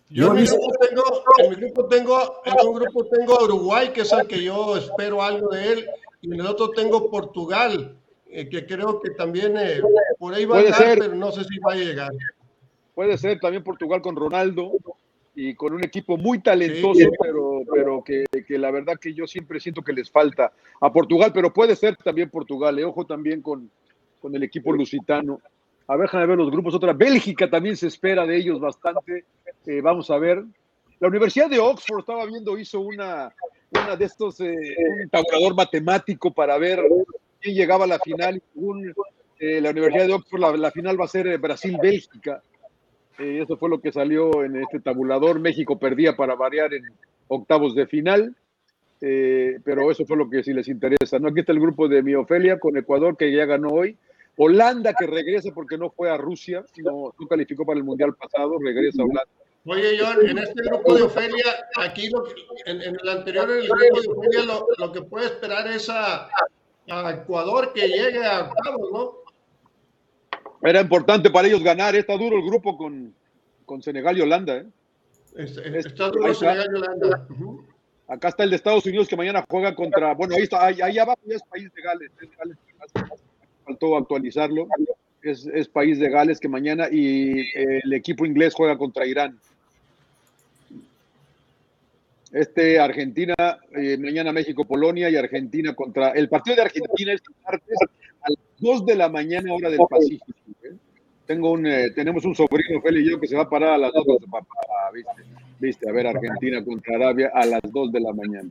Yo 0.09 0.31
en 0.31 0.37
mi, 0.37 0.45
grupo 0.45 0.71
tengo, 0.79 1.03
en 1.37 1.49
mi 1.49 1.55
grupo 1.55 1.85
tengo, 1.85 2.41
en 2.45 2.67
un 2.67 2.75
grupo 2.75 3.05
tengo 3.05 3.39
a 3.39 3.43
Uruguay, 3.43 3.89
que 3.93 4.01
es 4.01 4.11
el 4.11 4.27
que 4.27 4.43
yo 4.43 4.77
espero 4.77 5.21
algo 5.21 5.49
de 5.49 5.73
él, 5.73 5.85
y 6.21 6.33
en 6.33 6.39
el 6.39 6.47
otro 6.47 6.71
tengo 6.71 7.11
Portugal, 7.11 7.95
eh, 8.27 8.49
que 8.49 8.65
creo 8.65 8.99
que 9.01 9.11
también 9.11 9.55
eh, 9.57 9.81
por 10.17 10.33
ahí 10.33 10.45
va 10.45 10.55
Puede 10.55 10.69
a 10.69 10.71
llegar, 10.71 10.89
ser. 10.89 10.99
pero 10.99 11.15
no 11.15 11.31
sé 11.31 11.43
si 11.43 11.59
va 11.59 11.73
a 11.73 11.75
llegar. 11.75 12.11
Puede 12.95 13.17
ser 13.17 13.39
también 13.39 13.63
Portugal 13.63 14.01
con 14.01 14.15
Ronaldo 14.15 14.71
y 15.35 15.53
con 15.53 15.73
un 15.73 15.83
equipo 15.83 16.17
muy 16.17 16.39
talentoso, 16.39 16.99
sí. 16.99 17.07
pero, 17.21 17.61
pero 17.71 17.88
que, 18.03 18.25
que, 18.47 18.57
la 18.57 18.71
verdad 18.71 18.99
que 18.99 19.13
yo 19.13 19.27
siempre 19.27 19.59
siento 19.59 19.81
que 19.81 19.93
les 19.93 20.09
falta 20.09 20.51
a 20.81 20.91
Portugal, 20.91 21.31
pero 21.33 21.53
puede 21.53 21.75
ser 21.75 21.95
también 21.97 22.29
Portugal, 22.29 22.77
eh, 22.79 22.85
ojo 22.85 23.05
también 23.05 23.41
con, 23.41 23.69
con 24.21 24.35
el 24.35 24.43
equipo 24.43 24.73
lusitano. 24.73 25.39
A 25.87 25.95
ver, 25.95 26.07
déjame 26.07 26.27
ver 26.27 26.37
los 26.37 26.51
grupos. 26.51 26.75
Otra, 26.75 26.93
Bélgica 26.93 27.49
también 27.49 27.75
se 27.75 27.87
espera 27.87 28.25
de 28.25 28.37
ellos 28.37 28.59
bastante. 28.59 29.25
Eh, 29.65 29.81
vamos 29.81 30.11
a 30.11 30.17
ver. 30.17 30.43
La 30.99 31.07
Universidad 31.07 31.49
de 31.49 31.59
Oxford, 31.59 32.01
estaba 32.01 32.25
viendo, 32.25 32.57
hizo 32.57 32.81
una, 32.81 33.33
una 33.71 33.95
de 33.95 34.05
estos, 34.05 34.39
eh, 34.41 34.55
un 35.03 35.09
tabulador 35.09 35.55
matemático 35.55 36.33
para 36.33 36.57
ver 36.57 36.83
quién 37.39 37.55
llegaba 37.55 37.85
a 37.85 37.87
la 37.87 37.99
final. 37.99 38.41
Un, 38.55 38.93
eh, 39.39 39.61
la 39.61 39.71
Universidad 39.71 40.07
de 40.07 40.13
Oxford, 40.13 40.41
la, 40.41 40.51
la 40.57 40.71
final 40.71 40.99
va 40.99 41.05
a 41.05 41.07
ser 41.07 41.37
Brasil-Bélgica. 41.37 42.43
Eh, 43.19 43.41
eso 43.43 43.57
fue 43.57 43.69
lo 43.69 43.81
que 43.81 43.91
salió 43.91 44.43
en 44.43 44.55
este 44.55 44.79
tabulador. 44.79 45.39
México 45.39 45.77
perdía 45.77 46.15
para 46.15 46.35
variar 46.35 46.73
en 46.73 46.83
octavos 47.29 47.73
de 47.75 47.87
final. 47.87 48.35
Eh, 49.01 49.59
pero 49.63 49.89
eso 49.89 50.05
fue 50.05 50.17
lo 50.17 50.29
que 50.29 50.43
sí 50.43 50.53
les 50.53 50.67
interesa. 50.67 51.19
¿no? 51.19 51.29
Aquí 51.29 51.39
está 51.39 51.53
el 51.53 51.61
grupo 51.61 51.87
de 51.87 52.03
mi 52.03 52.15
Ofelia 52.15 52.59
con 52.59 52.75
Ecuador, 52.75 53.15
que 53.15 53.31
ya 53.31 53.45
ganó 53.45 53.69
hoy. 53.69 53.97
Holanda, 54.35 54.93
que 54.93 55.07
regresa 55.07 55.51
porque 55.53 55.77
no 55.77 55.89
fue 55.89 56.09
a 56.09 56.17
Rusia, 56.17 56.63
no, 56.77 57.13
no 57.17 57.27
calificó 57.27 57.65
para 57.65 57.77
el 57.77 57.83
Mundial 57.83 58.15
pasado, 58.15 58.57
regresa 58.59 59.01
a 59.01 59.05
Holanda. 59.05 59.31
Oye, 59.65 59.99
John, 59.99 60.25
en 60.25 60.37
este 60.37 60.63
grupo 60.63 60.95
de 60.95 61.03
Ofelia, 61.03 61.45
aquí 61.77 62.09
lo, 62.09 62.25
en, 62.65 62.81
en, 62.81 62.97
el 63.01 63.09
anterior, 63.09 63.51
en 63.51 63.57
el 63.57 63.67
grupo 63.67 64.01
de 64.01 64.07
Ofelia, 64.07 64.45
lo, 64.45 64.67
lo 64.77 64.91
que 64.93 65.01
puede 65.01 65.25
esperar 65.25 65.67
es 65.67 65.89
a, 65.89 66.29
a, 66.89 67.11
Ecuador 67.11 67.73
que 67.73 67.87
llegue 67.87 68.25
a 68.25 68.49
octavos, 68.49 68.91
¿no? 68.91 69.13
Era 70.61 70.81
importante 70.81 71.29
para 71.29 71.47
ellos 71.47 71.61
ganar, 71.61 71.95
está 71.95 72.17
duro 72.17 72.37
el 72.37 72.45
grupo 72.45 72.77
con, 72.77 73.13
con 73.65 73.81
Senegal 73.81 74.17
y 74.17 74.21
Holanda. 74.21 74.57
¿eh? 74.57 74.65
Holanda. 76.75 77.27
Uh 77.29 77.33
-huh. 77.33 77.63
Acá 78.07 78.29
está 78.29 78.43
el 78.43 78.49
de 78.49 78.55
Estados 78.55 78.85
Unidos 78.85 79.07
que 79.07 79.15
mañana 79.15 79.45
juega 79.47 79.75
contra, 79.75 80.15
bueno, 80.15 80.33
ahí 80.35 80.41
está, 80.41 80.65
ahí, 80.65 80.81
ahí 80.81 80.97
abajo 80.97 81.19
ya 81.25 81.35
es 81.35 81.43
país 81.43 81.71
de 81.71 81.81
Gales, 81.81 82.11
es 82.19 82.29
Gales, 82.35 82.57
faltó 83.63 83.95
actualizarlo, 83.95 84.67
es, 85.21 85.45
es, 85.45 85.67
país 85.67 85.99
de 85.99 86.09
Gales 86.09 86.39
que 86.39 86.47
mañana 86.47 86.87
y 86.91 87.45
el 87.53 87.93
equipo 87.93 88.25
inglés 88.25 88.55
juega 88.55 88.79
contra 88.79 89.05
Irán. 89.05 89.37
Este 92.31 92.79
Argentina, 92.79 93.35
eh, 93.75 93.97
mañana 93.97 94.31
México, 94.31 94.65
Polonia 94.65 95.09
y 95.09 95.15
Argentina 95.15 95.75
contra. 95.75 96.09
El 96.11 96.29
partido 96.29 96.55
de 96.55 96.61
Argentina 96.63 97.13
es 97.13 97.21
martes 97.43 97.77
a 98.21 98.29
las 98.29 98.39
2 98.57 98.85
de 98.87 98.95
la 98.95 99.09
mañana, 99.09 99.53
hora 99.53 99.69
del 99.69 99.79
Pacífico. 99.89 100.33
¿eh? 100.63 100.73
Tengo 101.29 101.51
un, 101.51 101.67
eh, 101.67 101.91
tenemos 101.91 102.25
un 102.25 102.33
sobrino, 102.33 102.81
Feli 102.81 103.01
y 103.01 103.11
yo, 103.11 103.19
que 103.19 103.27
se 103.27 103.35
va 103.35 103.43
a 103.43 103.49
parar 103.49 103.73
a 103.73 103.77
las 103.77 103.93
2 103.93 104.03
de 104.19 104.25
papá, 104.31 104.47
¿viste? 104.91 105.21
¿Viste? 105.59 105.87
A 105.87 105.93
ver, 105.93 106.07
Argentina 106.07 106.65
contra 106.65 106.95
Arabia 106.95 107.29
a 107.31 107.45
las 107.45 107.61
2 107.71 107.91
de 107.91 107.99
la 107.99 108.13
mañana. 108.13 108.49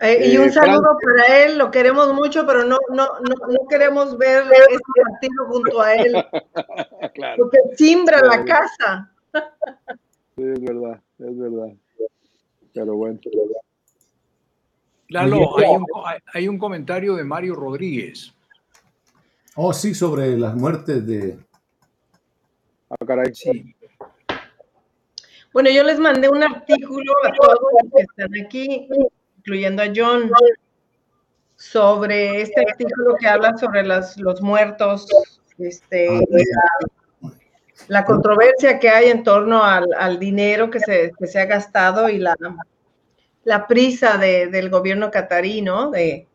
Eh, 0.00 0.28
y 0.30 0.36
un 0.36 0.52
saludo 0.52 0.98
para 1.02 1.44
él, 1.44 1.56
lo 1.56 1.70
queremos 1.70 2.12
mucho, 2.12 2.46
pero 2.46 2.64
no, 2.64 2.76
no, 2.90 3.06
no, 3.20 3.46
no 3.48 3.66
queremos 3.66 4.18
ver 4.18 4.42
este 4.42 5.02
partido 5.10 5.46
junto 5.46 5.80
a 5.80 5.94
él. 5.94 6.12
claro. 7.14 7.36
Porque 7.38 7.58
simbra 7.76 8.20
la 8.20 8.44
casa. 8.44 9.10
Sí, 10.36 10.42
es 10.42 10.60
verdad, 10.60 11.00
es 11.18 11.38
verdad. 11.38 11.72
Pero 12.74 12.94
bueno. 12.94 13.18
Lalo, 15.08 15.58
hay 15.58 15.76
un, 15.76 15.86
hay 16.34 16.48
un 16.48 16.58
comentario 16.58 17.16
de 17.16 17.24
Mario 17.24 17.54
Rodríguez. 17.54 18.34
Oh, 19.60 19.72
sí, 19.72 19.92
sobre 19.92 20.38
las 20.38 20.54
muertes 20.54 21.04
de. 21.04 21.36
Ah, 22.90 23.04
caray. 23.04 23.34
Sí. 23.34 23.74
Bueno, 25.52 25.68
yo 25.70 25.82
les 25.82 25.98
mandé 25.98 26.28
un 26.28 26.44
artículo 26.44 27.12
a 27.24 27.32
todos 27.32 27.58
los 27.82 27.92
que 27.92 28.02
están 28.02 28.30
aquí, 28.44 28.88
incluyendo 29.38 29.82
a 29.82 29.86
John, 29.92 30.30
sobre 31.56 32.42
este 32.42 32.60
artículo 32.60 33.16
que 33.18 33.26
habla 33.26 33.56
sobre 33.58 33.82
las, 33.82 34.16
los 34.18 34.40
muertos, 34.40 35.08
este, 35.58 36.06
la, 36.30 37.28
la 37.88 38.04
controversia 38.04 38.78
que 38.78 38.88
hay 38.90 39.08
en 39.10 39.24
torno 39.24 39.64
al, 39.64 39.88
al 39.98 40.20
dinero 40.20 40.70
que 40.70 40.78
se, 40.78 41.10
que 41.18 41.26
se 41.26 41.40
ha 41.40 41.46
gastado 41.46 42.08
y 42.08 42.18
la, 42.18 42.36
la 43.42 43.66
prisa 43.66 44.18
de- 44.18 44.46
del 44.46 44.70
gobierno 44.70 45.10
catarí, 45.10 45.62
¿no? 45.62 45.90
De, 45.90 46.28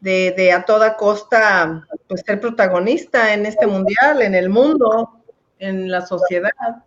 de, 0.00 0.32
de 0.36 0.52
a 0.52 0.64
toda 0.64 0.96
costa 0.96 1.86
pues, 2.08 2.22
ser 2.24 2.40
protagonista 2.40 3.34
en 3.34 3.46
este 3.46 3.66
mundial, 3.66 4.22
en 4.22 4.34
el 4.34 4.48
mundo, 4.48 5.22
en 5.58 5.90
la 5.90 6.04
sociedad. 6.06 6.84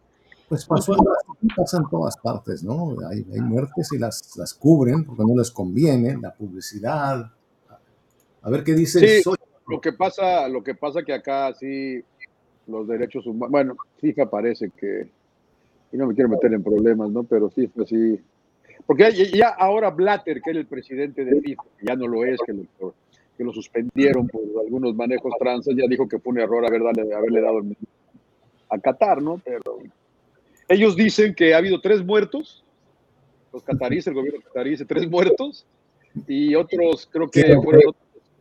Pues 0.50 0.66
pasó 0.66 0.94
en, 0.94 1.50
pasa 1.56 1.78
en 1.78 1.90
todas 1.90 2.18
partes, 2.18 2.64
¿no? 2.64 2.96
Hay, 3.10 3.26
hay 3.34 3.42
muertes 3.42 3.92
y 3.94 3.98
las, 3.98 4.36
las 4.38 4.54
cubren 4.54 5.04
porque 5.06 5.24
no 5.24 5.38
les 5.38 5.52
conviene, 5.52 6.18
la 6.22 6.34
publicidad. 6.34 7.32
A 8.42 8.50
ver 8.50 8.64
qué 8.64 8.74
dice 8.74 9.22
Sí. 9.22 9.30
Lo 9.66 9.80
que 9.80 9.94
pasa, 9.94 10.48
lo 10.50 10.62
que 10.62 10.76
pasa 10.76 11.04
que 11.04 11.14
acá 11.14 11.54
sí 11.54 12.04
los 12.68 12.88
derechos 12.88 13.26
humanos, 13.26 13.52
bueno, 13.52 13.76
FIFA 14.00 14.30
parece 14.30 14.70
que, 14.72 15.10
y 15.92 15.98
no 15.98 16.08
me 16.08 16.14
quiero 16.14 16.30
meter 16.30 16.54
en 16.54 16.64
problemas, 16.64 17.10
¿no? 17.10 17.24
Pero 17.24 17.50
FIFA 17.50 17.86
sí, 17.86 18.20
porque 18.86 19.12
ya, 19.34 19.50
ahora 19.50 19.90
Blatter, 19.92 20.42
que 20.42 20.50
era 20.52 20.60
el 20.60 20.66
presidente 20.68 21.24
de 21.26 21.40
FIFA, 21.42 21.64
ya 21.82 21.96
no 21.96 22.08
lo 22.08 22.26
es, 22.26 22.40
que 22.46 22.54
lo, 22.54 22.94
que 23.38 23.44
lo 23.44 23.54
suspendieron 23.54 24.28
por 24.28 24.42
algunos 24.64 24.96
manejos 24.96 25.34
tranzas, 25.40 25.74
ya 25.76 25.86
dijo 25.88 26.08
que 26.08 26.20
fue 26.20 26.34
un 26.34 26.40
error 26.40 26.66
haber 26.66 26.82
darle- 26.82 27.14
haberle 27.14 27.42
dado 27.42 27.60
el 27.60 27.76
a 28.70 28.78
Qatar, 28.80 29.22
¿no? 29.22 29.40
Pero 29.44 29.80
ellos 30.68 30.96
dicen 30.96 31.34
que 31.36 31.54
ha 31.54 31.58
habido 31.58 31.80
tres 31.82 32.04
muertos, 32.04 32.64
los 33.52 33.64
cataríes, 33.64 34.08
el 34.08 34.16
gobierno 34.16 34.42
catarí 34.42 34.72
dice 34.72 34.86
tres 34.86 35.08
muertos, 35.10 35.66
y 36.28 36.56
otros, 36.56 37.08
creo 37.12 37.30
que 37.30 37.56
fueron 37.62 37.82
otros- 37.90 37.96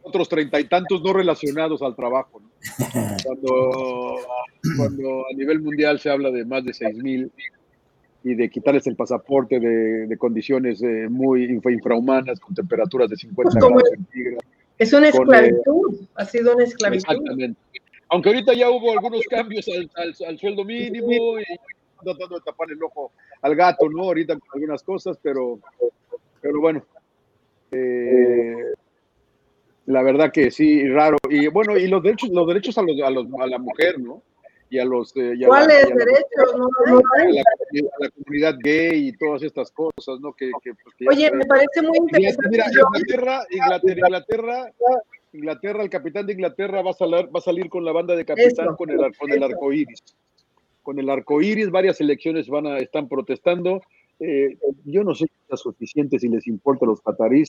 otros 0.05 0.29
treinta 0.29 0.59
y 0.59 0.65
tantos 0.65 1.01
no 1.03 1.13
relacionados 1.13 1.81
al 1.83 1.95
trabajo, 1.95 2.41
¿no? 2.41 2.49
Cuando, 3.25 4.17
cuando 4.77 5.21
a 5.31 5.35
nivel 5.37 5.61
mundial 5.61 6.01
se 6.01 6.11
habla 6.11 6.31
de 6.31 6.45
más 6.45 6.65
de 6.65 6.73
seis 6.75 6.97
mil 6.97 7.31
y 8.25 8.35
de 8.35 8.49
quitarles 8.51 8.87
el 8.87 8.97
pasaporte 8.97 9.59
de, 9.61 10.07
de 10.07 10.17
condiciones 10.17 10.83
eh, 10.83 11.09
muy 11.11 11.45
infra- 11.45 11.73
infrahumanas, 11.73 12.39
con 12.41 12.55
temperaturas 12.55 13.09
de 13.11 13.17
50 13.17 13.59
Como 13.61 13.75
grados 13.77 13.91
centígrados. 13.91 14.45
Es 14.79 14.93
una 14.93 15.11
Con, 15.11 15.23
esclavitud, 15.35 16.01
ha 16.15 16.25
sido 16.25 16.55
una 16.55 16.65
esclavitud. 16.65 17.05
Exactamente. 17.11 17.61
Aunque 18.09 18.29
ahorita 18.29 18.53
ya 18.55 18.71
hubo 18.71 18.93
algunos 18.93 19.23
cambios 19.29 19.67
al, 19.69 19.91
al- 19.97 20.15
al 20.29 20.39
sueldo 20.39 20.65
mínimo 20.65 21.39
y 21.39 21.45
tratando 22.05 22.37
de 22.37 22.43
tapar 22.45 22.71
el 22.71 22.83
ojo 22.83 23.13
al 23.43 23.55
gato, 23.57 23.89
¿no? 23.89 24.03
Ahorita 24.03 24.35
con 24.39 24.49
algunas 24.55 24.83
cosas, 24.83 25.19
pero, 25.23 25.59
pero 26.41 26.61
bueno. 26.61 26.85
eh, 27.71 28.57
la 29.87 30.03
verdad 30.03 30.31
que 30.33 30.51
sí, 30.51 30.87
raro. 30.89 31.17
Y 31.29 31.49
bueno, 31.49 31.77
y 31.77 31.87
los 31.89 32.03
derechos, 32.03 32.31
los 32.31 32.47
derechos 32.47 32.77
a, 32.79 32.83
los, 32.83 33.01
a, 33.01 33.11
los- 33.11 33.27
a 33.41 33.47
la 33.47 33.59
mujer, 33.59 33.99
¿no? 34.01 34.23
Y 34.73 34.79
a 34.79 34.87
los. 34.87 35.15
eh, 35.17 35.35
y 35.37 35.45
a 35.45 35.49
la- 35.49 35.49
¿Cuáles 35.49 35.85
y 35.87 35.93
a 35.93 35.95
la- 35.95 36.05
derechos? 36.05 36.55
A 36.55 37.25
la, 37.25 37.41
a 37.43 37.99
la 38.05 38.11
comunidad 38.11 38.55
gay 38.65 39.09
y 39.09 39.13
todas 39.19 39.43
estas 39.43 39.71
cosas, 39.71 40.19
¿no? 40.21 40.33
Que, 40.33 40.51
que, 40.63 40.73
pues, 40.83 40.95
que 40.97 41.05
Oye, 41.11 41.31
me 41.31 41.45
parece 41.45 41.83
muy 41.83 41.99
interesante. 41.99 42.49
mira. 42.49 42.65
Inglaterra, 42.73 43.45
Inglaterra, 43.51 43.95
Inglaterra, 44.07 44.73
Inglaterra, 45.35 45.83
el 45.83 45.91
capitán 45.91 46.25
de 46.27 46.33
Inglaterra 46.33 46.81
va 46.81 46.91
a 46.93 46.95
salir, 46.95 47.27
va 47.27 47.39
a 47.39 47.43
salir 47.43 47.69
con 47.69 47.85
la 47.85 47.93
banda 47.93 48.17
de 48.17 48.25
capitán 48.25 48.67
Eso, 48.69 48.77
con 48.79 48.89
el, 48.89 48.97
con 49.19 49.31
el 49.31 49.43
arco 49.43 49.73
iris. 49.75 50.03
Con 50.83 50.99
el 50.99 51.11
arco 51.11 51.43
iris, 51.43 51.71
varias 51.71 52.01
elecciones 52.01 52.49
van 52.49 52.67
a, 52.67 52.79
están 52.79 53.09
protestando. 53.11 53.83
Eh, 54.21 54.57
yo 54.87 55.05
no 55.05 55.15
sé 55.15 55.27
si 55.27 55.55
es 55.55 55.61
suficiente 55.61 56.19
si 56.19 56.29
les 56.29 56.47
importa 56.47 56.87
a 56.87 56.89
los 56.89 57.03
catarís. 57.03 57.49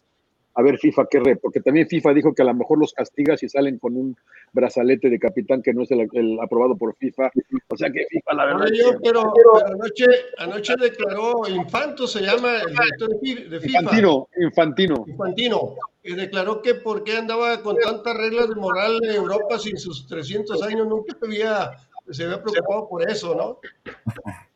A 0.55 0.61
ver, 0.61 0.77
FIFA, 0.77 1.07
qué 1.09 1.19
re, 1.19 1.35
porque 1.35 1.61
también 1.61 1.87
FIFA 1.87 2.13
dijo 2.13 2.33
que 2.33 2.43
a 2.43 2.45
lo 2.45 2.53
mejor 2.53 2.77
los 2.77 2.93
castiga 2.93 3.35
si 3.35 3.49
salen 3.49 3.79
con 3.79 3.97
un 3.97 4.15
brazalete 4.51 5.09
de 5.09 5.17
capitán 5.17 5.63
que 5.63 5.73
no 5.73 5.81
es 5.81 5.89
el, 5.91 6.07
el 6.13 6.39
aprobado 6.39 6.77
por 6.77 6.95
FIFA. 6.95 7.31
O 7.69 7.75
sea 7.75 7.89
que 7.91 8.05
FIFA, 8.07 8.33
la 8.35 8.45
verdad. 8.45 8.67
Yo, 8.71 8.91
pero, 9.03 9.33
pero 9.35 9.65
anoche, 9.65 10.05
anoche 10.37 10.73
declaró 10.79 11.47
Infanto, 11.49 12.05
se 12.05 12.21
llama 12.21 12.57
el 12.61 12.71
director 12.71 13.09
de 13.09 13.19
Fi- 13.19 13.43
de 13.49 13.59
FIFA. 13.59 13.79
Infantino, 13.79 14.27
infantino. 14.39 15.03
Infantino, 15.07 15.75
y 16.03 16.13
declaró 16.13 16.61
que 16.61 16.75
por 16.75 17.03
qué 17.03 17.17
andaba 17.17 17.61
con 17.63 17.77
tantas 17.77 18.15
reglas 18.15 18.49
de 18.49 18.55
moral 18.55 18.99
de 18.99 19.15
Europa 19.15 19.57
sin 19.57 19.77
sus 19.77 20.05
300 20.05 20.61
años, 20.61 20.85
nunca 20.87 21.17
había, 21.23 21.71
se 22.11 22.25
había 22.25 22.43
preocupado 22.43 22.87
por 22.89 23.09
eso, 23.09 23.33
¿no? 23.33 23.59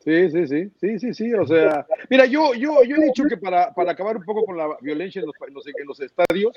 Sí, 0.08 0.30
sí, 0.30 0.46
sí, 0.46 0.70
sí, 0.80 0.98
sí, 0.98 1.12
sí, 1.12 1.34
o 1.34 1.46
sea, 1.46 1.86
mira, 2.08 2.24
yo, 2.24 2.54
yo, 2.54 2.82
yo 2.82 2.96
he 2.96 3.04
dicho 3.04 3.24
que 3.24 3.36
para, 3.36 3.74
para 3.74 3.92
acabar 3.92 4.16
un 4.16 4.24
poco 4.24 4.46
con 4.46 4.56
la 4.56 4.74
violencia 4.80 5.20
en 5.20 5.26
los, 5.26 5.34
en 5.76 5.86
los- 5.86 6.00
estadios 6.00 6.52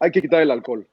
hay 0.00 0.10
que 0.10 0.20
quitar 0.20 0.42
el 0.42 0.50
alcohol, 0.50 0.84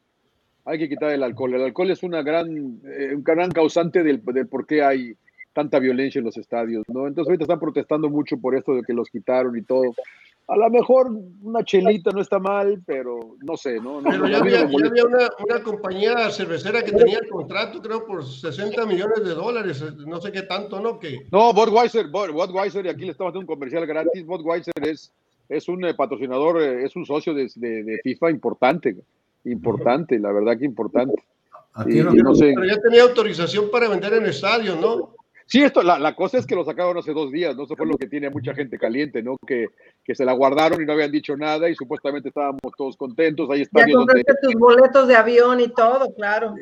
hay 0.64 0.78
que 0.78 0.88
quitar 0.90 1.10
el 1.10 1.24
alcohol, 1.24 1.56
el 1.56 1.64
alcohol 1.64 1.90
es 1.90 2.04
una 2.04 2.22
gran, 2.22 2.80
eh, 2.86 3.14
un 3.16 3.24
gran 3.24 3.50
causante 3.50 4.04
del, 4.04 4.24
del 4.24 4.48
por 4.48 4.68
qué 4.68 4.84
hay 4.84 5.16
tanta 5.54 5.80
violencia 5.80 6.20
en 6.20 6.26
los 6.26 6.38
estadios, 6.38 6.84
¿no? 6.88 7.08
Entonces 7.08 7.30
ahorita 7.30 7.44
están 7.46 7.60
protestando 7.60 8.10
mucho 8.10 8.38
por 8.38 8.56
esto 8.56 8.74
de 8.76 8.82
que 8.84 8.94
los 8.94 9.10
quitaron 9.10 9.56
y 9.58 9.62
todo. 9.62 9.94
A 10.48 10.58
lo 10.58 10.70
mejor 10.70 11.10
una 11.42 11.64
chelita 11.64 12.12
no 12.12 12.20
está 12.20 12.38
mal, 12.38 12.82
pero 12.86 13.38
no 13.42 13.56
sé, 13.56 13.76
¿no? 13.80 14.02
No, 14.02 14.10
Pero 14.10 14.28
ya 14.28 14.40
había, 14.40 14.60
ya 14.70 14.88
había 14.90 15.06
una, 15.06 15.30
una 15.48 15.64
compañía 15.64 16.30
cervecera 16.32 16.84
que 16.84 16.92
tenía 16.92 17.20
el 17.20 17.30
contrato, 17.30 17.82
creo, 17.82 18.06
por 18.06 18.26
60 18.26 18.86
millones 18.86 19.24
de 19.24 19.34
dólares, 19.36 19.82
no 20.06 20.20
sé 20.20 20.34
qué 20.34 20.42
tanto, 20.42 20.82
¿no? 20.82 21.00
Que 21.00 21.28
No, 21.32 21.54
Budweiser, 21.54 22.08
Bud- 22.10 22.34
Budweiser, 22.34 22.86
y 22.86 22.90
aquí 22.90 23.06
le 23.06 23.12
estamos 23.12 23.32
haciendo 23.32 23.50
un 23.52 23.56
comercial 23.58 23.86
gratis. 23.86 24.26
Budweiser 24.26 24.74
es, 24.86 25.14
es 25.48 25.70
un 25.70 25.86
eh, 25.86 25.94
patrocinador, 25.94 26.62
eh, 26.62 26.84
es 26.84 26.94
un 26.98 27.06
socio 27.06 27.34
de, 27.34 27.50
de- 27.56 27.84
de 27.84 28.00
FIFA 28.04 28.30
importante, 28.32 28.98
importante, 29.46 30.20
la 30.20 30.32
verdad 30.34 30.58
que 30.58 30.66
importante. 30.66 31.24
Aquí 31.76 32.00
Y- 32.00 32.04
no- 32.04 32.14
y 32.14 32.18
no 32.18 32.36
sé. 32.36 32.52
pero 32.54 32.68
ya 32.68 32.82
tenía 32.82 33.04
autorización 33.04 33.72
para 33.72 33.88
vender 33.88 34.14
en 34.14 34.26
estadios, 34.26 34.78
¿no? 34.80 35.13
Sí, 35.46 35.62
esto, 35.62 35.84
la, 35.84 36.00
la 36.00 36.16
cosa 36.16 36.38
es 36.38 36.46
que 36.46 36.56
lo 36.56 36.64
sacaron 36.64 36.98
hace 36.98 37.14
dos 37.14 37.32
días, 37.32 37.56
¿no? 37.56 37.64
Eso 37.64 37.76
fue 37.76 37.86
lo 37.86 37.98
que 37.98 38.08
tiene 38.08 38.30
mucha 38.30 38.54
gente 38.54 38.78
caliente, 38.78 39.22
¿no? 39.22 39.38
Que, 39.46 39.68
que 40.04 40.16
se 40.16 40.26
la 40.26 40.34
guardaron 40.34 40.82
y 40.82 40.86
no 40.86 40.94
habían 40.94 41.12
dicho 41.12 41.36
nada 41.36 41.70
y 41.70 41.76
supuestamente 41.76 42.30
estábamos 42.30 42.62
todos 42.78 42.98
contentos. 42.98 43.50
Hay 43.50 43.60
Ya 43.60 43.64
estadios 43.64 44.00
donde 44.00 44.14
compraste 44.14 44.42
tus 44.42 44.54
boletos 44.56 45.08
de 45.08 45.16
avión 45.16 45.60
y 45.60 45.68
todo, 45.70 46.14
claro. 46.16 46.56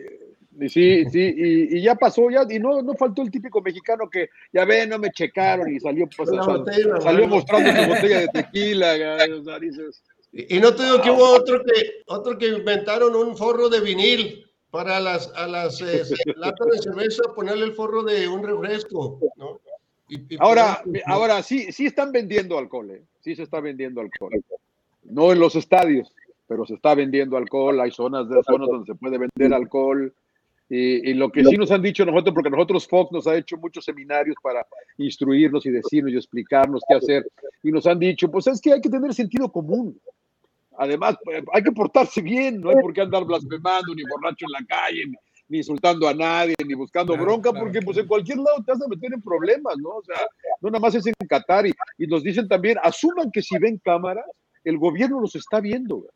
Y 0.60 0.70
sí, 0.70 1.06
sí, 1.10 1.34
y, 1.38 1.78
y 1.78 1.82
ya 1.82 1.96
pasó, 1.96 2.30
ya, 2.30 2.46
y 2.50 2.60
no, 2.60 2.82
no 2.82 2.94
faltó 2.94 3.22
el 3.22 3.32
típico 3.32 3.62
mexicano 3.62 4.10
que, 4.10 4.30
ya 4.52 4.66
ve, 4.66 4.86
no 4.86 5.00
me 5.00 5.10
checaron 5.10 5.74
y 5.74 5.80
salió, 5.80 6.08
pues, 6.16 6.30
botella 6.30 7.00
salió 7.02 7.28
mostrando 7.28 7.72
su 7.72 7.90
botella 7.90 8.20
de 8.20 8.28
tequila, 8.28 8.98
ya, 8.98 9.18
o 9.34 9.44
sea, 9.44 9.60
dices, 9.60 10.04
Y, 10.34 10.58
y 10.58 10.60
no 10.60 10.76
te 10.76 10.84
digo 10.84 11.02
que 11.02 11.10
hubo 11.10 11.24
otro 11.24 11.64
que, 11.64 12.04
otro 12.08 12.38
que 12.38 12.48
inventaron 12.48 13.16
un 13.16 13.36
forro 13.38 13.70
de 13.70 13.80
vinil 13.80 14.51
para 14.72 15.00
las, 15.00 15.32
a 15.36 15.48
las 15.48 15.82
eh, 15.82 16.04
latas 16.38 16.68
de 16.72 16.78
cerveza 16.80 17.24
ponerle 17.36 17.66
el 17.66 17.74
forro 17.74 18.04
de 18.04 18.28
un 18.28 18.44
refresco, 18.44 19.20
¿no? 19.36 19.60
Y- 20.08 20.34
y 20.34 20.38
Ahora, 20.40 20.82
ponerle- 20.84 21.04
ahora 21.06 21.44
sí, 21.44 21.72
sí 21.72 21.86
están 21.86 22.12
vendiendo 22.12 22.58
alcohol, 22.58 22.90
¿eh? 22.92 23.04
sí 23.22 23.36
se 23.36 23.44
está 23.44 23.60
vendiendo 23.60 24.02
alcohol. 24.02 24.32
No 25.04 25.32
en 25.32 25.40
los 25.40 25.56
estadios, 25.56 26.12
pero 26.48 26.66
se 26.66 26.74
está 26.76 26.96
vendiendo 26.96 27.38
alcohol, 27.38 27.80
hay 27.80 27.92
zonas 27.92 28.28
de 28.30 28.42
zonas 28.44 28.68
donde 28.70 28.86
se 28.92 28.96
puede 28.96 29.18
vender 29.18 29.54
alcohol. 29.54 30.14
Y, 30.70 31.10
y 31.10 31.14
lo 31.16 31.30
que 31.30 31.44
sí 31.44 31.58
nos 31.58 31.70
han 31.72 31.82
dicho 31.82 32.06
nosotros, 32.06 32.34
porque 32.34 32.50
nosotros 32.50 32.88
Fox 32.88 33.12
nos 33.12 33.28
ha 33.28 33.36
hecho 33.36 33.58
muchos 33.58 33.84
seminarios 33.84 34.38
para 34.42 34.66
instruirnos 34.98 35.66
y 35.66 35.70
decirnos 35.72 36.14
y 36.14 36.16
explicarnos 36.18 36.82
qué 36.88 36.96
hacer, 36.96 37.28
y 37.62 37.72
nos 37.72 37.86
han 37.88 38.00
dicho, 38.00 38.32
pues 38.32 38.48
es 38.48 38.62
que 38.62 38.72
hay 38.72 38.80
que 38.80 38.90
tener 38.90 39.14
sentido 39.14 39.52
común. 39.52 40.00
Además, 40.82 41.16
pues, 41.24 41.44
hay 41.54 41.62
que 41.62 41.72
portarse 41.72 42.24
bien, 42.24 42.60
no 42.60 42.72
hay 42.72 42.76
por 42.82 42.92
qué 42.92 43.02
andar 43.02 43.24
blasfemando 43.24 43.94
ni 43.94 44.02
borracho 44.02 44.48
en 44.48 44.52
la 44.52 44.66
calle, 44.66 45.04
ni 45.48 45.60
insultando 45.60 46.08
a 46.08 46.14
nadie, 46.16 46.56
ni 46.66 46.74
buscando 46.74 47.16
bronca, 47.16 47.54
porque 47.54 47.84
pues 47.84 48.00
en 48.00 48.08
cualquier 48.08 48.40
lado 48.40 48.64
te 48.66 48.72
vas 48.72 48.82
a 48.82 48.88
meter 48.88 49.14
en 49.14 49.22
problemas, 49.22 49.78
¿no? 49.78 49.90
O 49.90 50.04
sea, 50.04 50.16
no 50.60 50.72
nada 50.72 50.80
más 50.80 50.96
es 50.96 51.06
en 51.06 51.14
Qatar 51.30 51.68
y, 51.68 51.74
y 52.00 52.08
nos 52.08 52.24
dicen 52.24 52.48
también, 52.48 52.80
asuman 52.82 53.30
que 53.32 53.44
si 53.44 53.60
ven 53.60 53.80
cámaras, 53.84 54.26
el 54.64 54.80
gobierno 54.80 55.22
los 55.22 55.36
está 55.36 55.60
viendo, 55.60 56.08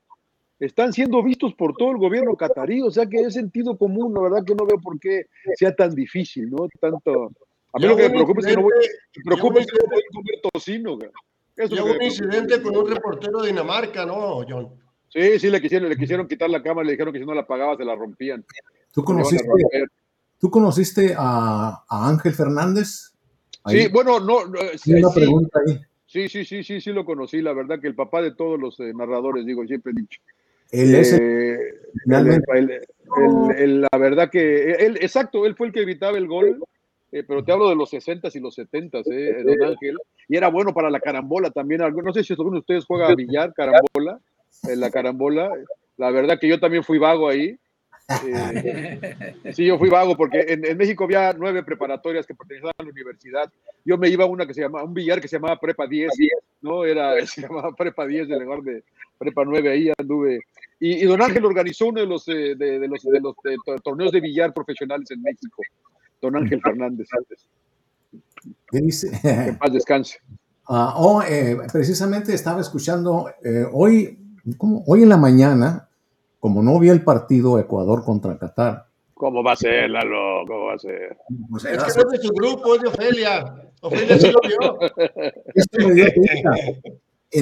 están 0.57 0.93
siendo 0.93 1.21
vistos 1.21 1.53
por 1.53 1.75
todo 1.75 1.91
el 1.91 1.97
gobierno 1.97 2.35
catarí, 2.35 2.81
o 2.81 2.89
sea 2.89 3.05
que 3.05 3.19
es 3.19 3.35
sentido 3.35 3.77
común, 3.77 4.15
la 4.15 4.21
verdad 4.21 4.43
que 4.43 4.55
no 4.55 4.65
veo 4.65 4.81
por 4.81 4.99
qué 4.99 5.27
sea 5.57 5.75
tan 5.75 5.93
difícil, 5.93 6.49
¿no? 6.49 6.67
Tanto... 6.81 7.29
A 7.71 7.77
mí 7.77 7.85
lo 7.85 7.95
que 7.95 8.03
me 8.03 8.09
preocupa 8.09 8.39
es 8.39 8.47
que 8.47 8.55
no 8.55 8.61
voy, 8.63 8.73
me 9.17 9.23
preocupa 9.25 9.59
es 9.59 9.67
que 9.67 9.77
no 9.77 9.89
voy 9.91 9.99
a 9.99 10.15
comer 10.15 10.35
tocino, 10.51 10.95
güey. 10.95 11.09
Eso 11.55 11.85
un 11.85 12.01
incidente 12.01 12.61
con 12.61 12.75
un 12.75 12.89
reportero 12.89 13.41
de 13.41 13.47
Dinamarca, 13.47 14.05
¿no, 14.05 14.43
John? 14.47 14.69
Sí, 15.09 15.39
sí, 15.39 15.49
le 15.49 15.61
quisieron, 15.61 15.87
le 15.87 15.95
quisieron 15.95 16.27
quitar 16.27 16.49
la 16.49 16.61
cámara, 16.61 16.85
le 16.85 16.91
dijeron 16.91 17.13
que 17.13 17.19
si 17.19 17.25
no 17.25 17.33
la 17.33 17.47
pagaba 17.47 17.77
se 17.77 17.85
la 17.85 17.95
rompían. 17.95 18.45
¿Tú 18.93 19.03
conociste, 19.03 19.47
¿tú 20.39 20.49
conociste 20.49 21.15
a, 21.17 21.83
a 21.87 22.09
Ángel 22.09 22.33
Fernández? 22.33 23.13
Ahí. 23.63 23.83
Sí, 23.83 23.87
bueno, 23.91 24.19
no. 24.19 24.45
no 24.45 24.59
sí, 24.75 24.93
una 24.93 25.09
pregunta 25.13 25.59
ahí. 25.65 25.79
Sí, 26.05 26.29
sí, 26.29 26.45
sí, 26.45 26.63
sí, 26.63 26.81
sí 26.81 26.91
lo 26.91 27.03
conocí, 27.03 27.41
la 27.41 27.53
verdad 27.53 27.79
que 27.79 27.87
el 27.87 27.95
papá 27.95 28.21
de 28.21 28.33
todos 28.33 28.59
los 28.59 28.79
eh, 28.79 28.93
narradores, 28.93 29.45
digo, 29.45 29.65
siempre 29.65 29.91
he 29.91 30.01
dicho. 30.01 30.21
Él 30.71 30.95
es 30.95 31.13
eh, 31.13 31.57
el, 32.05 32.43
el, 32.53 32.81
el, 33.57 33.81
la 33.81 33.97
verdad 33.97 34.29
que 34.29 34.71
él, 34.71 34.97
exacto, 35.01 35.45
él 35.45 35.55
fue 35.55 35.67
el 35.67 35.73
que 35.73 35.81
evitaba 35.81 36.17
el 36.17 36.27
gol, 36.27 36.63
eh, 37.11 37.23
pero 37.23 37.43
te 37.43 37.51
hablo 37.51 37.69
de 37.69 37.75
los 37.75 37.91
60s 37.91 38.35
y 38.35 38.39
los 38.39 38.57
70s, 38.57 39.03
eh, 39.11 39.43
don 39.45 39.69
Ángel, 39.69 39.97
y 40.27 40.37
era 40.37 40.49
bueno 40.49 40.73
para 40.73 40.89
la 40.89 40.99
carambola 40.99 41.51
también. 41.51 41.81
No 41.81 42.13
sé 42.13 42.23
si 42.23 42.33
alguno 42.33 42.53
de 42.53 42.59
ustedes 42.59 42.85
juega 42.85 43.07
a 43.07 43.15
billar, 43.15 43.53
carambola, 43.53 44.19
la 44.63 44.91
carambola. 44.91 45.51
La 45.97 46.11
verdad 46.11 46.39
que 46.39 46.47
yo 46.47 46.59
también 46.59 46.83
fui 46.83 46.97
vago 46.97 47.29
ahí. 47.29 47.57
Eh, 48.23 49.53
sí, 49.53 49.65
yo 49.65 49.79
fui 49.79 49.89
vago 49.89 50.15
porque 50.15 50.45
en, 50.47 50.63
en, 50.63 50.77
México 50.77 51.05
había 51.05 51.33
nueve 51.33 51.63
preparatorias 51.63 52.25
que 52.27 52.35
pertenecían 52.35 52.71
a 52.77 52.83
la 52.83 52.89
universidad. 52.89 53.51
Yo 53.83 53.97
me 53.97 54.09
iba 54.09 54.25
a 54.25 54.27
una 54.27 54.45
que 54.45 54.53
se 54.53 54.61
llamaba, 54.61 54.83
un 54.83 54.93
billar 54.93 55.19
que 55.19 55.27
se 55.27 55.37
llamaba 55.37 55.59
Prepa 55.59 55.87
10, 55.87 56.11
¿no? 56.61 56.85
Era, 56.85 57.13
se 57.25 57.41
llamaba 57.41 57.73
Prepa 57.73 58.05
10 58.05 58.29
en 58.29 58.43
lugar 58.43 58.61
de 58.61 58.83
Prepa 59.17 59.43
9, 59.43 59.71
ahí 59.71 59.91
anduve. 59.97 60.41
Y, 60.79 61.03
y 61.03 61.05
don 61.05 61.21
Ángel 61.21 61.45
organizó 61.45 61.87
uno 61.87 62.01
de 62.01 62.07
los, 62.07 62.27
eh, 62.27 62.55
de, 62.55 62.79
de, 62.79 62.87
los, 62.87 63.01
de 63.01 63.19
los 63.19 63.35
torneos 63.81 64.11
de 64.11 64.21
billar 64.21 64.53
profesionales 64.53 65.09
en 65.09 65.21
México. 65.21 65.63
Don 66.21 66.35
Ángel 66.35 66.61
Fernández 66.61 67.07
antes. 67.17 67.47
Dice, 68.71 69.11
que 69.21 69.53
paz 69.53 69.73
descanse. 69.73 70.19
Uh, 70.67 70.89
oh, 70.95 71.21
eh, 71.21 71.57
precisamente 71.71 72.33
estaba 72.33 72.61
escuchando 72.61 73.29
eh, 73.43 73.65
hoy, 73.71 74.17
¿cómo? 74.57 74.83
hoy 74.87 75.03
en 75.03 75.09
la 75.09 75.17
mañana, 75.17 75.89
como 76.39 76.63
no 76.63 76.79
vi 76.79 76.89
el 76.89 77.03
partido 77.03 77.59
Ecuador 77.59 78.03
contra 78.03 78.37
Qatar. 78.37 78.87
¿Cómo 79.13 79.43
va 79.43 79.53
a 79.53 79.55
ser, 79.55 79.89
Lalo? 79.89 80.43
¿Cómo 80.47 80.65
va 80.65 80.73
a 80.73 80.79
ser? 80.79 81.17
Pues 81.49 81.65
es 81.65 81.71
que 81.71 82.03
no 82.03 82.11
es 82.11 82.21
de 82.21 82.27
su 82.27 82.33
grupo, 82.33 82.75
es 82.75 82.81
de 82.81 82.87
Ofelia. 82.87 83.55
Ofelia 83.81 84.19
sí 84.19 84.31
lo 84.31 84.39
vio. 84.41 84.79
Esto 85.55 85.87
me 85.87 85.93
dio 85.93 86.07
cuenta. 86.13 86.51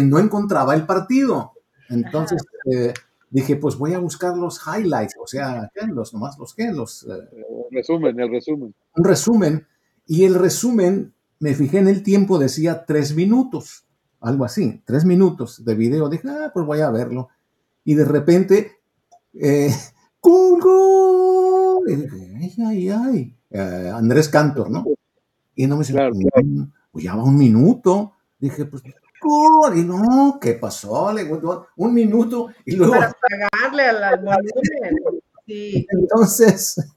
No 0.02 0.20
encontraba 0.20 0.76
el 0.76 0.86
partido. 0.86 1.54
Entonces 1.90 2.44
eh, 2.72 2.94
dije, 3.34 3.56
pues 3.56 3.78
voy 3.78 3.94
a 3.94 4.00
buscar 4.00 4.38
los 4.38 4.62
highlights, 4.66 5.16
o 5.20 5.26
sea, 5.26 5.70
los 5.88 6.14
nomás 6.14 6.38
los 6.38 6.54
que, 6.54 6.72
los... 6.72 7.04
Eh, 7.04 7.46
el 7.72 7.78
resumen, 7.78 8.20
el 8.20 8.30
resumen. 8.30 8.76
Un 8.96 9.04
resumen. 9.04 9.68
Y 10.06 10.24
el 10.24 10.36
resumen, 10.36 11.14
me 11.40 11.56
fijé 11.56 11.80
en 11.80 11.88
el 11.88 12.04
tiempo, 12.04 12.38
decía 12.38 12.86
tres 12.86 13.16
minutos, 13.16 13.86
algo 14.20 14.46
así, 14.46 14.84
tres 14.86 15.04
minutos 15.04 15.66
de 15.66 15.74
video. 15.74 16.10
Dije, 16.10 16.30
ah, 16.30 16.52
pues 16.54 16.66
voy 16.66 16.82
a 16.82 16.92
verlo. 16.92 17.30
Y 17.84 17.96
de 17.96 18.06
repente, 18.06 18.72
eh, 19.34 19.72
¡Gol, 20.22 20.62
Ay, 21.88 22.54
ay, 22.66 22.90
ay. 22.90 23.36
Eh, 23.50 23.92
Andrés 23.94 24.30
Cantor, 24.30 24.70
¿no? 24.70 24.86
Y 25.56 25.66
no 25.68 25.76
me 25.76 25.82
dice, 25.82 25.94
claro, 25.94 26.14
claro. 26.14 26.70
pues 26.92 27.04
ya 27.04 27.16
va 27.16 27.24
un 27.24 27.38
minuto. 27.38 28.14
Dije, 28.40 28.66
pues, 28.66 28.84
¡Gol! 29.24 29.78
Y 29.78 29.84
no, 29.84 30.38
¿qué 30.42 30.54
pasó? 30.54 31.12
Le 31.14 31.30
un 31.78 31.94
minuto 31.94 32.50
y 32.66 32.76
luego. 32.76 32.94
Para 32.94 33.12
pagarle 33.12 33.84
al 33.84 34.20
volumen. 34.24 35.22
Sí. 35.46 35.86
Entonces, 35.90 36.94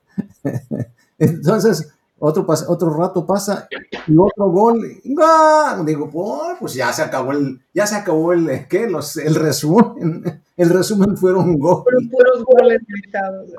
entonces, 1.18 1.92
otro, 2.18 2.46
otro 2.68 2.90
rato 2.96 3.26
pasa 3.26 3.68
y 4.06 4.16
otro 4.16 4.50
gol. 4.50 4.80
¡Gol! 5.04 5.86
Digo, 5.86 6.10
pues 6.58 6.74
ya 6.74 6.92
se 6.92 7.02
acabó 7.02 7.32
el, 7.32 7.60
ya 7.74 7.86
se 7.86 7.96
acabó 7.96 8.32
el, 8.32 8.66
¿qué? 8.68 8.88
Los, 8.88 9.16
el 9.16 9.34
resumen. 9.34 10.42
El 10.56 10.70
resumen 10.70 11.18
fueron 11.18 11.58
goles. 11.58 11.84
Fueron 11.84 12.08
puros 12.08 12.44
goles 12.46 12.80
gritados. 12.88 13.50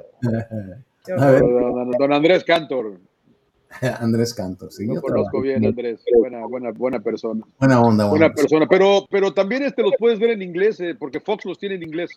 A 1.16 1.28
ver. 1.28 1.42
Don, 1.42 1.92
don 1.92 2.12
Andrés 2.12 2.44
Cantor. 2.44 3.00
Andrés 4.00 4.34
Cantor, 4.34 4.72
sí. 4.72 4.86
Lo 4.86 5.02
conozco 5.02 5.42
bien, 5.42 5.66
Andrés. 5.66 6.04
Buena, 6.20 6.46
buena, 6.46 6.72
buena 6.72 7.00
persona. 7.00 7.46
Buena 7.60 7.82
onda, 7.82 8.08
buena, 8.08 8.28
buena 8.28 8.34
persona. 8.34 8.68
Pero, 8.68 9.06
pero 9.10 9.34
también 9.34 9.64
este 9.64 9.84
los 9.84 9.94
puedes 9.98 10.20
ver 10.20 10.32
en 10.32 10.42
inglés, 10.42 10.80
eh, 10.80 10.96
porque 10.98 11.20
Fox 11.20 11.46
los 11.46 11.58
tiene 11.58 11.76
en 11.76 11.84
inglés. 11.84 12.12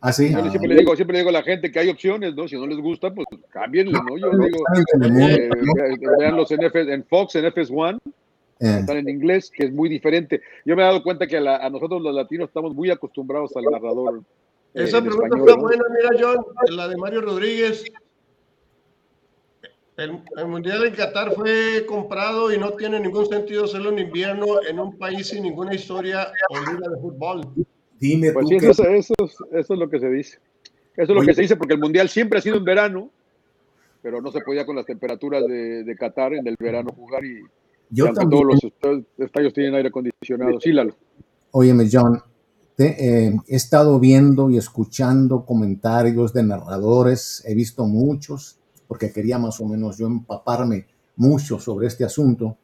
Ah, 0.00 0.12
sí. 0.12 0.32
Yo 0.32 0.38
ah, 0.38 0.50
siempre, 0.50 0.68
le 0.68 0.76
digo, 0.76 0.96
siempre 0.96 1.14
le 1.14 1.18
digo 1.20 1.30
a 1.30 1.32
la 1.32 1.42
gente 1.42 1.70
que 1.70 1.78
hay 1.78 1.88
opciones, 1.88 2.34
¿no? 2.34 2.48
Si 2.48 2.56
no 2.56 2.66
les 2.66 2.78
gusta, 2.78 3.14
pues 3.14 3.26
cámbienle, 3.50 3.92
¿no? 3.92 4.18
Yo 4.18 4.30
digo, 4.30 4.64
eh, 5.28 5.48
veanlos 6.18 6.50
en, 6.50 6.64
F, 6.64 6.92
en 6.92 7.04
Fox, 7.04 7.36
en 7.36 7.44
FS1. 7.44 8.00
Eh. 8.58 8.76
Están 8.80 8.96
en 8.96 9.08
inglés, 9.08 9.50
que 9.54 9.66
es 9.66 9.72
muy 9.72 9.88
diferente. 9.88 10.40
Yo 10.64 10.74
me 10.76 10.82
he 10.82 10.84
dado 10.84 11.02
cuenta 11.02 11.26
que 11.26 11.36
a, 11.36 11.40
la, 11.40 11.56
a 11.56 11.70
nosotros 11.70 12.02
los 12.02 12.14
latinos 12.14 12.48
estamos 12.48 12.74
muy 12.74 12.90
acostumbrados 12.90 13.56
al 13.56 13.64
narrador. 13.64 14.22
Eh, 14.74 14.84
Esa 14.84 15.00
pregunta 15.00 15.36
español, 15.36 15.48
fue 15.48 15.56
¿no? 15.56 15.62
buena, 15.62 15.84
mira, 15.90 16.20
John, 16.20 16.76
la 16.76 16.88
de 16.88 16.96
Mario 16.96 17.20
Rodríguez. 17.20 17.84
El, 19.96 20.22
el, 20.36 20.46
Mundial 20.46 20.86
en 20.86 20.94
Qatar 20.94 21.32
fue 21.32 21.84
comprado 21.86 22.52
y 22.52 22.58
no 22.58 22.72
tiene 22.72 22.98
ningún 22.98 23.26
sentido 23.26 23.64
hacerlo 23.64 23.90
en 23.90 23.98
invierno 23.98 24.46
en 24.68 24.78
un 24.78 24.96
país 24.96 25.28
sin 25.28 25.42
ninguna 25.42 25.74
historia 25.74 26.32
o 26.48 26.58
liga 26.58 26.88
de 26.88 27.00
fútbol. 27.00 27.42
Dime 27.98 28.32
pues 28.32 28.44
tú 28.44 28.48
sí, 28.48 28.58
que... 28.58 28.70
eso, 28.70 28.88
eso, 28.88 29.14
eso, 29.52 29.74
es 29.74 29.78
lo 29.78 29.88
que 29.90 30.00
se 30.00 30.08
dice. 30.08 30.38
Eso 30.96 31.02
es 31.02 31.08
lo 31.08 31.20
Oye, 31.20 31.28
que 31.28 31.34
se 31.34 31.42
dice 31.42 31.56
porque 31.56 31.74
el 31.74 31.80
Mundial 31.80 32.08
siempre 32.08 32.38
ha 32.38 32.42
sido 32.42 32.56
en 32.56 32.64
verano, 32.64 33.10
pero 34.00 34.20
no 34.20 34.32
se 34.32 34.40
podía 34.40 34.64
con 34.64 34.76
las 34.76 34.86
temperaturas 34.86 35.46
de, 35.46 35.84
de 35.84 35.96
Qatar 35.96 36.34
en 36.34 36.46
el 36.46 36.56
verano 36.58 36.90
jugar 36.92 37.24
y, 37.24 37.42
yo 37.92 38.06
y 38.08 38.14
todos 38.14 38.44
los 38.44 38.58
estadios 39.18 39.52
tienen 39.52 39.74
aire 39.74 39.90
acondicionado. 39.90 40.58
Sí, 40.58 40.72
Lalo. 40.72 40.94
Óyeme, 41.50 41.86
John, 41.92 42.22
te, 42.74 43.26
eh, 43.26 43.36
he 43.46 43.56
estado 43.56 44.00
viendo 44.00 44.48
y 44.48 44.56
escuchando 44.56 45.44
comentarios 45.44 46.32
de 46.32 46.42
narradores, 46.42 47.44
he 47.46 47.54
visto 47.54 47.84
muchos, 47.84 48.58
porque 48.92 49.10
quería 49.10 49.38
más 49.38 49.58
o 49.58 49.64
menos 49.64 49.96
yo 49.96 50.06
empaparme 50.06 50.86
mucho 51.16 51.58
sobre 51.58 51.86
este 51.86 52.04
asunto, 52.04 52.58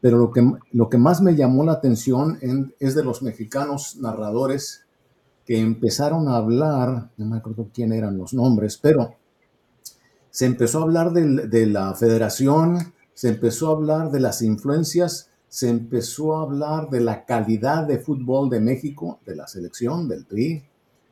pero 0.00 0.16
lo 0.16 0.30
que, 0.30 0.48
lo 0.70 0.88
que 0.88 0.98
más 0.98 1.20
me 1.20 1.34
llamó 1.34 1.64
la 1.64 1.72
atención 1.72 2.38
en, 2.42 2.72
es 2.78 2.94
de 2.94 3.02
los 3.02 3.22
mexicanos 3.22 3.96
narradores 3.96 4.84
que 5.44 5.58
empezaron 5.58 6.28
a 6.28 6.36
hablar, 6.36 7.10
no 7.16 7.26
me 7.26 7.38
acuerdo 7.38 7.70
quién 7.74 7.92
eran 7.92 8.16
los 8.16 8.34
nombres, 8.34 8.78
pero 8.80 9.16
se 10.30 10.46
empezó 10.46 10.78
a 10.78 10.82
hablar 10.82 11.12
de, 11.12 11.48
de 11.48 11.66
la 11.66 11.92
federación, 11.96 12.94
se 13.12 13.30
empezó 13.30 13.70
a 13.70 13.72
hablar 13.72 14.12
de 14.12 14.20
las 14.20 14.42
influencias, 14.42 15.28
se 15.48 15.68
empezó 15.68 16.36
a 16.36 16.42
hablar 16.42 16.88
de 16.88 17.00
la 17.00 17.24
calidad 17.24 17.84
de 17.84 17.98
fútbol 17.98 18.48
de 18.48 18.60
México, 18.60 19.18
de 19.26 19.34
la 19.34 19.48
selección, 19.48 20.06
del 20.06 20.24
PRI. 20.24 20.62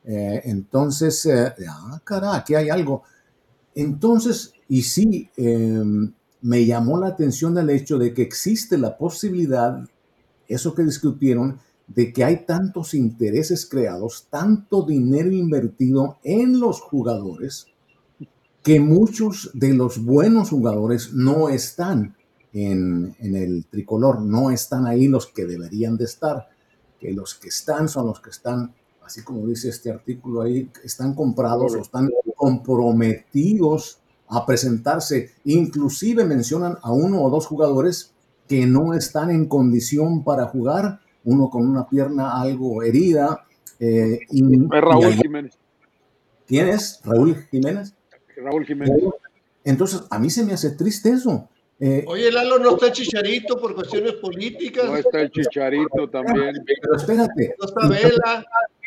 Eh, 0.05 0.43
entonces, 0.45 1.27
eh, 1.27 1.53
ah, 1.69 2.01
cara, 2.05 2.37
aquí 2.37 2.55
hay 2.55 2.71
algo. 2.71 3.03
Entonces, 3.77 4.55
y 4.69 4.83
sí, 4.83 5.31
eh, 5.37 5.85
me 6.41 6.65
llamó 6.65 6.99
la 6.99 7.09
atención 7.09 7.57
el 7.59 7.69
hecho 7.69 7.99
de 7.99 8.15
que 8.15 8.23
existe 8.23 8.79
la 8.79 8.97
posibilidad, 8.97 9.87
eso 10.49 10.75
que 10.75 10.83
discutieron, 10.83 11.61
de 11.87 12.11
que 12.11 12.25
hay 12.25 12.47
tantos 12.47 12.95
intereses 12.95 13.67
creados, 13.67 14.29
tanto 14.31 14.83
dinero 14.83 15.31
invertido 15.31 16.19
en 16.25 16.59
los 16.59 16.81
jugadores, 16.81 17.67
que 18.63 18.81
muchos 18.81 19.51
de 19.53 19.75
los 19.75 20.03
buenos 20.03 20.51
jugadores 20.51 21.13
no 21.13 21.51
están 21.51 22.17
en, 22.55 23.15
en, 23.19 23.37
el 23.37 23.67
tricolor, 23.67 24.23
no 24.23 24.51
están 24.51 24.87
ahí 24.87 25.07
los 25.07 25.27
que 25.27 25.45
deberían 25.45 25.99
de 25.99 26.07
estar, 26.07 26.49
que 26.99 27.13
los 27.13 27.35
que 27.35 27.49
están 27.49 27.91
son 27.91 28.07
los 28.07 28.21
que 28.21 28.31
están, 28.31 28.75
así 29.07 29.23
como 29.23 29.47
dice 29.47 29.69
este 29.69 29.91
artículo 29.91 30.43
ahí, 30.43 30.69
están 30.85 31.15
comprados 31.15 31.75
o 31.75 31.81
están 31.81 32.11
comprometidos 32.35 34.01
a 34.29 34.45
presentarse. 34.45 35.31
Inclusive 35.45 36.25
mencionan 36.25 36.77
a 36.83 36.93
uno 36.93 37.23
o 37.23 37.31
dos 37.31 37.47
jugadores 37.47 38.13
que 38.49 38.67
no 38.67 38.95
están 38.95 39.31
en 39.31 39.47
condición 39.47 40.25
para 40.25 40.47
jugar, 40.47 41.01
uno 41.25 41.49
con 41.49 41.67
una 41.69 41.89
pierna 41.89 42.41
algo 42.41 42.83
herida. 42.83 43.47
Eh, 43.79 44.19
y, 44.31 44.43
Raúl 44.69 45.13
y 45.13 45.17
Jiménez. 45.17 45.59
¿Quién 46.47 46.69
es? 46.69 47.01
Raúl 47.05 47.37
Jiménez. 47.51 47.95
Raúl 48.37 48.67
Jiménez. 48.67 49.03
Entonces, 49.65 50.03
a 50.11 50.19
mí 50.19 50.31
se 50.31 50.45
me 50.45 50.53
hace 50.53 50.71
triste 50.71 51.11
eso. 51.11 51.49
Eh, 51.79 52.05
Oye, 52.07 52.33
Lalo, 52.33 52.59
¿no 52.59 52.71
está 52.71 52.87
el 52.87 52.93
Chicharito 52.93 53.61
por 53.61 53.75
cuestiones 53.75 54.13
políticas? 54.15 54.87
No 54.87 54.97
está 54.97 55.21
el 55.21 55.31
Chicharito 55.31 56.09
también. 56.09 56.55
Pero 56.65 56.97
espérate. 56.97 57.55
No 57.59 57.67
está 57.67 57.89
Vela. 57.89 58.47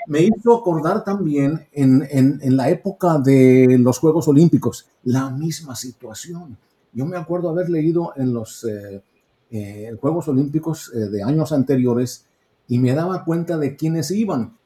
Me 0.09 0.23
hizo 0.23 0.57
acordar 0.57 1.03
también 1.03 1.67
en, 1.71 2.05
en, 2.09 2.39
en, 2.41 2.57
la 2.57 2.67
época 2.69 3.19
de 3.19 3.77
los 3.79 3.99
Juegos 3.99 4.27
Olímpicos, 4.27 4.87
la 5.03 5.29
misma 5.29 5.75
situación. 5.75 6.57
Yo 6.91 7.05
me 7.05 7.15
acuerdo 7.15 7.49
haber 7.49 7.69
leído 7.69 8.13
en 8.15 8.33
los 8.33 8.63
eh, 8.63 9.03
eh, 9.51 9.95
Juegos 10.01 10.27
Olímpicos 10.27 10.91
eh, 10.95 10.97
de 10.97 11.21
años 11.21 11.51
anteriores 11.51 12.25
y 12.67 12.79
me 12.79 12.95
daba 12.95 13.23
cuenta 13.23 13.59
de 13.59 13.75
quiénes 13.75 14.09
iban. 14.09 14.57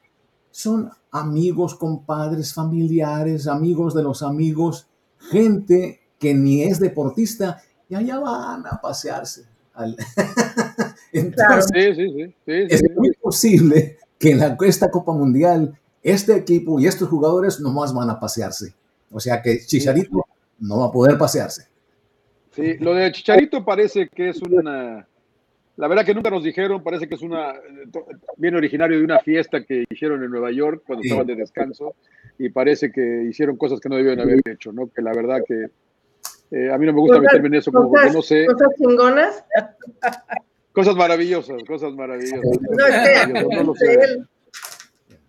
Son 0.50 0.90
amigos, 1.10 1.74
compadres, 1.74 2.54
familiares, 2.54 3.46
amigos 3.46 3.92
de 3.94 4.02
los 4.02 4.22
amigos, 4.22 4.86
gente 5.18 6.00
que 6.18 6.32
ni 6.32 6.62
es 6.62 6.80
deportista 6.80 7.60
y 7.90 7.96
allá 7.96 8.18
van 8.18 8.66
a 8.66 8.80
pasearse. 8.80 9.44
Entonces, 11.12 11.96
sí, 11.96 12.08
sí, 12.16 12.34
sí, 12.46 12.66
es 12.70 12.82
muy 12.96 13.12
posible 13.20 13.98
que 14.24 14.30
en 14.30 14.38
la, 14.38 14.56
esta 14.62 14.90
Copa 14.90 15.12
Mundial 15.12 15.78
este 16.02 16.34
equipo 16.34 16.80
y 16.80 16.86
estos 16.86 17.10
jugadores 17.10 17.60
nomás 17.60 17.92
van 17.92 18.08
a 18.08 18.18
pasearse. 18.18 18.74
O 19.12 19.20
sea 19.20 19.42
que 19.42 19.58
Chicharito 19.58 20.24
no 20.60 20.78
va 20.78 20.86
a 20.86 20.92
poder 20.92 21.18
pasearse. 21.18 21.68
Sí, 22.52 22.78
lo 22.78 22.94
de 22.94 23.12
Chicharito 23.12 23.62
parece 23.62 24.08
que 24.08 24.30
es 24.30 24.40
una. 24.40 25.06
La 25.76 25.88
verdad 25.88 26.06
que 26.06 26.14
nunca 26.14 26.30
nos 26.30 26.42
dijeron, 26.42 26.82
parece 26.82 27.06
que 27.06 27.16
es 27.16 27.22
una. 27.22 27.52
Bien 28.38 28.54
originario 28.54 28.96
de 28.96 29.04
una 29.04 29.20
fiesta 29.20 29.62
que 29.62 29.84
hicieron 29.90 30.24
en 30.24 30.30
Nueva 30.30 30.50
York 30.52 30.84
cuando 30.86 31.02
estaban 31.02 31.26
de 31.26 31.36
descanso 31.36 31.94
y 32.38 32.48
parece 32.48 32.90
que 32.90 33.26
hicieron 33.28 33.58
cosas 33.58 33.78
que 33.78 33.90
no 33.90 33.96
debían 33.96 34.20
haber 34.20 34.40
hecho, 34.46 34.72
¿no? 34.72 34.90
Que 34.90 35.02
la 35.02 35.12
verdad 35.12 35.42
que. 35.46 35.66
Eh, 36.50 36.72
a 36.72 36.78
mí 36.78 36.86
no 36.86 36.94
me 36.94 37.00
gusta 37.00 37.20
meterme 37.20 37.48
en 37.48 37.54
eso, 37.56 37.70
como 37.70 37.90
porque 37.90 38.10
no 38.10 38.22
sé. 38.22 38.46
¿Cosas 38.46 38.68
chingonas? 38.78 39.44
Cosas 40.74 40.96
maravillosas, 40.96 41.62
cosas 41.62 41.94
maravillosas. 41.94 42.58
No, 43.64 43.74
sé. 43.76 44.18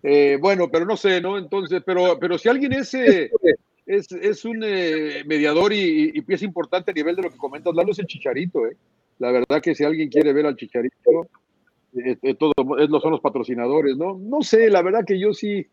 Eh, 0.02 0.38
bueno, 0.40 0.68
pero 0.68 0.84
no 0.84 0.96
sé, 0.96 1.20
¿no? 1.20 1.38
Entonces, 1.38 1.82
pero, 1.86 2.18
pero 2.18 2.36
si 2.36 2.48
alguien 2.48 2.72
es, 2.72 2.92
eh, 2.94 3.30
es, 3.86 4.10
es, 4.10 4.44
un 4.44 4.60
eh, 4.64 5.22
mediador 5.24 5.72
y, 5.72 6.10
y, 6.12 6.20
pieza 6.22 6.44
importante 6.44 6.90
a 6.90 6.94
nivel 6.94 7.14
de 7.14 7.22
lo 7.22 7.30
que 7.30 7.38
comentas, 7.38 7.72
Lalo 7.76 7.92
es 7.92 7.98
el 8.00 8.06
Chicharito, 8.06 8.66
¿eh? 8.66 8.76
La 9.20 9.30
verdad 9.30 9.62
que 9.62 9.76
si 9.76 9.84
alguien 9.84 10.08
quiere 10.08 10.32
ver 10.32 10.46
al 10.46 10.56
Chicharito, 10.56 11.28
todo, 12.38 12.52
son 13.00 13.12
los 13.12 13.20
patrocinadores, 13.20 13.96
¿no? 13.96 14.18
No 14.18 14.42
sé, 14.42 14.68
la 14.68 14.82
verdad 14.82 15.04
que 15.06 15.18
yo 15.18 15.32
sí, 15.32 15.64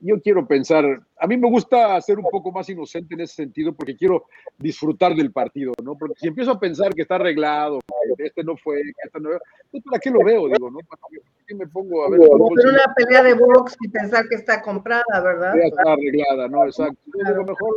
yo 0.00 0.20
quiero 0.20 0.46
pensar, 0.46 1.00
a 1.18 1.26
mí 1.26 1.36
me 1.36 1.50
gusta 1.50 2.00
ser 2.00 2.18
un 2.18 2.26
poco 2.30 2.52
más 2.52 2.68
inocente 2.68 3.14
en 3.14 3.22
ese 3.22 3.34
sentido 3.34 3.72
porque 3.72 3.96
quiero 3.96 4.26
disfrutar 4.56 5.14
del 5.14 5.32
partido, 5.32 5.72
¿no? 5.82 5.96
Porque 5.96 6.14
si 6.18 6.28
empiezo 6.28 6.52
a 6.52 6.60
pensar 6.60 6.94
que 6.94 7.02
está 7.02 7.16
arreglado, 7.16 7.80
que 8.16 8.26
este 8.26 8.44
no 8.44 8.56
fue, 8.56 8.82
que 8.82 8.92
este 9.04 9.20
no, 9.20 9.30
pues 9.70 9.82
¿para 9.84 9.98
qué 9.98 10.10
lo 10.10 10.24
veo? 10.24 10.48
Digo, 10.48 10.70
¿no? 10.70 10.78
¿Para 10.80 11.02
qué 11.46 11.54
me 11.54 11.66
pongo 11.66 12.04
a 12.04 12.10
ver? 12.10 12.20
Pero 12.20 12.70
una 12.70 12.94
pelea 12.94 13.22
de 13.22 13.34
box 13.34 13.76
y 13.80 13.88
pensar 13.88 14.28
que 14.28 14.36
está 14.36 14.62
comprada, 14.62 15.20
¿verdad? 15.22 15.54
Ya 15.56 15.66
está 15.66 15.92
arreglada, 15.92 16.48
¿no? 16.48 16.64
Exacto. 16.64 16.98
A 17.24 17.30
lo 17.30 17.44
mejor 17.44 17.74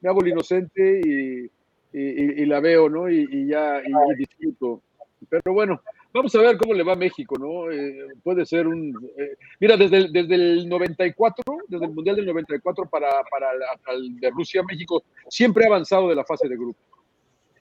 me, 0.00 0.08
hago 0.08 0.20
el 0.22 0.28
inocente 0.28 1.00
y, 1.04 1.50
y, 1.92 2.42
y, 2.42 2.46
la 2.46 2.60
veo, 2.60 2.88
¿no? 2.88 3.10
Y, 3.10 3.46
ya, 3.46 3.80
y 3.84 4.16
disfruto. 4.16 4.82
Pero 5.28 5.52
bueno, 5.52 5.82
Vamos 6.12 6.34
a 6.34 6.40
ver 6.40 6.56
cómo 6.56 6.72
le 6.72 6.82
va 6.82 6.94
a 6.94 6.96
México, 6.96 7.36
¿no? 7.38 7.70
Eh, 7.70 8.14
puede 8.22 8.46
ser 8.46 8.66
un... 8.66 8.94
Eh, 9.16 9.36
mira, 9.60 9.76
desde 9.76 9.98
el, 9.98 10.12
desde 10.12 10.34
el 10.34 10.68
94, 10.68 11.44
desde 11.68 11.84
el 11.84 11.92
Mundial 11.92 12.16
del 12.16 12.26
94 12.26 12.88
para, 12.88 13.08
para 13.30 13.50
el 13.94 14.16
de 14.18 14.30
Rusia, 14.30 14.62
México 14.62 15.04
siempre 15.28 15.64
ha 15.64 15.68
avanzado 15.68 16.08
de 16.08 16.14
la 16.14 16.24
fase 16.24 16.48
de 16.48 16.56
grupo. 16.56 16.78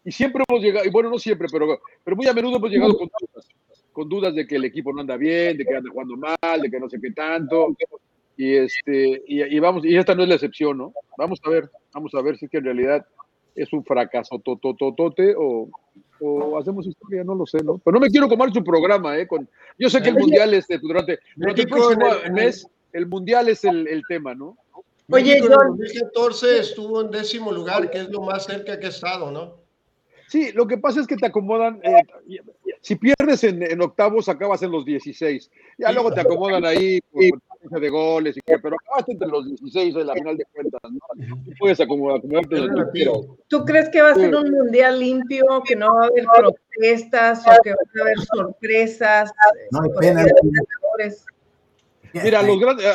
Y 0.05 0.11
siempre 0.11 0.43
hemos 0.47 0.63
llegado, 0.63 0.85
y 0.85 0.89
bueno, 0.89 1.09
no 1.09 1.19
siempre, 1.19 1.49
pero, 1.51 1.81
pero 2.01 2.15
muy 2.15 2.27
a 2.27 2.33
menudo 2.33 2.55
hemos 2.55 2.71
llegado 2.71 2.97
con 2.97 3.09
dudas, 3.19 3.47
con 3.91 4.07
dudas 4.07 4.33
de 4.33 4.47
que 4.47 4.55
el 4.55 4.63
equipo 4.63 4.93
no 4.93 5.01
anda 5.01 5.17
bien, 5.17 5.57
de 5.57 5.65
que 5.65 5.75
anda 5.75 5.91
jugando 5.91 6.15
mal, 6.15 6.61
de 6.61 6.71
que 6.71 6.79
no 6.79 6.87
sé 6.87 6.97
qué 7.01 7.11
tanto. 7.11 7.75
Y, 8.37 8.55
este, 8.55 9.23
y, 9.27 9.59
vamos, 9.59 9.83
y 9.83 9.97
esta 9.97 10.15
no 10.15 10.23
es 10.23 10.29
la 10.29 10.35
excepción, 10.35 10.77
¿no? 10.77 10.93
Vamos 11.17 11.41
a 11.43 11.49
ver, 11.49 11.69
vamos 11.93 12.15
a 12.15 12.21
ver 12.21 12.37
si 12.37 12.45
es 12.45 12.51
que 12.51 12.59
en 12.59 12.63
realidad 12.63 13.05
es 13.53 13.73
un 13.73 13.83
fracaso 13.83 14.39
totototote 14.39 15.33
o, 15.37 15.69
o 16.19 16.57
hacemos 16.57 16.87
historia, 16.87 17.23
no 17.23 17.35
lo 17.35 17.45
sé, 17.45 17.63
¿no? 17.63 17.77
Pero 17.77 17.95
no 17.95 17.99
me 18.01 18.09
quiero 18.09 18.27
comer 18.27 18.51
su 18.53 18.63
programa, 18.63 19.17
¿eh? 19.17 19.27
Con, 19.27 19.47
yo 19.77 19.89
sé 19.89 20.01
que 20.01 20.09
el 20.09 20.15
mundial 20.15 20.53
es 20.53 20.67
durante, 20.81 21.19
durante 21.35 21.61
el 21.61 21.67
próximo 21.67 22.05
mes, 22.31 22.67
el 22.93 23.07
mundial 23.07 23.49
es 23.49 23.63
el, 23.63 23.87
el 23.87 24.03
tema, 24.07 24.33
¿no? 24.33 24.57
Oye, 25.09 25.37
en 25.37 25.47
2014 25.47 26.59
estuvo 26.59 27.01
en 27.01 27.11
décimo 27.11 27.51
lugar, 27.51 27.89
que 27.89 27.99
es 27.99 28.09
lo 28.09 28.21
más 28.21 28.45
cerca 28.45 28.77
que 28.77 28.87
ha 28.87 28.89
estado, 28.89 29.31
¿no? 29.31 29.55
Sí, 30.27 30.51
lo 30.51 30.67
que 30.67 30.77
pasa 30.77 30.99
es 30.99 31.07
que 31.07 31.15
te 31.15 31.25
acomodan, 31.25 31.79
eh, 31.83 32.03
si 32.81 32.95
pierdes 32.95 33.45
en, 33.45 33.63
en, 33.63 33.81
octavos, 33.81 34.27
acabas 34.27 34.61
en 34.61 34.71
los 34.71 34.83
16. 34.83 35.49
Ya 35.77 35.91
luego 35.93 36.11
te 36.11 36.19
acomodan 36.19 36.65
ahí 36.65 36.99
por, 37.11 37.23
de 37.61 37.89
goles, 37.89 38.37
y 38.37 38.41
que, 38.41 38.59
pero 38.59 38.75
acabaste 38.75 39.13
entre 39.13 39.27
los 39.27 39.47
16 39.47 39.95
en 39.95 40.07
la 40.07 40.13
final 40.13 40.37
de 40.37 40.45
cuentas. 40.45 40.81
¿no? 40.89 40.99
Puedes 41.59 41.79
acomodar, 41.79 42.17
acomodarte 42.17 42.57
en 42.57 42.63
el 42.63 43.27
¿Tú 43.47 43.65
crees 43.65 43.89
que 43.89 44.01
va 44.01 44.11
a 44.11 44.15
ser 44.15 44.35
un 44.35 44.51
mundial 44.51 44.99
limpio, 44.99 45.45
que 45.65 45.75
no 45.75 45.93
va 45.95 46.03
a 46.03 46.07
haber 46.07 46.25
protestas 46.25 47.45
o 47.47 47.51
que 47.63 47.71
va 47.71 47.77
a 47.77 48.01
haber 48.01 48.19
sorpresas? 48.19 49.31
No 49.71 49.81
hay 49.81 49.89
pena. 49.99 50.25
Mira, 52.13 52.41
los 52.41 52.59
grandes, 52.59 52.85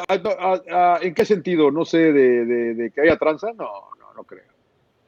¿en 1.02 1.14
qué 1.14 1.24
sentido? 1.24 1.70
No 1.70 1.84
sé, 1.84 2.12
de, 2.12 2.44
de, 2.44 2.74
de, 2.74 2.90
que 2.90 3.02
haya 3.02 3.16
tranza, 3.16 3.48
no, 3.52 3.90
no, 3.98 4.14
no 4.16 4.24
creo. 4.24 4.44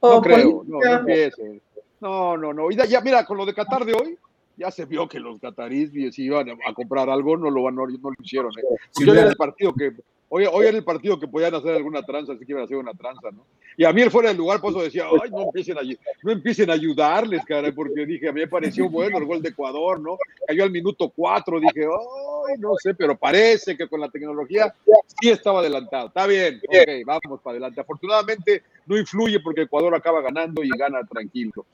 No 0.03 0.21
creo, 0.21 0.64
no, 0.67 0.81
no 0.81 0.93
empiece. 0.99 1.61
No, 2.01 2.37
no, 2.37 2.53
no. 2.53 2.71
Y 2.71 2.77
ya, 2.77 3.01
mira, 3.01 3.25
con 3.25 3.38
lo 3.38 3.47
de 3.47 3.55
Qatar 3.55 3.85
de 3.85 3.95
hoy, 3.95 4.19
ya 4.57 4.71
se 4.71 4.85
vio 4.85 5.09
que 5.09 5.21
los 5.21 5.40
cataríes 5.40 5.90
si 6.14 6.25
iban 6.25 6.49
a 6.51 6.75
comprar 6.75 7.11
algo, 7.11 7.37
no 7.37 7.51
lo, 7.51 7.71
no, 7.71 7.87
no 7.87 8.11
lo 8.11 8.17
hicieron. 8.23 8.53
¿eh? 8.59 8.62
Si 8.90 9.09
era 9.09 9.29
el 9.29 9.37
partido 9.37 9.75
que, 9.75 9.93
hoy, 10.29 10.47
hoy 10.51 10.67
era 10.67 10.77
el 10.77 10.85
partido 10.85 11.19
que 11.19 11.29
podían 11.29 11.55
hacer 11.55 11.77
alguna 11.77 12.03
tranza, 12.03 12.33
así 12.33 12.45
que 12.45 12.53
iban 12.53 12.62
a 12.62 12.64
hacer 12.64 12.77
una 12.77 12.95
tranza, 12.95 13.31
¿no? 13.31 13.45
Y 13.77 13.85
a 13.85 13.93
mí 13.93 14.03
fuera 14.05 14.29
del 14.29 14.38
lugar, 14.38 14.61
por 14.61 14.71
eso 14.71 14.83
decía, 14.83 15.05
ay, 15.23 15.31
no 15.31 15.43
empiecen 15.43 15.79
a, 15.79 15.83
no 16.23 16.31
empiecen 16.31 16.71
a 16.71 16.75
ayudarles, 16.75 17.45
cara, 17.45 17.73
porque 17.75 18.07
dije, 18.07 18.29
a 18.29 18.33
mí 18.33 18.40
me 18.40 18.49
pareció 18.49 18.88
bueno 18.88 19.19
el 19.19 19.25
gol 19.25 19.43
de 19.43 19.49
Ecuador, 19.49 20.01
¿no? 20.01 20.17
Cayó 20.47 20.64
al 20.64 20.71
minuto 20.71 21.12
cuatro, 21.14 21.59
dije, 21.59 21.85
ay, 21.85 22.55
no 22.59 22.75
sé, 22.77 22.95
pero 22.95 23.17
parece 23.17 23.77
que 23.77 23.88
con 23.88 24.01
la 24.01 24.09
tecnología 24.09 24.73
sí 25.21 25.31
estaba 25.31 25.61
adelantado. 25.61 26.09
Está 26.09 26.27
bien, 26.27 26.61
ok, 26.69 27.05
vamos 27.05 27.40
para 27.43 27.53
adelante. 27.53 27.81
Afortunadamente 27.81 28.62
no 28.87 28.97
influye 28.97 29.40
porque 29.40 29.62
Ecuador 29.62 29.95
acaba 29.95 30.21
ganando 30.21 30.62
y 30.62 30.69
gana 30.69 31.01
tranquilo. 31.05 31.67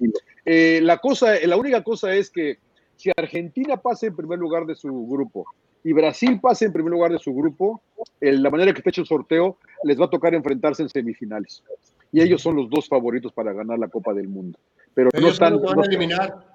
Eh, 0.44 0.80
la 0.82 0.98
cosa, 0.98 1.34
la 1.44 1.56
única 1.56 1.82
cosa 1.82 2.14
es 2.14 2.30
que 2.30 2.58
si 3.00 3.10
Argentina 3.16 3.78
pasa 3.78 4.06
en 4.06 4.14
primer 4.14 4.38
lugar 4.38 4.66
de 4.66 4.74
su 4.74 5.06
grupo 5.06 5.46
y 5.82 5.94
Brasil 5.94 6.38
pasa 6.38 6.66
en 6.66 6.72
primer 6.72 6.92
lugar 6.92 7.10
de 7.10 7.18
su 7.18 7.34
grupo, 7.34 7.80
en 8.20 8.42
la 8.42 8.50
manera 8.50 8.72
que 8.72 8.78
está 8.78 8.90
hecho 8.90 9.00
el 9.00 9.06
sorteo, 9.06 9.56
les 9.84 9.98
va 9.98 10.04
a 10.04 10.10
tocar 10.10 10.34
enfrentarse 10.34 10.82
en 10.82 10.90
semifinales. 10.90 11.64
Y 12.12 12.20
ellos 12.20 12.42
son 12.42 12.56
los 12.56 12.68
dos 12.68 12.86
favoritos 12.86 13.32
para 13.32 13.54
ganar 13.54 13.78
la 13.78 13.88
Copa 13.88 14.12
del 14.12 14.28
Mundo. 14.28 14.58
Pero 14.92 15.08
no 15.18 15.28
están. 15.28 15.58
eliminar. 15.84 16.49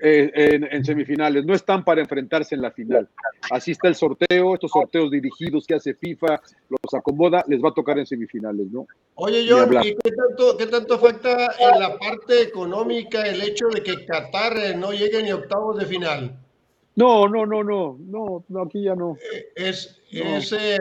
Eh, 0.00 0.30
en, 0.32 0.64
en, 0.70 0.84
semifinales, 0.84 1.44
no 1.44 1.54
están 1.54 1.84
para 1.84 2.00
enfrentarse 2.00 2.54
en 2.54 2.62
la 2.62 2.70
final. 2.70 3.08
Así 3.50 3.72
está 3.72 3.88
el 3.88 3.96
sorteo, 3.96 4.54
estos 4.54 4.70
sorteos 4.70 5.10
dirigidos 5.10 5.66
que 5.66 5.74
hace 5.74 5.92
FIFA, 5.92 6.40
los 6.68 6.94
acomoda, 6.94 7.44
les 7.48 7.60
va 7.60 7.70
a 7.70 7.74
tocar 7.74 7.98
en 7.98 8.06
semifinales, 8.06 8.68
¿no? 8.70 8.86
Oye, 9.16 9.44
John, 9.48 9.74
¿y 9.82 9.96
qué 9.96 10.12
tanto, 10.12 10.56
qué 10.56 10.66
tanto 10.66 10.94
afecta 10.94 11.50
en 11.58 11.80
la 11.80 11.98
parte 11.98 12.42
económica 12.42 13.22
el 13.22 13.42
hecho 13.42 13.66
de 13.74 13.82
que 13.82 14.06
Qatar 14.06 14.56
eh, 14.58 14.76
no 14.76 14.92
llegue 14.92 15.20
ni 15.20 15.32
octavos 15.32 15.76
de 15.78 15.86
final? 15.86 16.38
No, 16.94 17.26
no, 17.28 17.44
no, 17.44 17.64
no, 17.64 17.96
no, 17.98 18.44
no 18.48 18.62
aquí 18.62 18.84
ya 18.84 18.94
no. 18.94 19.16
Eh, 19.32 19.46
es, 19.56 20.00
no. 20.12 20.36
es 20.36 20.52
eh, 20.52 20.78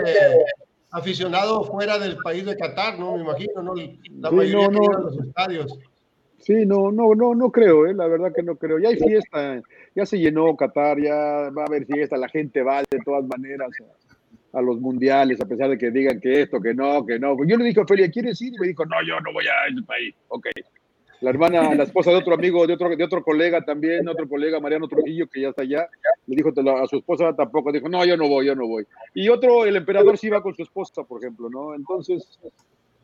aficionado 0.92 1.64
fuera 1.64 1.98
del 1.98 2.18
país 2.18 2.46
de 2.46 2.56
Qatar, 2.56 3.00
¿no? 3.00 3.16
Me 3.16 3.22
imagino, 3.22 3.64
¿no? 3.64 3.74
La 3.76 4.30
Sí, 4.30 4.36
mayoría 4.36 4.68
no, 4.68 4.80
que 4.80 4.88
no. 4.88 4.98
a 4.98 5.02
los 5.02 5.20
estadios. 5.20 5.80
Sí, 6.40 6.66
no, 6.66 6.92
no, 6.92 7.16
no, 7.16 7.36
no 7.36 7.52
creo, 7.52 7.88
eh, 7.88 7.94
la 7.94 8.08
verdad 8.08 8.32
que 8.34 8.44
no 8.44 8.56
creo. 8.56 8.80
Ya 8.80 8.90
hay 8.90 8.98
fiesta, 8.98 9.62
ya 9.96 10.06
se 10.06 10.20
llenó 10.20 10.56
Qatar, 10.56 11.02
ya 11.02 11.50
va 11.50 11.64
a 11.64 11.66
haber 11.66 11.86
fiesta, 11.86 12.16
la 12.16 12.30
gente 12.30 12.62
va 12.62 12.84
de 12.90 13.00
todas 13.04 13.26
maneras 13.26 13.70
a, 14.54 14.62
los 14.62 14.80
mundiales, 14.80 15.42
a 15.42 15.46
pesar 15.46 15.70
de 15.70 15.78
que 15.78 15.92
digan 15.92 16.20
que 16.20 16.42
esto, 16.44 16.62
que 16.62 16.74
no, 16.74 17.06
que 17.06 17.20
no. 17.20 17.36
Yo 17.46 17.58
le 17.58 17.66
dije 17.66 17.80
a 17.80 17.84
Ofelia, 17.84 18.10
¿quieres 18.10 18.42
ir? 18.42 18.54
Y 18.54 18.60
me 18.60 18.68
dijo, 18.68 18.86
no, 18.86 18.96
yo 19.06 19.20
no 19.22 19.34
voy 19.34 19.46
a 19.46 19.68
ese 19.72 19.84
país. 19.86 20.16
Ok. 20.30 20.48
La 21.20 21.32
hermana, 21.32 21.74
la 21.74 21.84
esposa 21.84 22.12
de 22.12 22.18
otro 22.18 22.36
amigo, 22.36 22.68
de 22.68 22.74
otro, 22.74 22.96
de 22.96 23.04
otro 23.04 23.24
colega 23.24 23.66
también, 23.66 24.08
otro 24.08 24.30
colega, 24.30 24.60
Mariano 24.60 24.88
Trujillo, 24.88 25.28
que 25.28 25.42
ya 25.42 25.50
está 25.50 25.64
allá, 25.64 25.90
le 26.28 26.36
dijo 26.36 26.50
a 26.50 26.88
su 26.88 26.98
esposa 26.98 27.36
tampoco, 27.36 27.72
dijo, 27.72 27.90
no, 27.90 28.06
yo 28.06 28.16
no 28.16 28.28
voy, 28.28 28.46
yo 28.46 28.56
no 28.56 28.68
voy. 28.68 28.86
Y 29.16 29.28
otro, 29.30 29.66
el 29.66 29.76
emperador 29.76 30.18
sí 30.18 30.28
iba 30.28 30.44
con 30.44 30.54
su 30.54 30.62
esposa, 30.62 31.04
por 31.04 31.24
ejemplo, 31.24 31.50
¿no? 31.50 31.74
Entonces, 31.74 32.40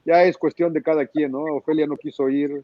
ya 0.06 0.24
es 0.24 0.38
cuestión 0.38 0.74
de 0.74 0.84
cada 0.84 1.08
quien, 1.08 1.32
¿no? 1.32 1.40
Ofelia 1.40 1.88
no 1.88 1.98
quiso 1.98 2.30
ir, 2.30 2.64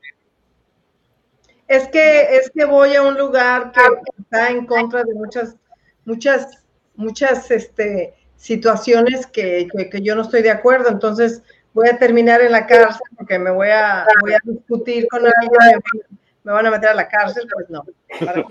Es 1.70 1.88
que, 1.88 2.36
es 2.36 2.50
que 2.50 2.66
voy 2.66 2.96
a 2.96 3.04
un 3.04 3.16
lugar 3.16 3.72
que 3.72 3.82
está 4.22 4.50
en 4.50 4.66
contra 4.66 5.04
de 5.04 5.14
muchas, 5.14 5.56
muchas, 6.04 6.66
muchas 6.96 7.52
este, 7.52 8.16
situaciones 8.36 9.28
que, 9.28 9.68
que, 9.72 9.88
que 9.88 10.02
yo 10.02 10.16
no 10.16 10.24
estoy 10.24 10.42
de 10.42 10.50
acuerdo. 10.50 10.90
Entonces 10.90 11.44
voy 11.74 11.88
a 11.88 12.00
terminar 12.00 12.42
en 12.42 12.54
la 12.54 12.66
cárcel 12.66 13.06
porque 13.16 13.38
me 13.38 13.52
voy 13.52 13.70
a, 13.70 14.04
voy 14.22 14.34
a 14.34 14.40
discutir 14.44 15.08
con 15.10 15.22
alguien, 15.26 15.80
me, 15.94 16.18
me 16.44 16.52
van 16.52 16.66
a 16.66 16.72
meter 16.72 16.90
a 16.90 16.94
la 16.94 17.08
cárcel, 17.08 17.48
pues 17.54 17.70
no. 17.70 17.84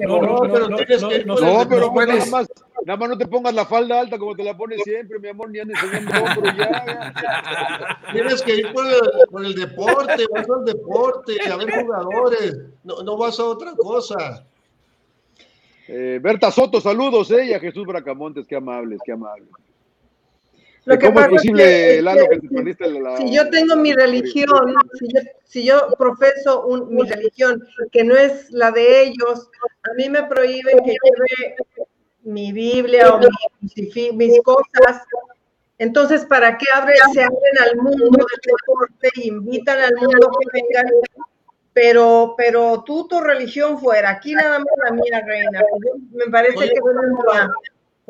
No, 0.01 0.22
no, 0.22 0.45
no, 0.45 0.68
no, 0.68 1.41
no, 1.41 1.68
pero 1.68 1.93
puedes, 1.93 2.18
nada 2.18 2.30
más, 2.30 2.49
Nada 2.84 2.97
más 2.97 3.09
no 3.09 3.18
te 3.18 3.26
pongas 3.26 3.55
la 3.55 3.66
falda 3.66 4.01
alta 4.01 4.18
como 4.18 4.34
te 4.34 4.45
la 4.45 4.57
pones 4.57 4.80
siempre, 4.84 5.18
mi 5.18 5.28
amor, 5.28 5.51
ni 5.51 5.59
andes 5.59 5.76
enseñando 5.82 6.24
hombro 6.24 6.53
ya. 6.57 7.95
Tienes 8.12 8.43
que 8.43 8.57
ir 8.57 8.72
por 8.72 8.86
el, 8.86 9.01
por 9.30 9.45
el 9.45 9.55
deporte, 9.55 10.26
vas 10.32 10.49
al 10.49 10.64
deporte, 10.64 11.36
a 11.51 11.57
ver 11.57 11.82
jugadores, 11.82 12.57
no, 12.84 13.03
no 13.03 13.16
vas 13.16 13.39
a 13.41 13.45
otra 13.45 13.72
cosa. 13.74 14.47
Eh, 15.89 16.20
Berta 16.22 16.51
Soto, 16.51 16.80
saludos, 16.80 17.30
eh, 17.32 17.47
y 17.47 17.53
a 17.53 17.61
Jesús 17.61 17.86
Bracamontes, 17.86 18.47
qué 18.47 18.57
amables, 18.57 19.01
qué 19.05 19.12
amables. 19.12 19.49
Lo 20.89 20.99
que 20.99 21.07
¿Cómo 21.07 21.20
es 21.20 21.28
posible, 21.28 22.01
Lalo, 22.01 22.28
que 22.30 22.39
te 22.39 22.49
perdiste 22.49 22.89
la- 22.89 23.18
si 23.18 23.30
yo 23.30 23.51
tengo 23.51 23.76
mi 23.76 23.93
religión, 23.93 24.74
si 24.99 25.07
yo, 25.12 25.20
si 25.45 25.62
yo 25.62 25.89
profeso 25.99 26.64
un- 26.66 26.95
mi 26.95 27.03
religión, 27.03 27.62
que 27.93 28.05
no 28.05 28.16
es 28.16 28.51
la 28.51 28.70
de 28.70 29.03
ellos, 29.03 29.51
a 29.82 29.93
mí 29.99 30.09
me 30.09 30.22
prohíben 30.22 30.78
que 30.78 30.93
lleve 30.93 31.57
mi 32.22 32.53
Biblia 32.53 33.14
o 33.14 33.18
mi 33.18 34.12
mis 34.12 34.41
cosas. 34.41 35.03
Entonces, 35.76 36.24
¿para 36.24 36.57
qué 36.57 36.64
se 37.12 37.22
abren 37.22 37.59
al 37.61 37.76
mundo 37.76 38.09
del 38.09 38.41
deporte 38.57 39.11
invitan 39.24 39.80
al 39.80 39.95
mundo 39.95 40.30
que 40.41 40.62
vengan? 40.62 40.91
Pero, 41.74 42.34
pero 42.34 42.82
tú, 42.82 43.07
tu 43.07 43.20
religión 43.20 43.78
fuera, 43.78 44.09
aquí 44.09 44.34
nada 44.34 44.59
más 44.59 44.68
la 44.84 44.91
mía, 44.93 45.22
reina. 45.26 45.62
Me 46.12 46.24
parece 46.32 46.57
Oye, 46.57 46.68
que 46.70 46.78
es 46.78 46.84
mía. 47.34 47.51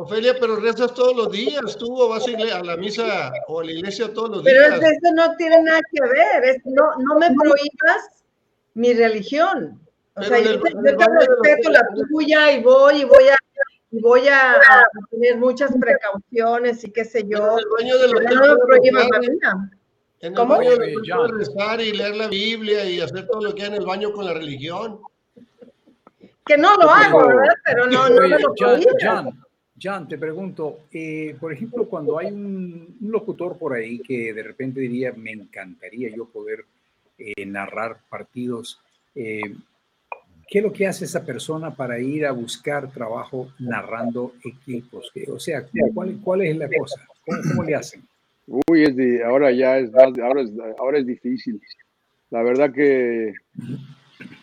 Ofelia, 0.01 0.37
pero 0.39 0.55
rezas 0.57 0.95
todos 0.95 1.17
los 1.17 1.33
días, 1.33 1.77
tú 1.77 1.93
o 2.01 2.09
vas 2.09 2.25
a, 2.25 2.31
igle- 2.31 2.53
a 2.53 2.63
la 2.63 2.77
misa 2.77 3.33
o 3.49 3.61
a 3.61 3.65
la 3.65 3.73
iglesia 3.73 4.13
todos 4.15 4.31
los 4.31 4.43
Pero 4.45 4.61
días. 4.69 4.81
es- 4.81 4.99
eso 5.03 5.13
no 5.15 5.35
tiene 5.37 5.61
nada 5.63 5.81
que 5.93 6.01
ver, 6.01 6.45
es, 6.45 6.59
no, 6.67 6.85
no 6.99 7.19
me 7.19 7.27
prohíbas 7.35 8.23
mi 8.75 8.93
religión. 8.93 9.81
O 10.15 10.21
Pero 10.21 10.27
sea, 10.29 10.39
yo, 10.39 10.61
te- 10.63 10.73
yo 10.73 10.81
de 10.83 10.93
los- 10.93 11.27
respeto 11.43 11.71
la 11.71 11.83
tuya 12.11 12.53
y 12.53 12.63
voy 12.63 13.01
y 13.01 13.05
voy 13.07 13.29
a 13.29 13.37
y 13.91 14.01
voy 14.01 14.29
a, 14.29 14.53
a 14.53 14.85
tener 15.11 15.39
muchas 15.39 15.73
precauciones 15.81 16.85
y 16.85 16.91
qué 16.93 17.05
sé 17.05 17.25
Pero 17.25 17.57
yo. 17.59 17.79
en 17.81 17.87
el 17.89 17.95
baño 17.95 17.95
Pero 18.01 18.19
hotel 18.19 18.39
no 18.39 18.55
me 18.55 18.61
prohíbas 18.67 19.09
la 19.11 19.19
mía. 19.19 19.71
en 20.21 20.33
el 20.33 20.35
¿Cómo? 20.35 20.57
baño 20.59 21.27
rezar 21.39 21.81
y 21.81 21.93
leer 21.93 22.15
la 22.17 22.29
Biblia 22.29 22.85
y 22.85 23.01
hacer 23.01 23.27
todo 23.27 23.41
lo 23.43 23.53
que 23.55 23.63
hay 23.63 23.69
en 23.69 23.75
el 23.75 23.87
baño 23.87 24.13
con 24.13 24.27
la 24.27 24.35
religión. 24.35 25.01
Que 26.47 26.57
no 26.57 26.77
lo 26.77 26.89
hago, 26.89 27.27
¿verdad? 27.27 27.55
Pero 27.65 27.87
no, 27.87 28.09
no 28.11 28.21
me 28.21 28.29
lo 28.39 28.55
John, 28.59 28.81
prohíbas. 28.81 29.25
John, 29.81 30.09
te 30.09 30.19
pregunto, 30.19 30.81
eh, 30.93 31.37
por 31.39 31.53
ejemplo, 31.53 31.89
cuando 31.89 32.19
hay 32.19 32.27
un, 32.27 32.97
un 33.01 33.11
locutor 33.11 33.59
por 33.59 33.75
ahí 33.75 34.01
que 34.01 34.33
de 34.33 34.43
repente 34.43 34.81
diría, 34.81 35.13
me 35.13 35.33
encantaría 35.33 36.09
yo 36.15 36.27
poder 36.27 36.65
eh, 37.19 37.47
narrar 37.47 37.99
partidos, 38.09 38.81
eh, 39.15 39.55
¿qué 40.49 40.59
es 40.59 40.65
lo 40.65 40.73
que 40.73 40.87
hace 40.87 41.05
esa 41.05 41.25
persona 41.25 41.75
para 41.75 41.99
ir 41.99 42.27
a 42.27 42.33
buscar 42.33 42.91
trabajo 42.93 43.53
narrando 43.59 44.35
equipos? 44.45 45.11
O 45.33 45.39
sea, 45.39 45.67
¿cuál, 45.93 46.19
cuál 46.23 46.43
es 46.43 46.57
la 46.57 46.69
cosa? 46.69 47.07
¿Cómo, 47.25 47.43
cómo 47.49 47.63
le 47.65 47.75
hacen? 47.75 48.03
Uy, 48.47 48.85
es 48.85 48.97
de, 48.97 49.23
ahora 49.25 49.51
ya 49.53 49.79
es 49.79 49.95
ahora 49.95 50.43
es, 50.43 50.51
ahora 50.79 50.99
es 50.99 51.07
difícil. 51.07 51.61
La 52.31 52.43
verdad 52.43 52.73
que 52.73 53.35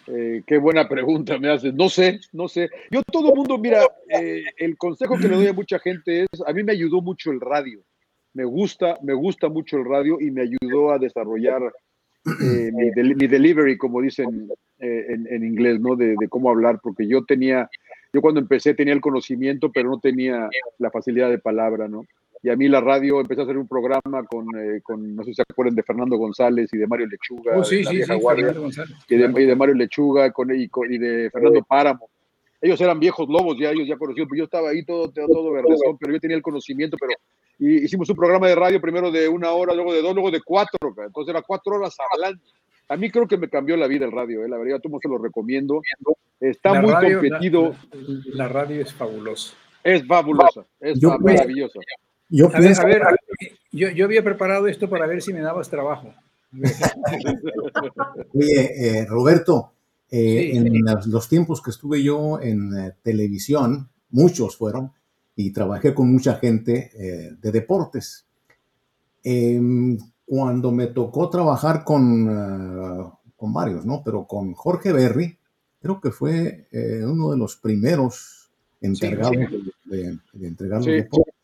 eh, 0.08 0.44
qué 0.46 0.58
buena 0.58 0.88
pregunta 0.88 1.38
me 1.40 1.50
haces. 1.50 1.74
No 1.74 1.90
sé, 1.90 2.20
no 2.34 2.48
sé. 2.48 2.70
Yo 2.92 3.02
todo 3.04 3.30
el 3.30 3.36
mundo, 3.36 3.58
mira, 3.58 3.82
eh, 4.10 4.44
el 4.58 4.78
consejo 4.78 5.18
que 5.18 5.28
le 5.28 5.36
doy 5.36 5.48
a 5.48 5.54
mucha 5.54 5.80
gente 5.80 6.24
es, 6.24 6.42
a 6.46 6.54
mí 6.54 6.64
me 6.64 6.74
ayudó 6.74 7.02
mucho 7.02 7.32
el 7.32 7.42
radio. 7.42 7.82
Me 8.34 8.44
gusta, 8.44 8.98
me 9.02 9.14
gusta 9.14 9.50
mucho 9.50 9.78
el 9.78 9.86
radio 9.86 10.20
y 10.20 10.30
me 10.32 10.42
ayudó 10.42 10.92
a 10.92 11.00
desarrollar 11.00 11.62
eh, 12.42 12.72
mi, 12.74 12.90
del- 12.92 13.16
mi 13.16 13.28
delivery, 13.28 13.78
como 13.78 14.02
dicen 14.02 14.50
eh, 14.80 15.06
en, 15.30 15.44
inglés, 15.44 15.80
¿no? 15.80 15.96
De 15.96 16.16
cómo 16.30 16.50
hablar, 16.50 16.80
porque 16.84 17.08
yo 17.08 17.24
tenía, 17.24 17.70
yo 18.12 18.22
cuando 18.22 18.42
empecé 18.42 18.74
tenía 18.74 18.94
el 18.94 19.02
conocimiento, 19.02 19.72
pero 19.72 19.90
no 19.90 20.00
tenía 20.00 20.50
la 20.80 20.92
facilidad 20.92 21.30
de 21.30 21.40
palabra, 21.40 21.88
¿no? 21.88 22.06
Y 22.44 22.50
a 22.50 22.56
mí 22.56 22.68
la 22.68 22.80
radio 22.82 23.20
empecé 23.22 23.42
a 23.42 23.44
hacer 23.46 23.58
un 23.58 23.68
programa 23.68 24.24
con, 24.30 24.46
eh, 24.58 24.80
con 24.84 25.16
no 25.16 25.24
sé 25.24 25.32
si 25.32 25.36
se 25.36 25.42
acuerdan 25.50 25.76
de 25.76 25.84
Fernando 25.84 26.16
González 26.18 26.70
y 26.74 26.78
de 26.78 26.86
Mario 26.88 27.08
Lechuga, 27.08 27.58
Oh, 27.58 27.64
sí, 27.64 27.78
de 27.78 27.84
la 27.84 27.90
sí, 27.90 27.96
vieja 27.98 28.14
sí, 28.14 28.20
guardia, 28.20 28.46
Fernando 28.46 28.62
González. 28.64 28.98
y 29.10 29.16
de, 29.16 29.42
y 29.42 29.46
de 29.46 29.56
Mario 29.56 29.76
Lechuga 29.76 30.32
con, 30.32 30.56
y, 30.56 30.68
con- 30.70 30.94
y 30.94 30.98
de 31.00 31.30
Fernando 31.32 31.64
Páramo. 31.64 32.10
Ellos 32.62 32.80
eran 32.82 33.00
viejos 33.00 33.28
lobos, 33.30 33.58
ya 33.60 33.72
ellos 33.72 33.88
ya 33.88 33.98
conocidos, 33.98 34.28
pero 34.30 34.38
yo 34.40 34.44
estaba 34.46 34.70
ahí 34.70 34.84
todo, 34.86 35.10
todo, 35.12 35.28
todo 35.28 35.52
verdezón, 35.52 35.98
pero 36.00 36.14
yo 36.14 36.20
tenía 36.20 36.38
el 36.38 36.44
conocimiento, 36.44 36.98
pero 37.00 37.14
y 37.58 37.84
hicimos 37.86 38.10
un 38.10 38.16
programa 38.16 38.48
de 38.48 38.56
radio 38.56 38.82
primero 38.82 39.12
de 39.12 39.28
una 39.30 39.52
hora, 39.52 39.74
luego 39.74 39.94
de 39.94 40.02
dos, 40.02 40.14
luego 40.14 40.30
de 40.32 40.42
cuatro, 40.42 40.94
cara. 40.94 41.08
entonces 41.08 41.32
era 41.34 41.42
cuatro 41.42 41.76
horas 41.76 41.96
hablando. 42.14 42.42
A 42.90 42.98
mí 42.98 43.10
creo 43.10 43.28
que 43.28 43.38
me 43.38 43.50
cambió 43.50 43.76
la 43.78 43.88
vida 43.88 44.06
el 44.06 44.12
radio, 44.12 44.44
eh, 44.46 44.50
la 44.50 44.58
verdad, 44.58 44.80
yo 44.84 45.00
se 45.02 45.08
lo 45.10 45.18
recomiendo. 45.18 45.82
Está 46.40 46.74
La 46.74 46.82
muy 46.82 46.92
radio- 46.92 47.20
competido, 47.22 47.76
La, 48.26 48.46
la 48.46 48.48
radio 48.50 48.82
es 48.82 48.94
fabulosa. 48.94 49.56
es 49.84 50.06
fabulosa, 50.06 50.66
es 50.80 51.00
Yo- 51.00 51.10
fa- 51.10 51.18
maravillosa. 51.20 51.80
Yo 52.30 52.48
A 52.48 52.50
ver, 52.50 52.62
pienso, 52.62 52.82
a 52.82 52.86
ver, 52.86 53.02
yo, 53.72 53.90
yo 53.90 54.06
había 54.06 54.24
preparado 54.24 54.68
esto 54.68 54.90
para 54.90 55.06
ver 55.08 55.22
si 55.22 55.34
me 55.34 55.42
dabas 55.42 55.70
trabajo. 55.70 56.14
oye, 58.34 59.00
eh, 59.00 59.06
Roberto, 59.06 59.72
eh, 60.10 60.50
Sí, 60.52 60.58
en 60.58 60.64
sí. 60.72 60.80
las- 60.82 61.08
los 61.08 61.28
tiempos 61.30 61.62
que 61.62 61.72
estuve 61.72 62.02
yo 62.04 62.40
en 62.42 62.78
eh, 62.78 62.94
televisión, 63.04 63.90
muchos 64.12 64.58
fueron, 64.58 64.92
y 65.36 65.52
trabajé 65.52 65.94
con 65.94 66.12
mucha 66.12 66.36
gente 66.36 66.92
eh, 66.98 67.32
de 67.42 67.52
deportes. 67.52 68.26
Em, 69.24 69.98
cuando 70.26 70.72
me 70.72 70.88
tocó 70.88 71.30
trabajar 71.30 71.84
con, 71.84 73.12
con 73.36 73.54
varios, 73.54 73.86
¿no? 73.86 74.02
Pero 74.04 74.26
con 74.26 74.54
Jorge 74.54 74.92
Berry, 74.94 75.38
creo 75.82 76.00
que 76.00 76.12
fue 76.12 76.68
eh, 76.72 77.02
uno 77.06 77.32
de 77.32 77.38
los 77.38 77.58
primeros 77.58 78.50
encargados 78.82 79.36
de, 79.86 80.18
de 80.34 80.48
entregar 80.48 80.78
los 80.78 80.86
Sí. 80.86 80.92
deportes. 80.92 81.35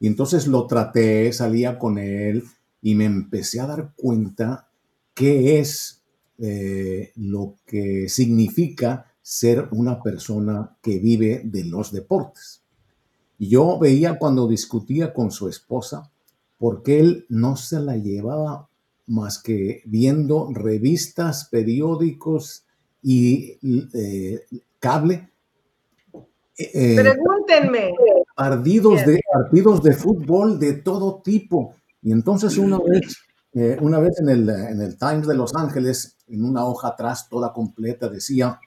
Y 0.00 0.06
entonces 0.06 0.46
lo 0.48 0.66
traté, 0.66 1.32
salía 1.32 1.78
con 1.78 1.98
él 1.98 2.42
y 2.82 2.94
me 2.94 3.04
empecé 3.04 3.60
a 3.60 3.66
dar 3.66 3.92
cuenta 3.94 4.68
qué 5.14 5.60
es 5.60 6.02
eh, 6.38 7.12
lo 7.16 7.56
que 7.66 8.08
significa 8.08 9.12
ser 9.20 9.68
una 9.72 10.02
persona 10.02 10.76
que 10.82 10.98
vive 10.98 11.42
de 11.44 11.64
los 11.64 11.92
deportes. 11.92 12.64
Y 13.38 13.48
yo 13.50 13.78
veía 13.78 14.18
cuando 14.18 14.48
discutía 14.48 15.12
con 15.12 15.30
su 15.30 15.48
esposa, 15.48 16.10
porque 16.58 17.00
él 17.00 17.26
no 17.28 17.56
se 17.56 17.80
la 17.80 17.96
llevaba 17.96 18.68
más 19.06 19.42
que 19.42 19.82
viendo 19.84 20.50
revistas, 20.52 21.48
periódicos 21.50 22.64
y 23.02 23.58
eh, 23.94 24.40
cable. 24.78 25.30
eh, 26.56 26.96
Pregúntenme. 26.96 27.92
Partidos 28.34 29.04
de, 29.04 29.20
partidos 29.32 29.82
de 29.82 29.92
fútbol 29.92 30.58
de 30.58 30.74
todo 30.74 31.20
tipo. 31.22 31.74
Y 32.02 32.12
entonces 32.12 32.56
una 32.56 32.78
vez, 32.78 33.18
eh, 33.52 33.76
una 33.80 33.98
vez 33.98 34.18
en 34.20 34.28
el, 34.28 34.48
en 34.48 34.80
el 34.80 34.96
Times 34.96 35.26
de 35.26 35.34
Los 35.34 35.54
Ángeles, 35.54 36.16
en 36.28 36.44
una 36.44 36.64
hoja 36.64 36.88
atrás 36.88 37.28
toda 37.28 37.52
completa, 37.52 38.08
decía, 38.08 38.58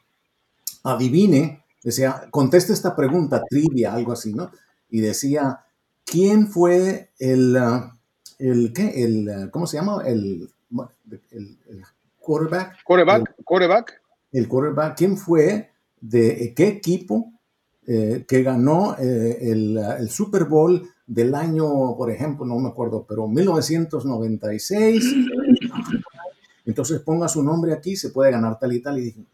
adivine, 0.84 1.64
decía, 1.84 2.28
conteste 2.30 2.74
esta 2.74 2.96
pregunta, 2.96 3.44
trivia, 3.50 3.94
algo 3.94 4.12
así, 4.12 4.34
¿no? 4.34 4.52
Y 4.90 5.00
decía, 5.00 5.62
¿quién 6.06 6.48
fue 6.48 7.12
el, 7.18 7.58
ah, 7.58 7.98
el, 8.40 8.74
qué? 8.74 9.04
El, 9.04 9.30
ah, 9.30 9.50
¿cómo 9.52 9.66
se 9.66 9.78
llama? 9.78 10.04
El, 10.06 10.50
el, 11.32 11.58
el 11.68 11.84
quarterback. 12.20 12.84
Coreback, 12.84 13.36
coreback. 13.44 14.02
El 14.32 14.48
quarterback, 14.48 14.98
¿quién 14.98 15.18
fue? 15.18 15.72
¿De 16.00 16.54
qué 16.56 16.68
equipo 16.68 17.32
eh, 17.86 18.26
que 18.28 18.44
ganó 18.44 18.96
eh, 18.98 19.38
el, 19.42 19.78
el 19.78 20.10
Super 20.10 20.46
Bowl 20.46 20.90
del 21.06 21.36
año, 21.36 21.96
por 21.98 22.10
ejemplo, 22.10 22.46
no 22.46 22.58
me 22.60 22.70
acuerdo, 22.70 23.06
pero 23.08 23.28
1996? 23.28 25.16
Entonces 26.66 27.02
ponga 27.02 27.28
su 27.28 27.44
nombre 27.44 27.74
aquí, 27.74 27.96
se 27.96 28.10
puede 28.10 28.32
ganar 28.32 28.58
tal 28.58 28.74
y 28.74 28.82
tal. 28.82 29.00
Y 29.00 29.02
dije, 29.02 29.26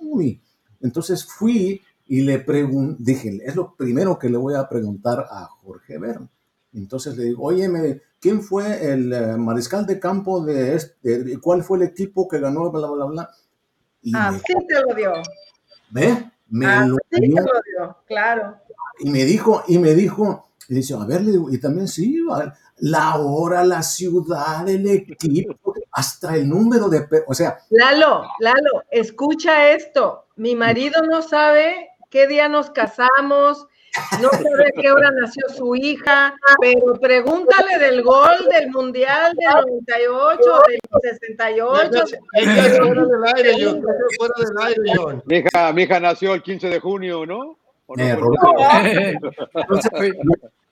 uy. 0.00 0.40
Entonces 0.80 1.24
fui 1.24 1.80
y 2.06 2.22
le 2.22 2.40
pregunté, 2.40 3.02
dije, 3.04 3.38
es 3.44 3.54
lo 3.54 3.74
primero 3.76 4.18
que 4.18 4.28
le 4.28 4.36
voy 4.36 4.54
a 4.54 4.68
preguntar 4.68 5.26
a 5.30 5.46
Jorge 5.62 5.98
Verne. 5.98 6.28
Entonces 6.74 7.16
le 7.16 7.24
digo, 7.24 7.44
oye, 7.44 8.02
¿quién 8.20 8.42
fue 8.42 8.92
el 8.92 9.12
eh, 9.12 9.36
mariscal 9.36 9.86
de 9.86 10.00
campo 10.00 10.44
de 10.44 10.74
este? 10.74 11.38
¿Cuál 11.38 11.62
fue 11.62 11.78
el 11.78 11.84
equipo 11.84 12.26
que 12.26 12.40
ganó? 12.40 12.70
Bla, 12.70 12.90
bla, 12.90 13.04
bla. 13.04 13.30
Y 14.02 14.10
me, 14.10 14.18
Así 14.18 14.42
te 14.68 14.80
lo 14.80 14.94
dio. 14.94 15.12
¿ve? 15.90 16.32
Me 16.52 16.66
Así 16.66 16.88
lo 16.88 16.96
dio. 17.18 17.96
claro. 18.06 18.58
Y 19.00 19.08
me 19.08 19.24
dijo, 19.24 19.64
y 19.68 19.78
me 19.78 19.94
dijo, 19.94 20.50
y 20.68 20.74
dice, 20.74 20.94
a 20.94 21.04
ver, 21.06 21.22
le 21.22 21.32
digo, 21.32 21.50
y 21.50 21.58
también 21.58 21.88
sí, 21.88 22.18
la 22.76 23.16
hora, 23.16 23.64
la 23.64 23.82
ciudad, 23.82 24.68
el 24.68 24.86
equipo, 24.86 25.74
hasta 25.92 26.36
el 26.36 26.46
número 26.46 26.90
de, 26.90 27.06
o 27.26 27.32
sea, 27.32 27.58
Lalo, 27.70 28.24
Lalo, 28.38 28.82
escucha 28.90 29.70
esto. 29.70 30.26
Mi 30.36 30.54
marido 30.54 31.02
no 31.06 31.22
sabe 31.22 31.88
qué 32.10 32.26
día 32.26 32.48
nos 32.50 32.68
casamos, 32.68 33.66
no 34.20 34.28
a 34.28 34.80
qué 34.80 34.90
hora 34.90 35.10
nació 35.10 35.48
su 35.48 35.74
hija, 35.76 36.34
pero 36.60 36.94
pregúntale 37.00 37.78
del 37.78 38.02
gol 38.02 38.48
del 38.50 38.70
Mundial 38.70 39.34
del 39.36 39.82
98, 39.86 40.40
del 40.68 40.80
68. 41.16 42.04
Déjalo 42.34 42.86
fuera 42.86 43.06
del 43.06 43.24
aire, 43.36 43.52
John. 43.64 43.80
déjalo 43.80 44.06
fuera 44.18 44.34
del 44.38 44.66
aire, 44.66 44.92
John. 44.96 45.22
Mi 45.26 45.36
hija, 45.38 45.72
mi 45.72 45.82
hija 45.82 46.00
nació 46.00 46.34
el 46.34 46.42
15 46.42 46.68
de 46.68 46.80
junio, 46.80 47.26
¿no? 47.26 47.58
Eh, 47.98 48.16
entonces, 49.54 49.92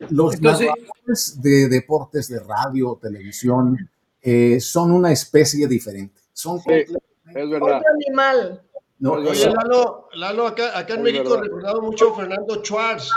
los 0.10 0.34
entonces, 0.34 1.42
de 1.42 1.68
deportes 1.68 2.28
de 2.28 2.40
radio, 2.40 2.98
televisión, 3.00 3.76
eh, 4.22 4.58
son 4.60 4.92
una 4.92 5.12
especie 5.12 5.66
diferente. 5.66 6.20
Son 6.32 6.60
sí, 6.60 6.70
es 6.72 7.50
verdad. 7.50 7.78
Otro 7.78 7.90
animal. 7.94 8.62
No, 9.00 9.12
Oye, 9.12 9.46
Lalo, 9.46 10.08
Lalo, 10.12 10.46
acá, 10.46 10.78
acá 10.78 10.94
en 10.94 11.02
México 11.02 11.36
recordado 11.36 11.80
mucho 11.80 12.12
a 12.12 12.16
Fernando 12.16 12.62
Schwartz, 12.62 13.10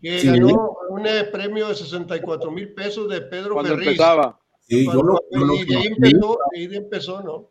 que 0.00 0.22
ganó 0.22 0.76
un 0.90 1.06
eh, 1.06 1.24
premio 1.24 1.68
de 1.68 1.74
64 1.74 2.50
mil 2.50 2.74
pesos 2.74 3.08
de 3.08 3.22
Pedro 3.22 3.54
Cuando 3.54 3.70
Ferriz. 3.70 3.88
empezaba. 3.88 4.38
Sí, 4.68 4.84
yo 4.84 5.02
lo, 5.02 5.18
yo 5.30 5.44
lo 5.44 5.54
y 5.54 5.64
de 5.64 5.76
ahí 5.76 5.86
empezó, 5.86 6.38
de 6.52 6.58
ahí 6.58 6.76
empezó, 6.76 7.22
¿no? 7.22 7.50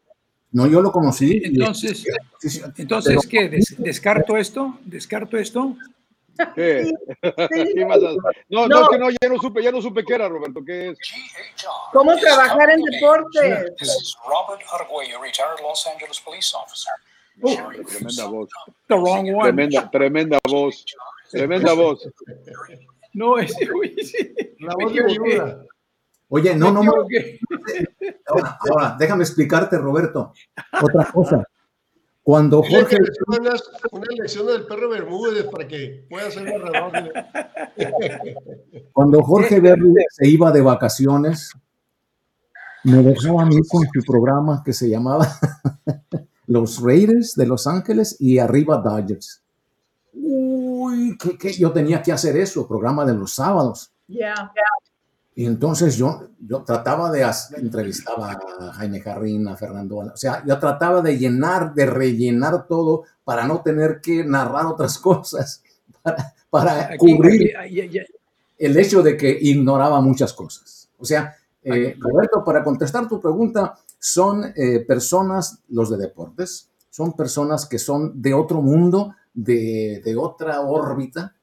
No, 0.52 0.68
yo 0.68 0.82
lo 0.82 0.92
conocí. 0.92 1.42
Entonces, 1.44 2.06
entonces 2.78 3.28
¿qué? 3.28 3.60
¿Descarto 3.80 4.38
esto? 4.38 4.78
¿Descarto 4.86 5.38
esto? 5.38 5.76
¿Qué? 6.56 6.86
Sí, 6.86 6.94
¿Qué 7.76 7.86
más 7.86 8.00
no, 8.50 8.68
no, 8.68 8.88
que 8.88 8.98
no, 8.98 9.10
ya 9.10 9.30
no 9.30 9.38
supe, 9.38 9.62
ya 9.64 9.72
no 9.72 9.82
supe 9.82 10.06
qué 10.06 10.14
era, 10.14 10.30
Roberto, 10.30 10.62
¿qué 10.66 10.90
es? 10.90 11.00
¿Cómo 11.92 12.16
trabajar 12.18 12.70
en 12.70 12.82
deporte? 12.84 13.76
Robert 14.28 14.62
Arguello, 14.72 15.22
retired 15.22 15.60
Los 15.62 15.86
Angeles 15.88 16.20
police 16.22 16.56
officer. 16.56 16.94
Uh, 17.42 17.56
tremenda 17.84 18.26
voz. 18.28 18.50
The 18.88 18.96
wrong 18.96 19.34
one. 19.34 19.44
Tremenda, 19.44 19.90
tremenda 19.90 20.40
voz. 20.48 20.86
Tremenda 21.32 21.74
voz. 21.74 22.10
No, 23.14 23.38
ese 23.38 23.68
La 24.60 24.74
voz 24.76 24.94
de 24.94 25.04
ayuda. 25.04 25.66
Oye, 26.30 26.56
no, 26.56 26.72
no, 26.72 26.84
no. 26.84 26.94
Ahora, 28.28 28.58
ahora, 28.60 28.96
déjame 29.00 29.24
explicarte, 29.24 29.78
Roberto. 29.78 30.34
Otra 30.82 31.12
cosa. 31.12 31.44
Cuando 32.22 32.62
Jorge. 32.62 32.98
Una, 33.28 33.56
una 33.92 34.06
lección 34.16 34.46
del 34.46 34.66
perro 34.68 34.90
Bermúdez 34.90 35.46
para 35.46 35.68
que 35.68 36.06
pueda 36.08 36.30
reloj. 36.30 36.94
Cuando 38.94 39.24
Jorge 39.24 39.60
Bermúdez 39.60 40.06
se 40.12 40.28
iba 40.28 40.52
de 40.52 40.62
vacaciones, 40.62 41.52
me 42.84 43.02
dejaba 43.02 43.44
a 43.44 43.46
mí 43.46 43.58
con 43.68 43.88
su 43.92 44.04
programa 44.06 44.62
que 44.64 44.74
se 44.74 44.88
llamaba 44.88 45.28
Los 46.50 46.82
Raiders 46.82 47.36
de 47.36 47.46
Los 47.46 47.68
Ángeles 47.68 48.18
y 48.20 48.40
Arriba 48.40 48.78
Dodgers. 48.78 49.44
Uy, 50.14 51.16
que, 51.16 51.54
yo 51.54 51.72
tenía 51.72 52.02
que 52.02 52.12
hacer 52.12 52.36
eso, 52.38 52.68
programa 52.68 53.06
de 53.06 53.14
los 53.14 53.36
sábados. 53.36 53.92
Ya. 54.08 54.52
Y 55.36 55.46
entonces 55.46 55.96
yo, 55.96 56.30
yo 56.40 56.64
trataba 56.64 57.12
de 57.12 57.24
entrevistar 57.56 58.16
a 58.20 58.74
Jaime 58.74 59.00
Jarrín, 59.00 59.48
a 59.48 59.56
Fernando, 59.56 59.98
o 59.98 60.18
sea, 60.18 60.44
yo 60.44 60.58
trataba 60.58 61.02
de 61.02 61.20
llenar, 61.20 61.76
de 61.76 61.86
rellenar 61.86 62.66
todo 62.66 63.04
para 63.24 63.46
no 63.46 63.62
tener 63.62 64.02
que 64.02 64.24
narrar 64.24 64.66
otras 64.66 64.98
cosas, 64.98 65.64
para, 66.02 66.34
para 66.50 66.98
cubrir 66.98 67.54
el 68.58 68.78
hecho 68.78 69.04
de 69.04 69.16
que 69.16 69.38
ignoraba 69.40 70.02
muchas 70.02 70.34
cosas. 70.34 70.90
O 70.98 71.06
sea, 71.06 71.36
eh, 71.62 71.96
Roberto, 72.00 72.44
para 72.44 72.64
contestar 72.64 73.08
tu 73.08 73.22
pregunta, 73.22 73.78
son 74.00 74.54
eh, 74.56 74.80
personas, 74.80 75.62
los 75.70 75.90
de 75.90 75.98
deportes, 75.98 76.70
son 76.90 77.14
personas 77.16 77.68
que 77.68 77.78
son 77.78 78.22
de 78.22 78.34
otro 78.34 78.62
mundo, 78.62 79.14
de, 79.34 80.02
de 80.04 80.16
otra 80.16 80.62
órbita, 80.62 81.36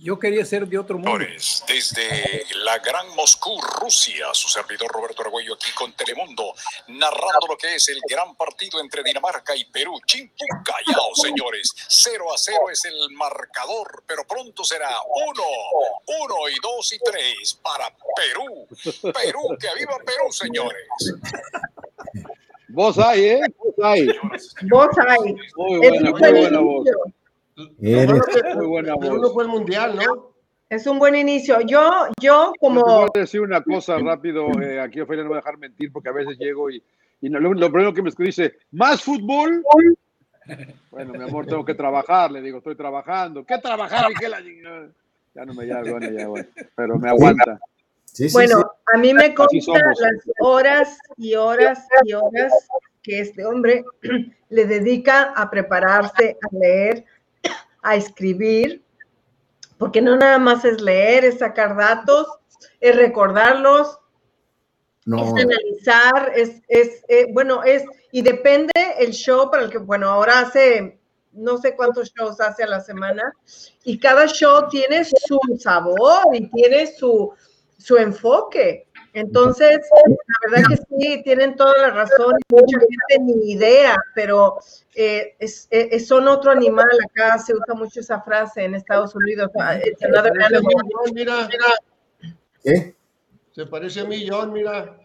yo, 0.00 0.18
quería 0.18 0.44
ser, 0.44 0.66
de 0.66 0.78
otro 0.78 0.98
mundo. 0.98 1.18
Desde 1.66 2.46
la 2.64 2.78
gran 2.78 3.14
Moscú, 3.14 3.60
Rusia, 3.80 4.28
su 4.32 4.48
servidor 4.48 4.90
Roberto 4.90 5.20
Arguello 5.22 5.54
aquí 5.54 5.70
con 5.74 5.92
Telemundo, 5.92 6.54
narrando 6.88 7.48
lo 7.48 7.56
que 7.58 7.74
es 7.74 7.88
el 7.88 8.00
gran 8.08 8.34
partido 8.34 8.80
entre 8.80 9.02
Dinamarca 9.02 9.54
y 9.54 9.66
Perú. 9.66 10.00
Chimpu 10.06 10.44
callao, 10.64 11.14
señores. 11.14 11.74
0 11.88 12.32
a 12.32 12.38
0 12.38 12.70
es 12.72 12.84
el 12.86 13.10
marcador, 13.10 14.04
pero 14.06 14.26
pronto 14.26 14.64
será 14.64 14.90
1, 15.28 15.42
1 16.06 16.48
y 16.48 16.54
2 16.62 16.92
y 16.94 16.98
3 16.98 17.60
para 17.62 17.94
Perú. 18.16 18.66
Perú, 19.12 19.56
que 19.60 19.68
viva 19.78 19.98
Perú, 19.98 20.32
señores. 20.32 20.88
Vos 22.72 22.98
hay, 22.98 23.24
¿eh? 23.24 23.40
Vos 23.58 23.74
hay. 23.84 24.06
Vos 24.70 24.88
hay. 25.06 25.36
Muy 25.56 25.78
buena, 25.78 26.10
muy 26.10 26.30
buena 26.30 26.60
voz. 26.60 26.88
muy 28.56 28.66
buena 28.66 28.94
voz. 28.94 29.32
fue 29.32 29.44
el 29.44 29.50
mundial, 29.50 29.96
¿no? 29.96 30.32
Es 30.70 30.86
un 30.86 30.98
buen 30.98 31.14
inicio. 31.14 31.60
Yo, 31.60 32.06
yo 32.18 32.54
como... 32.58 32.80
Voy 32.80 33.08
a 33.14 33.18
decir 33.18 33.42
una 33.42 33.62
cosa 33.62 33.98
rápido. 33.98 34.48
Eh, 34.62 34.80
aquí 34.80 35.02
Ophelia 35.02 35.22
no 35.22 35.28
me 35.28 35.34
va 35.34 35.40
a 35.40 35.42
dejar 35.42 35.58
mentir 35.58 35.92
porque 35.92 36.08
a 36.08 36.12
veces 36.12 36.38
llego 36.38 36.70
y, 36.70 36.82
y 37.20 37.28
lo, 37.28 37.70
primero 37.70 37.92
que 37.92 38.00
me 38.00 38.10
dice, 38.16 38.54
¿más 38.70 39.02
fútbol? 39.02 39.62
Bueno, 40.90 41.12
mi 41.12 41.22
amor, 41.22 41.46
tengo 41.46 41.64
que 41.64 41.74
trabajar. 41.74 42.32
Le 42.32 42.40
digo, 42.40 42.58
estoy 42.58 42.74
trabajando. 42.74 43.44
¿Qué 43.44 43.58
trabajar? 43.58 44.10
¿Y 44.10 44.14
qué 44.14 44.28
la... 44.28 44.40
Ya 45.34 45.44
no 45.44 45.54
me 45.54 45.66
llama, 45.66 45.90
bueno, 45.90 46.10
ya, 46.10 46.26
bueno. 46.26 46.48
Pero 46.74 46.98
me 46.98 47.10
aguanta 47.10 47.60
bueno, 48.32 48.72
a 48.92 48.98
mí 48.98 49.14
me 49.14 49.34
consta 49.34 49.72
las 49.72 50.22
horas 50.40 50.98
y 51.16 51.34
horas 51.34 51.86
y 52.04 52.12
horas 52.12 52.52
que 53.02 53.20
este 53.20 53.44
hombre 53.44 53.84
le 54.48 54.66
dedica 54.66 55.32
a 55.34 55.50
prepararse, 55.50 56.38
a 56.40 56.56
leer, 56.56 57.04
a 57.82 57.96
escribir, 57.96 58.82
porque 59.78 60.00
no 60.00 60.16
nada 60.16 60.38
más 60.38 60.64
es 60.64 60.80
leer, 60.80 61.24
es 61.24 61.38
sacar 61.38 61.76
datos, 61.76 62.26
es 62.80 62.96
recordarlos, 62.96 63.98
es 65.04 65.32
analizar, 65.32 66.32
es, 66.36 66.62
es 66.68 67.04
eh, 67.08 67.26
bueno, 67.32 67.64
es, 67.64 67.84
y 68.12 68.22
depende 68.22 68.72
el 68.98 69.10
show 69.10 69.50
para 69.50 69.64
el 69.64 69.70
que, 69.70 69.78
bueno, 69.78 70.08
ahora 70.08 70.40
hace 70.40 71.00
no 71.32 71.56
sé 71.56 71.74
cuántos 71.74 72.12
shows 72.12 72.40
hace 72.40 72.62
a 72.62 72.68
la 72.68 72.80
semana, 72.80 73.32
y 73.84 73.98
cada 73.98 74.26
show 74.26 74.68
tiene 74.68 75.04
su 75.04 75.38
sabor 75.58 76.26
y 76.34 76.48
tiene 76.50 76.86
su, 76.86 77.32
su 77.82 77.96
enfoque. 77.96 78.86
Entonces, 79.12 79.80
la 80.06 80.50
verdad 80.50 80.68
que 80.70 80.76
sí, 80.76 81.22
tienen 81.22 81.54
toda 81.54 81.76
la 81.76 81.90
razón, 81.90 82.34
mucha 82.48 82.78
gente 82.78 83.18
ni 83.20 83.52
idea, 83.52 83.94
pero 84.14 84.56
eh, 84.94 85.36
es, 85.38 85.68
es, 85.70 86.08
son 86.08 86.28
otro 86.28 86.50
animal, 86.50 86.88
acá 87.10 87.36
se 87.38 87.54
usa 87.54 87.74
mucho 87.74 88.00
esa 88.00 88.22
frase 88.22 88.64
en 88.64 88.74
Estados 88.74 89.14
Unidos. 89.14 89.50
mira, 91.12 91.46
¿Qué? 92.62 92.94
Se 93.50 93.66
parece 93.66 94.00
a 94.00 94.04
mí, 94.04 94.26
John, 94.26 94.50
mira. 94.52 94.96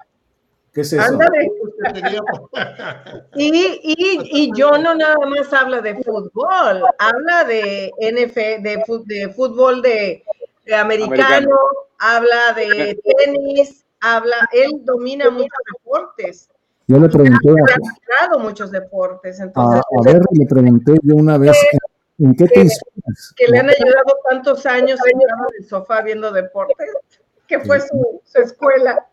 ¿Qué 0.74 0.82
es 0.82 0.94
eso? 0.94 1.20
y, 3.36 3.80
y, 3.84 4.20
y 4.32 4.52
John 4.56 4.84
no 4.84 4.96
nada 4.96 5.18
más 5.26 5.52
habla 5.52 5.82
de 5.82 5.96
fútbol, 5.96 6.84
habla 7.00 7.44
de 7.44 7.92
NFL, 8.00 8.62
de, 8.62 8.82
de 9.06 9.34
fútbol 9.34 9.82
de, 9.82 10.24
de 10.66 10.76
americano 10.76 11.58
habla 11.98 12.54
de 12.56 13.00
tenis, 13.04 13.86
habla, 14.00 14.36
él 14.52 14.82
domina 14.84 15.30
muchos 15.30 15.60
deportes. 15.74 16.50
Yo 16.88 17.00
le 17.00 17.10
pregunté 17.10 17.50
a, 18.32 18.38
muchos 18.38 18.72
deportes, 18.72 19.40
entonces, 19.42 19.82
a, 19.82 20.04
ver, 20.04 20.22
le 20.32 20.46
pregunté 20.46 20.94
yo 21.04 21.16
una 21.16 21.38
vez 21.38 21.58
en 22.18 22.34
qué 22.34 22.48
te 22.48 22.62
inspiras. 22.62 23.34
Que 23.36 23.48
le 23.48 23.60
han 23.60 23.70
ayudado 23.70 24.18
tantos 24.30 24.66
años 24.66 24.98
en 25.06 25.20
el 25.60 25.66
sofá 25.66 26.02
viendo 26.02 26.32
deportes, 26.32 26.88
que 27.46 27.60
fue 27.60 27.82
su, 27.82 28.22
su, 28.24 28.42
escuela. 28.42 29.06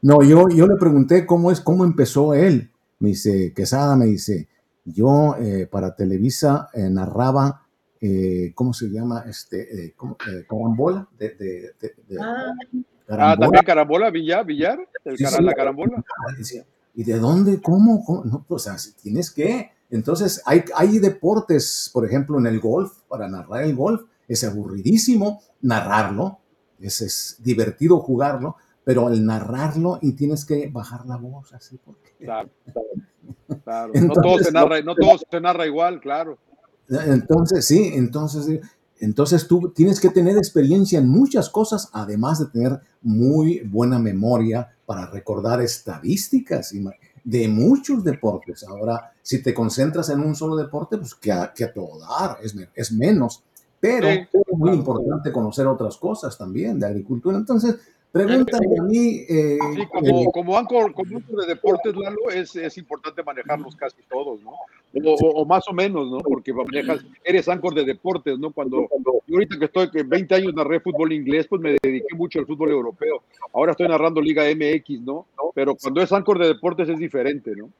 No, 0.00 0.22
yo, 0.22 0.48
yo 0.48 0.66
le 0.66 0.76
pregunté 0.76 1.26
cómo 1.26 1.50
es, 1.50 1.60
cómo 1.60 1.84
empezó 1.84 2.32
él. 2.32 2.70
Me 3.00 3.10
dice, 3.10 3.52
Quesada 3.54 3.94
me 3.94 4.06
dice, 4.06 4.48
yo 4.86 5.36
eh, 5.38 5.68
para 5.70 5.94
Televisa 5.94 6.70
eh, 6.72 6.88
narraba 6.88 7.65
eh, 8.06 8.52
¿cómo 8.54 8.72
se 8.72 8.86
llama? 8.88 9.24
Este, 9.28 9.86
eh, 9.86 9.94
eh, 9.96 10.46
carambola. 10.48 11.08
De, 11.18 11.30
de, 11.30 11.74
de, 11.80 12.20
ah. 12.20 12.52
carambola. 13.06 13.32
ah. 13.32 13.36
también 13.38 13.64
carambola, 13.64 14.10
Villar, 14.10 14.44
Villar, 14.44 14.78
el 15.04 15.44
la 15.44 15.54
carambola. 15.54 16.04
¿Y 16.94 17.04
de 17.04 17.18
dónde? 17.18 17.60
¿Cómo? 17.60 18.22
No, 18.24 18.44
pues, 18.48 18.66
o 18.66 18.76
sea, 18.76 18.94
tienes 19.02 19.30
que. 19.30 19.70
Entonces, 19.90 20.42
hay, 20.46 20.64
hay 20.74 20.98
deportes, 20.98 21.90
por 21.92 22.04
ejemplo, 22.04 22.38
en 22.38 22.46
el 22.46 22.60
golf, 22.60 22.92
para 23.08 23.28
narrar 23.28 23.62
el 23.62 23.74
golf, 23.76 24.02
es 24.26 24.42
aburridísimo 24.44 25.42
narrarlo, 25.62 26.38
es, 26.80 27.00
es 27.00 27.36
divertido 27.38 28.00
jugarlo, 28.00 28.56
pero 28.82 29.06
al 29.06 29.24
narrarlo 29.24 29.98
y 30.00 30.12
tienes 30.12 30.44
que 30.44 30.68
bajar 30.68 31.06
la 31.06 31.16
voz 31.16 31.52
así. 31.52 31.78
Porque... 31.84 32.12
Claro, 32.18 32.50
claro. 33.64 33.92
no, 33.94 34.14
todo 34.14 34.38
se 34.38 34.52
narra, 34.52 34.80
no 34.82 34.94
todo 34.94 35.18
se 35.30 35.40
narra 35.40 35.66
igual, 35.66 36.00
claro. 36.00 36.38
Entonces, 36.88 37.64
sí, 37.64 37.90
entonces, 37.94 38.60
entonces 39.00 39.46
tú 39.46 39.72
tienes 39.74 40.00
que 40.00 40.10
tener 40.10 40.36
experiencia 40.36 40.98
en 40.98 41.08
muchas 41.08 41.50
cosas, 41.50 41.88
además 41.92 42.38
de 42.38 42.46
tener 42.46 42.80
muy 43.02 43.60
buena 43.60 43.98
memoria 43.98 44.68
para 44.86 45.06
recordar 45.06 45.60
estadísticas 45.60 46.72
de 47.24 47.48
muchos 47.48 48.04
deportes. 48.04 48.64
Ahora, 48.64 49.12
si 49.22 49.42
te 49.42 49.52
concentras 49.52 50.08
en 50.10 50.20
un 50.20 50.34
solo 50.34 50.56
deporte, 50.56 50.96
pues 50.96 51.14
que 51.14 51.32
a, 51.32 51.52
que 51.52 51.64
a 51.64 51.72
todo 51.72 51.98
dar, 51.98 52.38
es, 52.42 52.54
es 52.74 52.92
menos. 52.92 53.42
Pero 53.78 54.08
es 54.08 54.28
muy 54.52 54.70
importante 54.72 55.30
conocer 55.30 55.66
otras 55.66 55.96
cosas 55.96 56.38
también 56.38 56.78
de 56.78 56.86
agricultura. 56.86 57.36
Entonces, 57.36 57.76
Pregúntame 58.24 58.66
a 58.78 58.82
mí. 58.82 59.24
Eh, 59.28 59.58
sí, 59.74 59.86
como, 59.92 60.32
como, 60.32 60.58
anchor, 60.58 60.94
como 60.94 61.20
de 61.20 61.46
deportes, 61.46 61.94
Lalo, 61.94 62.30
es, 62.30 62.56
es 62.56 62.78
importante 62.78 63.22
manejarlos 63.22 63.76
casi 63.76 64.02
todos, 64.08 64.40
¿no? 64.42 64.52
O, 65.04 65.14
o, 65.14 65.44
más 65.44 65.64
o 65.68 65.72
menos, 65.72 66.10
¿no? 66.10 66.18
Porque 66.18 66.52
manejas, 66.52 67.04
eres 67.22 67.48
anchor 67.48 67.74
de 67.74 67.84
deportes, 67.84 68.38
¿no? 68.38 68.52
Cuando 68.52 68.88
yo 69.26 69.34
ahorita 69.34 69.58
que 69.58 69.64
estoy, 69.66 69.90
que 69.90 70.02
20 70.02 70.34
años 70.34 70.54
narré 70.54 70.80
fútbol 70.80 71.12
inglés, 71.12 71.46
pues 71.48 71.60
me 71.60 71.76
dediqué 71.82 72.14
mucho 72.14 72.38
al 72.38 72.46
fútbol 72.46 72.70
europeo. 72.70 73.22
Ahora 73.52 73.72
estoy 73.72 73.88
narrando 73.88 74.20
Liga 74.20 74.44
MX, 74.44 75.00
¿no? 75.02 75.26
Pero 75.54 75.76
cuando 75.76 76.00
es 76.00 76.12
anchor 76.12 76.38
de 76.38 76.48
deportes 76.48 76.88
es 76.88 76.98
diferente, 76.98 77.54
¿no? 77.54 77.70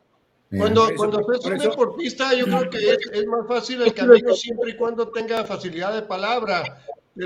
Cuando, 0.57 0.89
cuando 0.97 1.20
eres 1.28 1.45
un 1.45 1.59
deportista, 1.59 2.32
yo 2.34 2.45
creo 2.45 2.70
que 2.70 2.78
es, 2.78 2.99
es, 3.12 3.26
más 3.26 3.47
fácil 3.49 3.82
el 3.82 3.93
camino 3.93 4.32
siempre 4.32 4.70
y 4.70 4.76
cuando 4.76 5.09
tenga 5.09 5.45
facilidad 5.45 5.93
de 5.93 6.03
palabra 6.03 6.62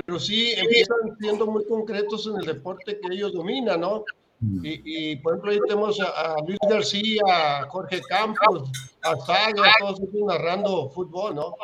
pero 0.05 0.19
sí 0.19 0.53
empiezan 0.57 1.17
siendo 1.19 1.45
muy 1.47 1.65
concretos 1.65 2.27
en 2.27 2.37
el 2.37 2.45
deporte 2.45 2.99
que 2.99 3.13
ellos 3.13 3.33
dominan, 3.33 3.81
¿no? 3.81 4.05
Mm. 4.39 4.65
Y, 4.65 4.81
y 4.85 5.15
por 5.17 5.33
ejemplo, 5.33 5.51
ahí 5.51 5.59
tenemos 5.67 5.99
a, 5.99 6.33
a, 6.33 6.35
Luis 6.45 6.57
García, 6.67 7.21
a 7.27 7.67
Jorge 7.67 8.01
Campos, 8.07 8.71
a 9.03 9.15
Saga, 9.17 9.71
todos 9.79 9.99
ellos 9.99 10.27
narrando 10.27 10.89
fútbol, 10.89 11.35
¿no? 11.35 11.55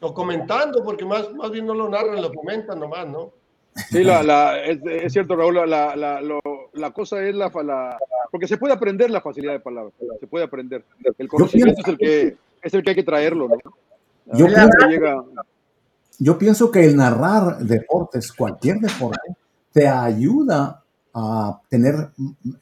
O 0.00 0.14
comentando, 0.14 0.82
porque 0.82 1.04
más, 1.04 1.32
más 1.34 1.50
bien 1.50 1.66
no 1.66 1.74
lo 1.74 1.88
narran, 1.88 2.20
lo 2.20 2.32
comentan 2.32 2.80
nomás, 2.80 3.06
¿no? 3.06 3.32
Sí, 3.74 4.02
la, 4.02 4.22
la, 4.22 4.62
es, 4.62 4.80
es, 4.84 5.12
cierto, 5.12 5.36
Raúl, 5.36 5.54
la, 5.54 5.94
la, 5.94 6.20
lo, 6.20 6.40
la 6.72 6.90
cosa 6.90 7.22
es 7.22 7.34
la, 7.34 7.50
la, 7.64 7.98
Porque 8.30 8.48
se 8.48 8.58
puede 8.58 8.74
aprender 8.74 9.10
la 9.10 9.20
facilidad 9.20 9.52
de 9.52 9.60
palabra, 9.60 9.92
se 10.18 10.26
puede 10.26 10.44
aprender. 10.44 10.84
El 11.18 11.28
conocimiento 11.28 11.80
es 11.80 11.88
el 11.88 11.98
que, 11.98 12.36
es 12.62 12.74
el 12.74 12.82
que 12.82 12.90
hay 12.90 12.96
que 12.96 13.02
traerlo, 13.04 13.48
¿no? 13.48 13.58
Yo 14.36 14.46
pienso, 14.46 14.88
llega, 14.88 15.24
yo 16.20 16.38
pienso 16.38 16.70
que 16.70 16.84
el 16.84 16.96
narrar 16.96 17.58
deportes, 17.64 18.32
cualquier 18.32 18.78
deporte, 18.78 19.36
te 19.72 19.88
ayuda 19.88 20.84
a 21.14 21.60
tener 21.68 22.10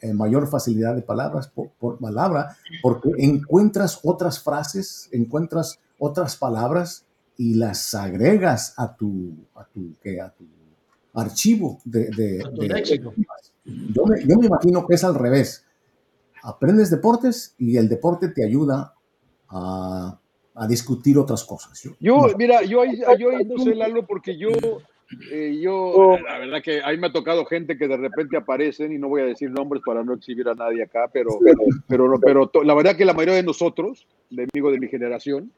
eh, 0.01 0.15
mayor 0.15 0.49
facilidad 0.49 0.95
de 0.95 1.03
palabras 1.03 1.49
por, 1.49 1.71
por, 1.73 1.99
palabra, 1.99 2.57
porque 2.81 3.11
encuentras 3.19 3.99
otras 4.05 4.41
frases, 4.41 5.09
encuentras 5.13 5.79
otras 5.99 6.37
palabras 6.37 7.05
y 7.37 7.55
las 7.55 7.95
agregas 7.95 8.75
a 8.77 8.95
tu, 8.95 9.35
a 9.57 9.65
tu, 9.65 9.93
que, 10.01 10.21
a 10.21 10.31
tu 10.31 10.45
archivo 11.15 11.81
de, 11.85 12.11
de, 12.11 12.39
de 12.53 13.13
yo, 13.65 14.07
me, 14.07 14.25
yo 14.25 14.37
me 14.39 14.47
imagino 14.47 14.87
que 14.87 14.95
es 14.95 15.03
al 15.03 15.17
revés. 15.17 15.65
Aprendes 16.43 16.91
deportes 16.91 17.55
y 17.59 17.77
el 17.77 17.89
deporte 17.89 18.29
te 18.29 18.45
ayuda 18.45 18.95
a 19.49 20.19
a 20.59 20.67
discutir 20.67 21.17
otras 21.19 21.45
cosas. 21.45 21.83
Yo, 21.83 21.93
yo 22.01 22.37
mira, 22.37 22.63
yo 22.63 22.83
ahí, 22.83 23.01
yo 23.19 23.31
ahí 23.31 23.45
no 23.45 23.63
sé, 23.63 23.75
Lalo, 23.75 24.07
porque 24.07 24.37
yo, 24.37 24.49
eh, 25.31 25.59
yo, 25.61 26.19
la 26.19 26.39
verdad 26.39 26.63
que 26.63 26.83
ahí 26.83 26.99
me 26.99 27.07
ha 27.07 27.13
tocado 27.13 27.45
gente 27.47 27.79
que 27.79 27.87
de 27.87 27.97
repente 27.97 28.37
aparecen, 28.37 28.93
y 28.93 28.99
no 28.99 29.09
voy 29.09 29.23
a 29.23 29.27
decir 29.27 29.51
nombres 29.51 29.83
para 29.87 30.03
no 30.03 30.15
exhibir 30.15 30.49
a 30.49 30.55
nadie 30.55 30.83
acá, 30.83 31.09
pero, 31.13 31.39
pero, 31.87 32.19
pero, 32.21 32.51
pero 32.51 32.65
la 32.65 32.75
verdad 32.75 32.97
que 32.97 33.05
la 33.05 33.15
mayoría 33.15 33.37
de 33.37 33.43
nosotros, 33.45 34.07
de 34.31 34.47
amigos 34.53 34.73
de 34.73 34.81
mi 34.81 34.89
generación, 34.89 35.53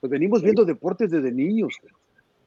pues 0.00 0.10
venimos 0.10 0.42
viendo 0.42 0.64
deportes 0.64 1.10
desde 1.10 1.32
niños. 1.32 1.74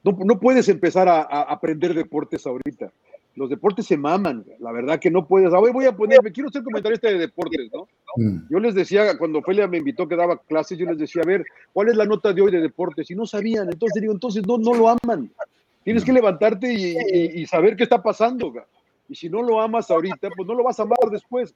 No, 0.03 0.17
no 0.25 0.39
puedes 0.39 0.67
empezar 0.69 1.07
a, 1.07 1.21
a 1.21 1.41
aprender 1.43 1.93
deportes 1.93 2.47
ahorita 2.47 2.91
los 3.35 3.49
deportes 3.49 3.85
se 3.85 3.97
maman, 3.97 4.45
la 4.59 4.71
verdad 4.71 4.99
que 4.99 5.09
no 5.09 5.25
puedes. 5.25 5.53
Hoy 5.53 5.71
voy 5.71 5.85
a 5.85 5.95
ponerme, 5.95 6.31
quiero 6.31 6.49
ser 6.49 6.63
comentarista 6.63 7.07
de 7.07 7.17
deportes, 7.17 7.69
¿no? 7.73 7.87
Mm. 8.17 8.47
Yo 8.49 8.59
les 8.59 8.75
decía, 8.75 9.17
cuando 9.17 9.41
Felia 9.41 9.67
me 9.67 9.77
invitó 9.77 10.07
que 10.07 10.17
daba 10.17 10.37
clases, 10.37 10.77
yo 10.77 10.85
les 10.85 10.97
decía, 10.97 11.21
a 11.23 11.27
ver, 11.27 11.45
¿cuál 11.71 11.87
es 11.87 11.95
la 11.95 12.05
nota 12.05 12.33
de 12.33 12.41
hoy 12.41 12.51
de 12.51 12.59
deportes? 12.59 13.09
Y 13.09 13.15
no 13.15 13.25
sabían, 13.25 13.69
entonces 13.71 14.01
digo, 14.01 14.13
entonces 14.13 14.45
no, 14.45 14.57
no 14.57 14.73
lo 14.73 14.89
aman. 14.89 15.31
Tienes 15.83 16.03
que 16.03 16.13
levantarte 16.13 16.73
y, 16.73 16.97
y, 16.97 17.41
y 17.41 17.45
saber 17.47 17.75
qué 17.75 17.83
está 17.83 18.03
pasando. 18.03 18.53
Y 19.07 19.15
si 19.15 19.29
no 19.29 19.41
lo 19.41 19.61
amas 19.61 19.89
ahorita, 19.89 20.29
pues 20.35 20.47
no 20.47 20.53
lo 20.53 20.63
vas 20.63 20.79
a 20.79 20.83
amar 20.83 20.99
después. 21.09 21.53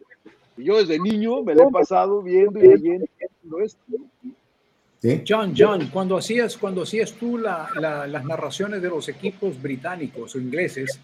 Y 0.57 0.63
yo 0.63 0.77
desde 0.77 0.97
niño 0.97 1.43
me 1.43 1.53
lo 1.53 1.67
he 1.67 1.71
pasado 1.71 2.21
viendo 2.21 2.59
y 2.59 2.67
leyendo 2.67 3.07
esto. 3.63 3.79
¿Sí? 5.01 5.23
John, 5.27 5.53
John, 5.55 5.89
cuando 5.91 6.17
hacías, 6.17 6.57
cuando 6.57 6.83
hacías 6.83 7.11
tú 7.13 7.37
la, 7.37 7.69
la, 7.75 8.07
las 8.07 8.25
narraciones 8.25 8.81
de 8.81 8.89
los 8.89 9.07
equipos 9.09 9.61
británicos 9.61 10.33
o 10.35 10.39
ingleses, 10.39 10.99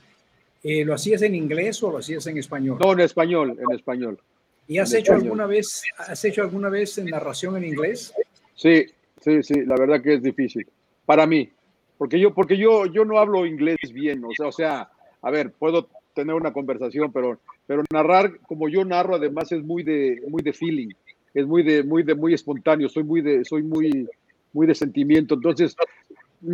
eh, 0.64 0.86
¿Lo 0.86 0.94
hacías 0.94 1.22
en 1.24 1.36
inglés 1.36 1.82
o 1.84 1.92
lo 1.92 1.98
hacías 1.98 2.26
en 2.28 2.38
español? 2.38 2.78
No, 2.80 2.94
en 2.94 3.00
español, 3.02 3.58
en 3.60 3.76
español. 3.76 4.20
¿Y 4.68 4.78
has 4.78 4.94
en 4.94 5.00
hecho 5.00 5.14
español. 5.14 5.24
alguna 5.24 5.46
vez, 5.48 5.84
has 5.98 6.26
hecho 6.26 6.42
alguna 6.42 6.70
vez 6.70 6.98
en 6.98 7.06
narración 7.06 7.58
en 7.58 7.66
inglés? 7.66 8.14
Sí, 8.56 8.86
sí, 9.20 9.44
sí, 9.44 9.66
la 9.66 9.76
verdad 9.76 10.02
que 10.02 10.16
es 10.16 10.24
difícil 10.24 10.68
para 11.12 11.28
mí, 11.28 11.50
porque 11.98 12.18
yo, 12.18 12.34
porque 12.34 12.58
yo, 12.58 12.86
yo 12.86 13.04
no 13.04 13.20
hablo 13.20 13.46
inglés 13.46 13.78
bien, 13.94 14.24
o 14.24 14.30
sea, 14.36 14.48
o 14.48 14.52
sea, 14.54 14.90
a 15.22 15.30
ver, 15.30 15.52
puedo 15.52 15.90
tener 16.14 16.34
una 16.36 16.54
conversación, 16.54 17.12
pero, 17.12 17.40
pero 17.68 17.84
narrar 17.92 18.40
como 18.48 18.70
yo 18.70 18.86
narro, 18.86 19.16
además 19.16 19.52
es 19.52 19.62
muy 19.62 19.84
de, 19.84 20.22
muy 20.30 20.42
de 20.42 20.54
feeling, 20.54 20.90
es 21.34 21.46
muy 21.46 21.64
de, 21.64 21.84
muy 21.84 22.04
de, 22.04 22.16
muy 22.16 22.34
espontáneo, 22.34 22.88
soy 22.88 23.04
muy 23.04 23.22
de, 23.22 23.44
soy 23.46 23.64
muy, 23.64 24.08
muy 24.54 24.68
de 24.68 24.74
sentimiento, 24.74 25.36
entonces 25.36 25.76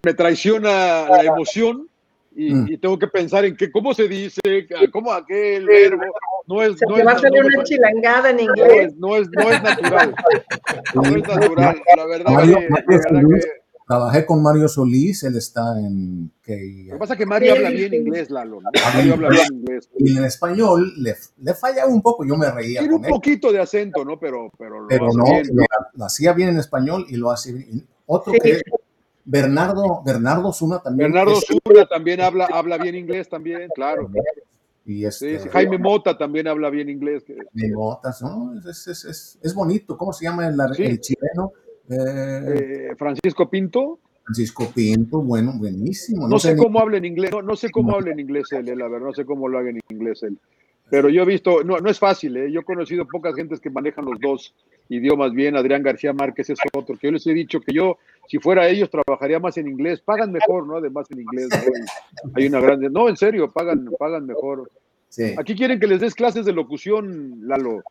me 0.04 0.14
traiciona 0.16 1.08
la 1.08 1.24
emoción 1.24 1.88
y, 2.38 2.54
mm. 2.54 2.68
y, 2.70 2.78
tengo 2.78 3.00
que 3.00 3.08
pensar 3.08 3.44
en 3.46 3.58
qué, 3.58 3.72
cómo 3.72 3.96
se 3.96 4.08
dice, 4.08 4.40
cómo 4.94 5.12
aquel 5.12 5.66
verbo, 5.66 6.04
no 6.48 6.62
es... 6.62 6.78
Se 6.78 6.86
no 6.86 6.94
te 6.94 7.02
es, 7.02 7.08
va 7.08 7.12
a 7.14 7.18
salir 7.20 7.42
no 7.42 7.48
una 7.48 7.64
chilangada 7.64 8.30
en 8.30 8.40
inglés. 8.42 8.94
No 8.98 9.16
es, 9.16 9.28
no 9.32 9.52
es, 9.52 9.64
natural, 9.64 10.16
no 10.94 11.02
es 11.04 11.28
natural, 11.28 11.82
la 11.98 12.06
verdad, 12.06 12.32
Mario, 12.32 12.60
que, 12.60 12.70
Mario 12.70 12.86
la 12.88 13.22
verdad 13.22 13.40
que, 13.42 13.48
Trabajé 13.88 14.26
con 14.26 14.44
Mario 14.44 14.68
Solís, 14.68 15.24
él 15.24 15.38
está 15.38 15.80
en... 15.80 16.30
Que, 16.44 16.84
Lo 16.88 16.94
que 16.96 17.00
pasa 17.00 17.14
es 17.14 17.20
que 17.20 17.26
Mario 17.26 17.54
habla 17.54 17.70
bien 17.70 17.94
inglés, 17.94 18.30
Lalo. 18.30 18.60
¿no? 18.62 18.70
Mario 18.94 19.14
habla 19.14 19.30
bien 19.30 19.48
inglés. 19.54 19.90
Y 19.98 20.18
en 20.18 20.26
español 20.26 20.92
le, 20.98 21.16
le 21.42 21.54
falla 21.54 21.88
un 21.88 22.02
poco, 22.02 22.26
yo 22.26 22.36
me 22.36 22.52
reía 22.52 22.82
Tiene 22.82 22.94
con 22.94 23.00
un 23.00 23.06
él. 23.06 23.12
poquito 23.12 23.52
de 23.52 23.62
acento, 23.62 24.04
¿no? 24.04 24.20
Pero, 24.20 24.52
pero 24.60 24.82
lo 24.82 24.88
Pero 24.90 25.08
hace 25.08 25.18
no, 25.18 25.24
bien. 25.24 25.48
lo, 25.54 25.64
lo 25.94 26.06
hacía 26.06 26.34
bien 26.34 26.50
en 26.50 26.58
español 26.60 27.06
y 27.08 27.16
lo 27.16 27.32
hace 27.32 27.54
bien. 27.54 27.88
Otro 28.06 28.34
Sí. 28.34 28.40
que 28.42 28.62
Bernardo, 29.30 30.02
Bernardo 30.06 30.54
Zuna 30.54 30.80
también. 30.80 31.12
Bernardo 31.12 31.34
es- 31.38 31.46
Zuna 31.46 31.86
también 31.86 32.22
habla, 32.22 32.48
habla 32.52 32.78
bien 32.78 32.96
inglés 32.96 33.28
también, 33.28 33.70
claro. 33.76 34.10
y 34.86 35.04
este, 35.06 35.40
sí, 35.40 35.50
Jaime 35.52 35.78
Mota 35.78 36.18
también 36.18 36.48
habla 36.48 36.70
bien 36.70 36.90
inglés. 36.90 37.26
de 37.28 37.68
notas, 37.70 38.22
¿no? 38.22 38.54
Es, 38.70 38.88
es, 38.88 39.04
es, 39.06 39.40
es 39.44 39.54
bonito. 39.54 39.98
¿Cómo 39.98 40.14
se 40.14 40.26
llama 40.26 40.48
el, 40.48 40.56
Sí. 40.76 40.84
el 40.84 41.02
chileno? 41.02 41.52
Eh, 41.90 42.88
eh, 42.92 42.96
Francisco 42.98 43.50
Pinto, 43.50 44.00
Francisco 44.24 44.70
Pinto, 44.74 45.22
bueno, 45.22 45.54
buenísimo. 45.58 46.28
no 46.28 46.38
sé 46.40 46.54
ni- 46.56 46.62
cómo 46.62 46.80
habla 46.80 46.98
en 46.98 47.06
inglés, 47.06 47.32
no, 47.32 47.42
no 47.42 47.56
sé 47.56 47.70
cómo 47.70 47.96
habla 47.96 48.12
en 48.12 48.20
inglés 48.20 48.52
él, 48.52 48.68
eh, 48.70 48.76
la 48.76 48.88
verdad, 48.88 49.08
no 49.08 49.14
sé 49.14 49.26
cómo 49.26 49.48
lo 49.48 49.58
haga 49.58 49.70
en 49.70 49.80
inglés 49.90 50.24
él. 50.24 50.38
Pero 50.90 51.10
yo 51.10 51.24
he 51.24 51.26
visto, 51.26 51.64
no, 51.66 51.80
no 51.80 51.90
es 51.90 52.00
fácil, 52.00 52.38
¿eh? 52.38 52.50
yo 52.52 52.62
he 52.62 52.64
conocido 52.64 53.06
pocas 53.06 53.36
gentes 53.36 53.60
que 53.60 53.70
manejan 53.70 54.06
los 54.06 54.20
dos 54.22 54.54
idiomas 54.88 55.34
bien. 55.34 55.58
Adrián 55.58 55.84
García 55.84 56.14
Márquez 56.14 56.50
es 56.50 56.60
otro, 56.74 56.96
que 56.98 57.08
yo 57.08 57.12
les 57.12 57.28
he 57.28 57.34
dicho 57.34 57.60
que 57.60 57.74
yo, 57.74 57.98
si 58.28 58.40
fuera 58.40 58.68
ellos, 58.68 58.90
trabajaría 58.90 59.40
más 59.40 59.58
en 59.58 59.68
inglés. 59.68 60.02
Pagan 60.02 60.32
mejor, 60.32 60.68
¿no? 60.68 60.78
Además 60.78 61.08
en 61.12 61.22
inglés. 61.22 61.50
Hay 62.36 62.48
una 62.48 62.60
grande. 62.60 62.90
No, 62.90 63.08
en 63.10 63.16
serio, 63.16 63.52
pagan, 63.52 63.90
pagan 63.98 64.26
mejor. 64.26 64.70
Sí. 65.10 65.34
Aquí 65.38 65.56
quieren 65.56 65.80
que 65.80 65.88
les 65.88 66.02
des 66.02 66.14
clases 66.14 66.46
de 66.46 66.52
locución, 66.52 67.40
Lalo, 67.48 67.82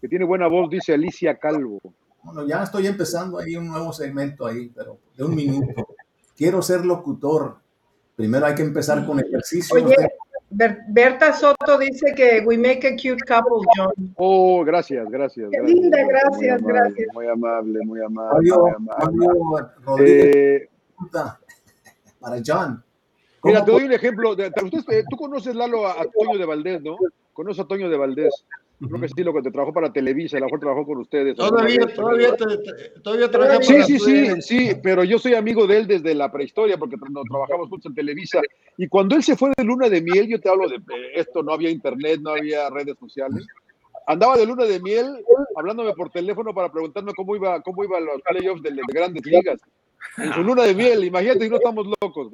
que 0.00 0.08
tiene 0.08 0.24
buena 0.24 0.46
voz, 0.46 0.68
dice 0.68 0.92
Alicia 0.92 1.36
Calvo. 1.38 1.80
Bueno, 2.22 2.46
ya 2.46 2.62
estoy 2.62 2.86
empezando 2.86 3.38
ahí 3.38 3.56
un 3.56 3.68
nuevo 3.68 3.92
segmento 3.92 4.46
ahí, 4.46 4.70
pero 4.74 4.98
de 5.16 5.24
un 5.24 5.34
minuto. 5.34 5.88
Quiero 6.36 6.60
ser 6.60 6.84
locutor. 6.84 7.56
Primero 8.14 8.44
hay 8.44 8.54
que 8.54 8.62
empezar 8.62 9.06
con 9.06 9.18
ejercicios. 9.20 9.72
Oye, 9.72 9.96
Berta 10.50 11.32
Soto 11.34 11.78
dice 11.78 12.14
que 12.14 12.42
we 12.46 12.56
make 12.56 12.86
a 12.86 12.92
cute 12.96 13.22
couple, 13.26 13.66
John. 13.76 13.92
Oh, 14.16 14.64
gracias, 14.64 15.06
gracias. 15.10 15.50
Qué 15.50 15.58
gracias, 15.58 15.78
linda, 15.80 15.98
muy 15.98 16.08
gracias, 16.08 16.58
amable, 16.62 16.72
gracias. 16.80 17.08
Muy 17.14 17.26
amable, 17.28 17.80
muy 17.84 18.00
amable. 18.02 18.32
Mario, 18.50 18.60
muy 18.60 18.70
amable. 18.70 19.26
Mario 19.26 19.70
Rodríguez 19.84 20.26
Eh, 20.26 20.68
para 22.20 22.36
John. 22.44 22.82
¿cómo 23.40 23.52
mira, 23.54 23.64
te 23.64 23.70
doy 23.72 23.84
un 23.84 23.92
ejemplo. 23.92 24.34
de- 24.34 24.50
usted- 24.62 24.92
eh, 24.94 25.04
tú 25.08 25.16
conoces, 25.16 25.54
Lalo, 25.54 25.86
a, 25.86 25.92
a 26.00 26.04
Toño 26.06 26.38
de 26.38 26.44
Valdés, 26.46 26.82
¿no? 26.82 26.96
Conoces 27.32 27.64
a 27.64 27.68
Toño 27.68 27.88
de 27.90 27.96
Valdés. 27.96 28.44
Creo 28.80 29.00
que 29.00 29.08
sí, 29.08 29.24
lo 29.24 29.34
que 29.34 29.42
te 29.42 29.50
trabajó 29.50 29.72
para 29.72 29.92
Televisa, 29.92 30.36
a 30.36 30.40
lo 30.40 30.46
mejor 30.46 30.60
trabajó 30.60 30.86
con 30.86 30.98
ustedes. 30.98 31.36
Todavía, 31.36 31.80
todavía, 31.94 32.36
te- 32.36 33.00
todavía 33.00 33.28
trabaja 33.28 33.60
Sí, 33.60 33.72
para 33.72 33.84
sí, 33.84 33.98
sí, 33.98 34.22
ustedes. 34.22 34.46
sí, 34.46 34.70
pero 34.80 35.02
yo 35.02 35.18
soy 35.18 35.34
amigo 35.34 35.66
de 35.66 35.78
él 35.78 35.86
desde 35.88 36.14
la 36.14 36.30
prehistoria 36.30 36.78
porque 36.78 36.96
nos 37.10 37.24
trabajamos 37.24 37.68
juntos 37.68 37.90
en 37.90 37.94
Televisa. 37.96 38.40
Y 38.76 38.86
cuando 38.86 39.16
él 39.16 39.24
se 39.24 39.36
fue 39.36 39.50
de 39.56 39.64
luna 39.64 39.88
de 39.88 40.00
miel, 40.00 40.28
yo 40.28 40.40
te 40.40 40.48
hablo 40.48 40.68
de 40.68 40.80
esto, 41.14 41.42
no 41.42 41.52
había 41.52 41.70
internet, 41.70 42.20
no 42.22 42.30
había 42.30 42.70
redes 42.70 42.96
sociales. 43.00 43.44
Andaba 44.06 44.36
de 44.36 44.46
luna 44.46 44.64
de 44.64 44.78
miel 44.80 45.24
hablándome 45.56 45.92
por 45.94 46.10
teléfono 46.10 46.54
para 46.54 46.70
preguntarme 46.70 47.12
cómo 47.14 47.34
iba, 47.34 47.60
cómo 47.62 47.82
iban 47.82 48.04
los 48.04 48.22
playoffs 48.22 48.62
de, 48.62 48.70
de 48.70 48.82
grandes 48.86 49.26
ligas. 49.26 49.60
En 50.18 50.32
su 50.32 50.42
luna 50.44 50.62
de 50.62 50.74
miel, 50.74 51.02
imagínate 51.02 51.40
si 51.44 51.50
no 51.50 51.56
estamos 51.56 51.86
locos. 52.00 52.32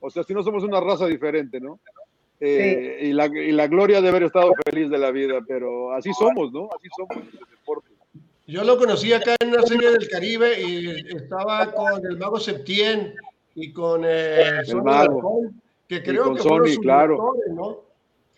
O 0.00 0.10
sea, 0.10 0.22
si 0.24 0.34
no 0.34 0.42
somos 0.42 0.62
una 0.62 0.78
raza 0.78 1.06
diferente, 1.06 1.58
¿no? 1.58 1.80
Eh, 2.38 3.00
y, 3.02 3.12
la, 3.12 3.26
y 3.26 3.52
la 3.52 3.66
gloria 3.66 4.00
de 4.00 4.08
haber 4.08 4.24
estado 4.24 4.52
feliz 4.64 4.90
de 4.90 4.98
la 4.98 5.10
vida, 5.10 5.40
pero 5.46 5.92
así 5.92 6.12
somos, 6.12 6.52
¿no? 6.52 6.68
Así 6.76 6.88
somos 6.96 7.16
en 7.16 7.38
el 7.38 7.46
deporte. 7.50 7.88
Yo 8.46 8.62
lo 8.62 8.78
conocí 8.78 9.12
acá 9.12 9.34
en 9.40 9.48
una 9.48 9.62
serie 9.62 9.90
del 9.90 10.08
Caribe 10.08 10.60
y 10.60 11.16
estaba 11.16 11.72
con 11.72 12.04
el 12.06 12.16
mago 12.16 12.38
Septién 12.38 13.14
y 13.54 13.72
con 13.72 14.02
eh, 14.04 14.62
mago. 14.74 14.84
Larcón, 14.84 15.62
que 15.88 16.02
creo 16.02 16.24
con 16.24 16.36
que 16.36 16.42
fueron 16.42 16.58
Sonny, 16.58 16.74
sus 16.74 16.84
claro. 16.84 17.14
directores, 17.14 17.54
¿no? 17.54 17.85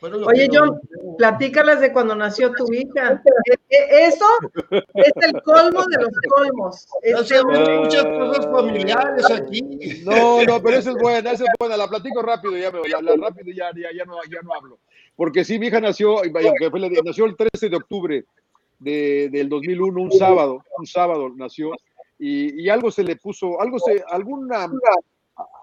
Oye, 0.00 0.48
John, 0.52 0.68
nos- 0.68 1.16
platícales 1.16 1.80
de 1.80 1.92
cuando 1.92 2.14
nació 2.14 2.52
tu 2.52 2.72
hija. 2.72 3.20
E- 3.50 3.54
e- 3.68 4.04
Eso 4.06 4.24
es 4.94 5.12
el 5.22 5.42
colmo 5.42 5.84
de 5.86 5.96
los 6.02 6.10
colmos. 6.28 6.86
Este 7.02 7.18
Hacemos 7.34 7.68
muchas 7.80 8.04
cosas 8.04 8.46
familiares 8.46 9.30
aquí. 9.30 9.62
No, 10.04 10.42
no, 10.44 10.62
pero 10.62 10.76
esa 10.76 10.90
es 10.90 10.96
buena, 10.96 11.32
esa 11.32 11.44
es 11.44 11.50
buena, 11.58 11.76
la 11.76 11.88
platico 11.88 12.22
rápido, 12.22 12.56
ya 12.56 12.70
me 12.70 12.78
voy, 12.78 12.90
la, 12.90 13.00
la 13.02 13.16
rápido 13.16 13.52
ya, 13.52 13.70
ya, 13.74 13.88
ya 13.96 14.04
no, 14.04 14.14
ya 14.30 14.40
no 14.42 14.54
hablo. 14.54 14.78
Porque 15.16 15.44
sí, 15.44 15.58
mi 15.58 15.66
hija 15.66 15.80
nació, 15.80 16.22
nació 17.04 17.24
el 17.26 17.36
13 17.36 17.68
de 17.68 17.76
octubre 17.76 18.24
de, 18.78 19.28
del 19.32 19.48
2001, 19.48 20.00
un 20.00 20.12
sábado, 20.12 20.64
un 20.78 20.86
sábado 20.86 21.28
nació, 21.34 21.72
y, 22.20 22.62
y 22.62 22.68
algo 22.68 22.92
se 22.92 23.02
le 23.02 23.16
puso, 23.16 23.60
algo 23.60 23.80
se, 23.80 24.02
alguna, 24.08 24.70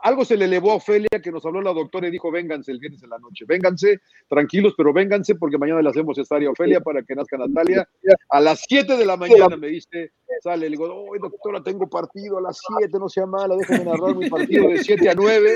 algo 0.03 0.23
se 0.23 0.37
le 0.37 0.45
elevó 0.45 0.71
a 0.71 0.75
Ofelia 0.75 1.09
que 1.21 1.31
nos 1.31 1.45
habló 1.45 1.61
la 1.61 1.73
doctora 1.73 2.07
y 2.07 2.11
dijo, 2.11 2.31
vénganse 2.31 2.71
el 2.71 2.79
viernes 2.79 3.01
en 3.03 3.09
la 3.09 3.17
noche, 3.17 3.45
vénganse, 3.47 3.99
tranquilos, 4.27 4.73
pero 4.77 4.93
vénganse 4.93 5.35
porque 5.35 5.57
mañana 5.57 5.81
le 5.81 5.89
hacemos 5.89 6.15
cesárea 6.15 6.49
a 6.49 6.51
Ofelia 6.51 6.79
para 6.79 7.01
que 7.03 7.15
nazca 7.15 7.37
Natalia. 7.37 7.87
A 8.29 8.39
las 8.39 8.63
7 8.67 8.97
de 8.97 9.05
la 9.05 9.17
mañana 9.17 9.57
me 9.57 9.67
dice, 9.67 10.11
sale, 10.41 10.69
le 10.69 10.77
digo, 10.77 10.85
oh, 10.85 11.17
doctora, 11.17 11.63
tengo 11.63 11.89
partido 11.89 12.37
a 12.37 12.41
las 12.41 12.59
7, 12.79 12.97
no 12.99 13.09
sea 13.09 13.25
mala, 13.25 13.55
déjame 13.55 13.85
narrar 13.85 14.15
mi 14.15 14.29
partido 14.29 14.69
de 14.69 14.83
7 14.83 15.09
a 15.09 15.15
9, 15.15 15.55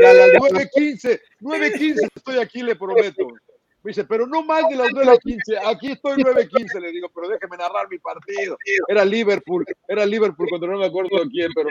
y 0.00 0.04
a 0.04 0.12
las 0.14 0.30
9.15, 0.30 1.20
9.15 1.40 2.08
estoy 2.14 2.38
aquí, 2.38 2.62
le 2.62 2.76
prometo. 2.76 3.26
Me 3.82 3.90
dice, 3.90 4.04
pero 4.04 4.26
no 4.26 4.42
más 4.42 4.68
de 4.68 4.76
las 4.76 4.88
9.15, 4.88 5.60
aquí 5.66 5.92
estoy 5.92 6.22
9.15, 6.22 6.80
le 6.80 6.92
digo, 6.92 7.10
pero 7.14 7.28
déjeme 7.28 7.56
narrar 7.56 7.88
mi 7.90 7.98
partido. 7.98 8.58
Era 8.88 9.04
Liverpool, 9.04 9.64
era 9.88 10.04
Liverpool 10.04 10.48
cuando 10.48 10.66
no 10.66 10.78
me 10.78 10.86
acuerdo 10.86 11.18
quién, 11.30 11.50
pero, 11.54 11.68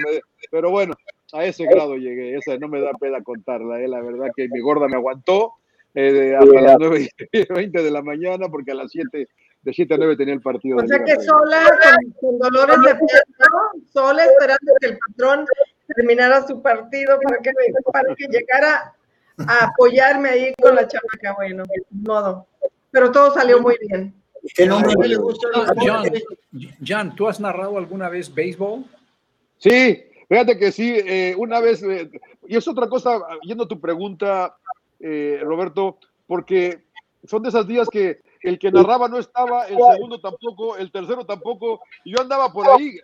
pero 0.49 0.71
bueno, 0.71 0.95
a 1.33 1.45
ese 1.45 1.65
grado 1.65 1.95
llegué, 1.95 2.35
esa 2.37 2.57
no 2.57 2.67
me 2.67 2.81
da 2.81 2.91
pena 2.99 3.21
contarla, 3.23 3.79
eh, 3.81 3.87
la 3.87 4.01
verdad 4.01 4.27
que 4.35 4.47
mi 4.49 4.59
gorda 4.59 4.87
me 4.87 4.95
aguantó 4.95 5.53
eh, 5.95 6.11
de- 6.11 6.35
hasta 6.35 6.61
las 6.61 6.75
9.20 6.77 7.71
de 7.83 7.91
la 7.91 8.01
mañana, 8.01 8.47
porque 8.49 8.71
a 8.71 8.75
las 8.75 8.91
7, 8.91 9.27
de 9.61 9.73
7 9.73 9.93
a 9.93 9.97
9 9.97 10.15
tenía 10.17 10.33
el 10.35 10.41
partido. 10.41 10.77
O 10.77 10.87
sea 10.87 11.03
que 11.03 11.15
sola, 11.21 11.63
con, 12.21 12.37
con 12.37 12.39
dolores 12.39 12.77
de 12.81 12.95
pecho, 12.95 13.17
sola 13.91 14.23
esperando 14.25 14.73
que 14.79 14.87
el 14.87 14.97
patrón 14.97 15.45
terminara 15.95 16.45
su 16.47 16.61
partido 16.61 17.19
para 17.23 17.37
que, 17.41 17.51
para 17.91 18.15
que 18.15 18.27
llegara 18.27 18.93
a 19.47 19.65
apoyarme 19.65 20.29
ahí 20.29 20.53
con 20.61 20.75
la 20.75 20.87
chamaca. 20.87 21.33
Bueno, 21.35 21.63
modo. 21.91 22.45
Pero 22.91 23.11
todo 23.11 23.33
salió 23.33 23.59
muy 23.61 23.75
bien. 23.81 24.13
¿Qué 24.55 24.63
A 24.63 24.67
nombre? 24.67 24.93
mí 24.97 25.09
me 25.09 25.15
gusta 25.15 25.47
el 25.53 25.61
Ah, 25.61 25.73
John. 25.81 26.69
John, 26.87 27.15
¿tú 27.15 27.27
has 27.27 27.39
narrado 27.39 27.77
alguna 27.77 28.09
vez 28.09 28.33
béisbol? 28.33 28.85
Sí, 29.57 30.03
fíjate 30.29 30.57
que 30.57 30.71
sí, 30.71 30.93
eh, 30.95 31.35
una 31.37 31.59
vez, 31.59 31.83
eh, 31.83 32.09
y 32.47 32.55
es 32.55 32.67
otra 32.67 32.87
cosa, 32.87 33.19
yendo 33.41 33.65
a 33.65 33.67
tu 33.67 33.81
pregunta, 33.81 34.55
eh, 34.99 35.41
Roberto, 35.43 35.97
porque 36.27 36.83
son 37.25 37.43
de 37.43 37.49
esas 37.49 37.67
días 37.67 37.89
que 37.89 38.21
el 38.41 38.57
que 38.57 38.71
narraba 38.71 39.09
no 39.09 39.17
estaba, 39.17 39.65
el 39.65 39.77
segundo 39.91 40.21
tampoco, 40.21 40.77
el 40.77 40.91
tercero 40.91 41.25
tampoco, 41.25 41.81
y 42.05 42.11
yo 42.11 42.21
andaba 42.21 42.53
por 42.53 42.69
ahí. 42.69 42.97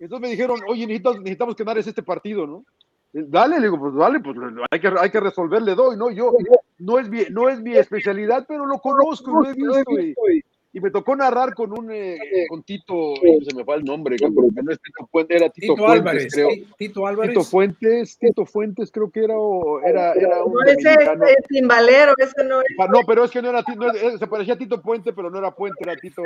Entonces 0.00 0.22
me 0.22 0.30
dijeron, 0.30 0.60
oye, 0.66 0.86
necesitamos, 0.86 1.18
necesitamos 1.20 1.54
que 1.54 1.64
narres 1.64 1.86
este 1.86 2.02
partido, 2.02 2.46
¿no? 2.46 2.64
Eh, 3.12 3.24
Dale, 3.28 3.56
le 3.56 3.66
digo, 3.66 3.78
pues 3.78 3.94
dale, 3.94 4.20
pues 4.20 4.36
hay 4.70 4.80
que, 4.80 4.88
hay 4.98 5.10
que 5.10 5.20
resolver, 5.20 5.62
le 5.62 5.74
doy, 5.74 5.96
¿no? 5.96 6.10
Yo, 6.10 6.32
no 6.78 6.98
es 6.98 7.08
mi, 7.08 7.24
no 7.30 7.48
es 7.48 7.60
mi 7.60 7.76
especialidad, 7.76 8.46
pero 8.48 8.66
lo 8.66 8.78
conozco 8.78 9.30
lo 9.30 9.48
he 9.48 9.54
visto. 9.54 10.00
Y, 10.00 10.42
y 10.72 10.80
me 10.80 10.90
tocó 10.90 11.16
narrar 11.16 11.52
con 11.54 11.76
un, 11.76 11.90
eh, 11.90 12.16
con 12.48 12.62
Tito, 12.62 13.14
se 13.16 13.54
me 13.56 13.64
fue 13.64 13.74
el 13.76 13.84
nombre, 13.84 14.16
que 14.16 14.28
no 14.30 14.72
es 14.72 14.80
Tito 14.80 15.08
Puente, 15.10 15.34
era 15.36 15.48
Tito, 15.50 15.74
Tito, 15.74 15.84
Fuentes, 15.84 15.98
Álvarez. 16.00 16.32
creo. 16.34 16.48
Ti- 16.48 16.66
Tito 16.78 17.06
Álvarez. 17.06 17.30
Tito 17.32 17.44
Fuentes, 17.44 18.18
Tito 18.18 18.46
Fuentes 18.46 18.90
creo 18.92 19.10
que 19.10 19.24
era, 19.24 19.34
o 19.36 19.80
era, 19.80 20.12
era 20.12 20.44
un 20.44 20.52
No, 20.52 20.62
ese 20.62 20.72
es, 20.74 20.84
dominicano. 20.84 21.24
es 21.24 21.46
timbalero, 21.48 22.14
ese 22.18 22.44
no 22.44 22.60
es. 22.60 22.66
Ah, 22.78 22.86
No, 22.88 23.00
pero 23.06 23.24
es 23.24 23.30
que 23.32 23.42
no 23.42 23.48
era 23.50 23.64
Tito, 23.64 23.80
no, 23.84 23.92
eh, 23.92 24.16
se 24.18 24.26
parecía 24.28 24.54
a 24.54 24.58
Tito 24.58 24.80
Puente, 24.80 25.12
pero 25.12 25.28
no 25.28 25.38
era 25.38 25.50
Puente, 25.50 25.78
era 25.82 25.96
Tito 25.96 26.22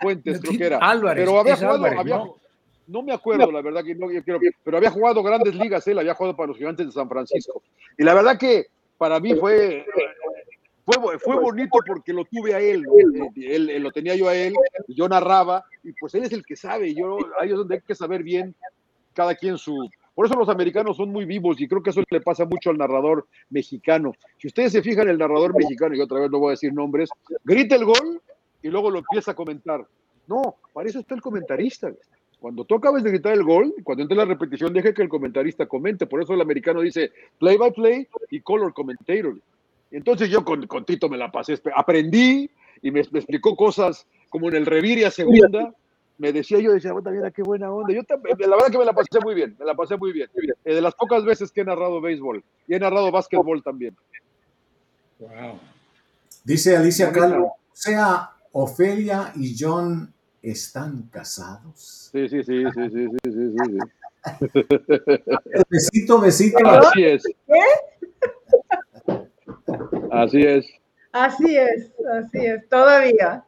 Fuentes, 0.00 0.40
creo 0.40 0.58
que 0.58 0.64
era. 0.66 0.78
Álvarez, 0.78 1.24
Pero 1.24 1.38
había 1.38 1.56
jugado, 1.56 1.74
Álvarez, 1.76 1.98
había- 2.00 2.16
¿no? 2.16 2.36
no 2.88 3.02
me 3.02 3.12
acuerdo, 3.12 3.52
la 3.52 3.60
verdad 3.62 3.84
que 3.84 3.94
no, 3.94 4.10
yo 4.10 4.20
pero 4.64 4.76
había 4.78 4.90
jugado 4.90 5.22
grandes 5.22 5.54
ligas, 5.54 5.86
él 5.86 5.98
había 5.98 6.14
jugado 6.14 6.34
para 6.34 6.48
los 6.48 6.56
gigantes 6.56 6.86
de 6.86 6.92
San 6.92 7.08
Francisco. 7.08 7.62
Y 7.96 8.02
la 8.02 8.14
verdad 8.14 8.38
que 8.38 8.66
para 8.96 9.20
mí 9.20 9.34
fue, 9.36 9.84
fue, 10.92 11.18
fue 11.18 11.36
bonito 11.40 11.78
porque 11.86 12.12
lo 12.12 12.24
tuve 12.24 12.54
a 12.54 12.60
él, 12.60 12.84
él, 13.36 13.70
él 13.70 13.82
lo 13.82 13.90
tenía 13.90 14.16
yo 14.16 14.28
a 14.28 14.34
él, 14.34 14.54
yo 14.88 15.08
narraba, 15.08 15.64
y 15.82 15.92
pues 15.92 16.14
él 16.14 16.24
es 16.24 16.32
el 16.32 16.44
que 16.44 16.56
sabe, 16.56 16.94
yo, 16.94 17.18
ahí 17.40 17.50
es 17.50 17.56
donde 17.56 17.76
hay 17.76 17.80
que 17.82 17.94
saber 17.94 18.22
bien 18.22 18.54
cada 19.12 19.34
quien 19.34 19.58
su... 19.58 19.88
Por 20.14 20.26
eso 20.26 20.34
los 20.34 20.48
americanos 20.48 20.96
son 20.96 21.10
muy 21.10 21.26
vivos 21.26 21.60
y 21.60 21.68
creo 21.68 21.82
que 21.82 21.90
eso 21.90 22.02
le 22.10 22.20
pasa 22.20 22.44
mucho 22.44 22.70
al 22.70 22.78
narrador 22.78 23.28
mexicano. 23.50 24.12
Si 24.36 24.48
ustedes 24.48 24.72
se 24.72 24.82
fijan, 24.82 25.08
el 25.08 25.18
narrador 25.18 25.56
mexicano, 25.56 25.94
y 25.94 26.00
otra 26.00 26.20
vez 26.20 26.30
no 26.30 26.40
voy 26.40 26.48
a 26.48 26.50
decir 26.52 26.72
nombres, 26.72 27.08
grita 27.44 27.76
el 27.76 27.84
gol 27.84 28.20
y 28.60 28.68
luego 28.68 28.90
lo 28.90 28.98
empieza 28.98 29.30
a 29.30 29.34
comentar. 29.34 29.86
No, 30.26 30.56
para 30.72 30.88
eso 30.88 30.98
está 30.98 31.14
el 31.14 31.22
comentarista. 31.22 31.92
Cuando 32.40 32.64
tú 32.64 32.76
acabes 32.76 33.04
de 33.04 33.10
gritar 33.10 33.32
el 33.32 33.44
gol, 33.44 33.74
cuando 33.84 34.02
entre 34.02 34.16
la 34.16 34.24
repetición, 34.24 34.72
deje 34.72 34.94
que 34.94 35.02
el 35.02 35.08
comentarista 35.08 35.66
comente. 35.66 36.06
Por 36.06 36.22
eso 36.22 36.34
el 36.34 36.40
americano 36.40 36.80
dice 36.80 37.12
play 37.38 37.56
by 37.56 37.72
play 37.72 38.08
y 38.30 38.40
color 38.40 38.72
commentator. 38.74 39.36
Entonces 39.90 40.28
yo 40.28 40.44
con, 40.44 40.66
Tito 40.84 41.08
me 41.08 41.16
la 41.16 41.30
pasé, 41.30 41.60
aprendí 41.74 42.50
y 42.82 42.90
me, 42.90 43.00
explicó 43.00 43.56
cosas 43.56 44.06
como 44.28 44.48
en 44.48 44.56
el 44.56 44.66
Reviria 44.66 45.10
Segunda. 45.10 45.72
Me 46.18 46.32
decía 46.32 46.58
yo, 46.58 46.72
decía, 46.72 46.92
bueno, 46.92 47.12
mira 47.12 47.30
qué 47.30 47.42
buena 47.42 47.70
onda. 47.70 47.94
Yo 47.94 48.02
también, 48.02 48.36
la 48.40 48.56
verdad 48.56 48.70
que 48.72 48.78
me 48.78 48.84
la 48.84 48.92
pasé 48.92 49.20
muy 49.22 49.34
bien, 49.34 49.56
me 49.58 49.64
la 49.64 49.74
pasé 49.74 49.96
muy 49.96 50.12
bien. 50.12 50.28
Eh, 50.64 50.74
de 50.74 50.80
las 50.80 50.94
pocas 50.94 51.24
veces 51.24 51.52
que 51.52 51.60
he 51.60 51.64
narrado 51.64 52.00
béisbol 52.00 52.42
y 52.66 52.74
he 52.74 52.78
narrado 52.78 53.12
básquetbol 53.12 53.62
también. 53.62 53.96
Wow. 55.20 55.60
Dice 56.44 56.76
Alicia 56.76 57.12
Calvo, 57.12 57.46
o 57.46 57.56
sea 57.72 58.30
Ofelia 58.52 59.32
y 59.36 59.56
John 59.58 60.12
están 60.42 61.08
casados. 61.12 62.10
Sí, 62.12 62.28
sí, 62.28 62.42
sí, 62.42 62.64
sí, 62.74 62.90
sí, 62.90 63.06
sí, 63.22 63.30
sí, 63.32 63.54
sí. 63.64 63.78
besito, 65.70 66.20
besito. 66.20 66.66
Así 66.66 67.04
es. 67.04 67.22
¿Qué? 67.46 67.97
Así 70.12 70.42
es. 70.42 70.66
Así 71.12 71.56
es, 71.56 71.92
así 72.12 72.46
es, 72.46 72.68
todavía. 72.68 73.44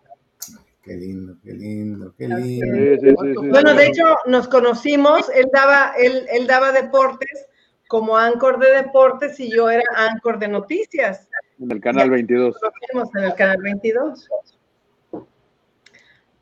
Qué 0.83 0.95
lindo, 0.95 1.37
qué 1.45 1.53
lindo, 1.53 2.15
qué 2.17 2.27
lindo. 2.27 2.97
Sí, 2.99 3.01
sí, 3.01 3.17
sí, 3.21 3.35
sí, 3.41 3.49
Bueno, 3.49 3.71
sí. 3.73 3.77
de 3.77 3.87
hecho, 3.87 4.05
nos 4.27 4.49
conocimos, 4.49 5.29
él 5.35 5.47
daba, 5.53 5.93
él, 5.99 6.27
él 6.33 6.47
daba 6.47 6.73
deportes 6.73 7.47
como 7.87 8.17
anchor 8.17 8.59
de 8.59 8.71
deportes 8.83 9.39
y 9.41 9.51
yo 9.51 9.69
era 9.69 9.83
anchor 9.97 10.39
de 10.39 10.49
noticias. 10.49 11.29
En 11.61 11.71
el 11.71 11.81
canal 11.81 12.09
22. 12.11 12.55
Nos 12.55 12.73
conocimos 12.73 13.15
en 13.17 13.25
el 13.25 13.35
canal 13.35 13.59
22. 13.63 14.29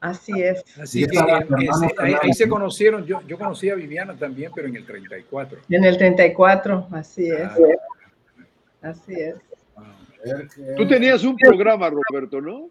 Así 0.01 0.41
es. 0.41 0.63
Así 0.81 1.01
que 1.01 1.07
estaba 1.17 1.41
eh, 1.41 1.47
ese- 1.61 1.95
ahí, 2.23 2.33
se 2.33 2.49
conocieron. 2.49 3.05
Yo, 3.05 3.21
yo 3.27 3.37
conocí 3.37 3.69
a 3.69 3.75
Viviana 3.75 4.17
también, 4.17 4.53
pero 4.55 4.69
en 4.69 4.77
el 4.77 4.87
34. 4.87 5.59
En 5.69 5.85
el 5.85 5.99
34, 5.99 6.87
así 6.93 7.29
es. 7.29 7.41
Ah, 7.43 7.57
Así 8.91 9.13
es. 9.15 9.35
wow. 9.75 9.85
Tú 10.77 10.87
tenías 10.89 11.23
un 11.25 11.37
programa, 11.37 11.91
Roberto, 11.91 12.41
¿no? 12.41 12.69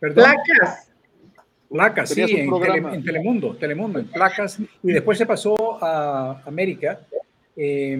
Perdón. 0.00 0.24
Placas. 0.24 0.90
Placas, 1.70 2.10
sí, 2.10 2.20
en. 2.22 2.28
Tele- 2.50 2.94
en 2.94 3.04
Telemundo, 3.04 3.56
Telemundo, 3.56 3.98
en 3.98 4.06
placas. 4.06 4.58
Y 4.82 4.92
después 4.92 5.16
se 5.18 5.26
pasó 5.26 5.82
a 5.82 6.42
América, 6.46 7.00
eh, 7.56 7.98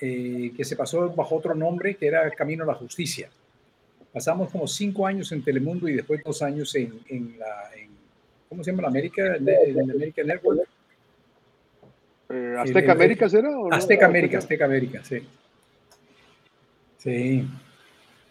eh, 0.00 0.52
que 0.56 0.64
se 0.64 0.74
pasó 0.76 1.10
bajo 1.10 1.36
otro 1.36 1.54
nombre, 1.54 1.94
que 1.96 2.06
era 2.06 2.30
Camino 2.30 2.64
a 2.64 2.66
la 2.68 2.74
Justicia. 2.74 3.28
Pasamos 4.12 4.50
como 4.50 4.66
cinco 4.66 5.06
años 5.06 5.30
en 5.32 5.42
Telemundo 5.42 5.88
y 5.88 5.94
después 5.94 6.22
dos 6.24 6.40
años 6.42 6.74
en, 6.76 7.00
en 7.08 7.38
la, 7.38 7.70
en- 7.76 7.90
¿cómo 8.48 8.62
se 8.64 8.70
llama 8.70 8.82
la 8.82 8.88
América? 8.88 9.36
En 9.36 9.90
América 9.90 10.22
Network. 10.22 10.60
Eh, 12.30 12.56
¿Azteca 12.58 12.92
América 12.92 13.28
será? 13.28 13.50
o 13.50 13.68
no? 13.68 13.74
Azteca 13.76 14.06
América, 14.06 14.38
Azteca 14.38 14.64
América, 14.64 15.00
sí. 15.04 15.18
Sí. 16.98 17.46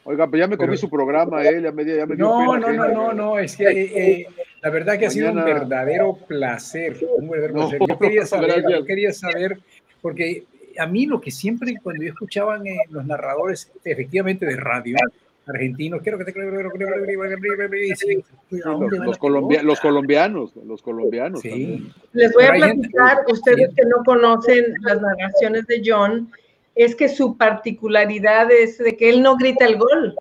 Oiga, 0.06 0.28
pues 0.28 0.40
ya 0.42 0.48
me 0.48 0.58
comí 0.58 0.68
Pero- 0.70 0.78
su 0.78 0.90
programa, 0.90 1.44
eh, 1.46 1.62
ya 1.62 1.72
me, 1.72 1.86
ya 1.86 2.06
me 2.06 2.16
dio 2.16 2.26
No, 2.28 2.54
pena 2.60 2.74
no, 2.74 2.88
no, 2.88 2.94
no, 2.94 3.14
no, 3.14 3.40
es 3.40 3.56
que 3.56 3.66
eh, 3.68 3.92
eh, 3.96 4.28
la 4.62 4.70
verdad 4.70 5.00
que 5.00 5.06
ha 5.06 5.10
sido 5.10 5.30
un 5.30 5.36
Mañana- 5.36 5.60
verdadero 5.60 6.18
placer, 6.28 6.98
un 7.18 7.30
verdadero 7.30 7.54
No, 7.54 7.70
placer. 7.70 7.88
Yo 7.88 8.00
quería 8.00 8.26
saber, 8.26 8.64
yo 8.70 8.86
quería 8.86 9.14
saber, 9.14 9.60
porque 10.02 10.44
a 10.78 10.86
mí 10.88 11.06
lo 11.06 11.22
que 11.22 11.32
siempre 11.32 11.76
cuando 11.82 12.04
yo 12.04 12.10
escuchaban 12.10 12.68
eh, 12.68 12.78
los 12.90 13.06
narradores, 13.06 13.72
efectivamente 13.86 14.46
de 14.46 14.58
radio, 14.58 14.98
argentinos, 15.46 16.02
quiero 16.02 16.18
que 16.18 16.26
te 16.26 16.34
Los, 18.50 18.92
los 19.06 19.18
colombia- 19.18 19.62
los 19.64 19.80
colombianos, 19.80 20.56
los 20.66 20.82
colombianos. 20.82 21.42
Sí. 21.42 21.92
Les 22.14 22.32
voy 22.34 22.46
a 22.46 22.54
platicar, 22.54 23.18
ustedes 23.30 23.70
que 23.76 23.84
no 23.86 24.04
conocen 24.06 24.74
las 24.82 25.02
narraciones 25.02 25.66
de 25.68 25.82
John, 25.86 26.30
es 26.76 26.96
que 26.96 27.10
su 27.10 27.38
particularidad 27.38 28.52
es 28.52 28.78
de 28.78 28.96
que 28.98 29.10
él 29.10 29.22
no 29.22 29.36
grita 29.38 29.66
el 29.66 29.78
gol. 29.78 30.16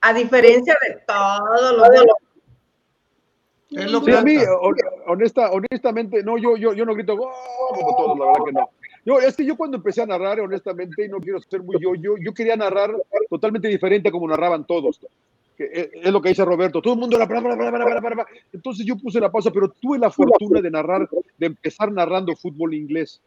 A 0.00 0.12
diferencia 0.12 0.76
de 0.86 0.98
todos 1.06 1.76
los 1.76 1.88
demás. 1.90 2.16
Es 3.70 3.90
lo 3.90 4.00
Sí, 4.00 4.12
a 4.12 4.22
mí, 4.22 4.36
hon- 4.36 4.76
honesta, 5.06 5.50
honestamente, 5.50 6.22
no, 6.22 6.38
yo, 6.38 6.56
yo, 6.56 6.72
yo 6.72 6.84
no 6.86 6.94
grito 6.94 7.16
"Gol", 7.16 7.30
como 7.74 7.96
todos, 7.96 8.18
la 8.18 8.24
verdad 8.26 8.44
que 8.46 8.52
no. 8.52 8.70
Yo, 9.04 9.20
es 9.20 9.36
que 9.36 9.44
yo 9.44 9.56
cuando 9.56 9.76
empecé 9.76 10.02
a 10.02 10.06
narrar, 10.06 10.40
honestamente, 10.40 11.04
y 11.04 11.08
no 11.08 11.18
quiero 11.18 11.40
ser 11.40 11.62
muy 11.62 11.76
yo, 11.80 11.94
yo, 11.94 12.16
yo 12.18 12.32
quería 12.32 12.56
narrar 12.56 12.94
totalmente 13.28 13.68
diferente 13.68 14.08
a 14.08 14.12
como 14.12 14.28
narraban 14.28 14.66
todos. 14.66 15.00
Que 15.56 15.64
es, 15.72 15.88
es 15.94 16.12
lo 16.12 16.20
que 16.20 16.28
dice 16.30 16.44
Roberto. 16.44 16.80
Todo 16.80 16.94
el 16.94 17.00
mundo 17.00 17.16
era. 17.16 17.26
bla, 17.26 17.40
bla, 17.40 17.54
bla, 17.56 17.70
bla, 17.70 17.84
bla, 17.84 18.00
bla, 18.00 18.10
bla. 18.10 18.26
Entonces 18.52 18.86
yo 18.86 18.96
puse 18.96 19.18
la 19.20 19.30
pausa, 19.30 19.50
pero 19.50 19.70
tuve 19.80 19.98
la 19.98 20.10
fortuna 20.10 20.60
de 20.60 20.70
narrar, 20.70 21.08
de 21.38 21.46
empezar 21.46 21.90
narrando 21.90 22.36
fútbol 22.36 22.74
inglés, 22.74 23.20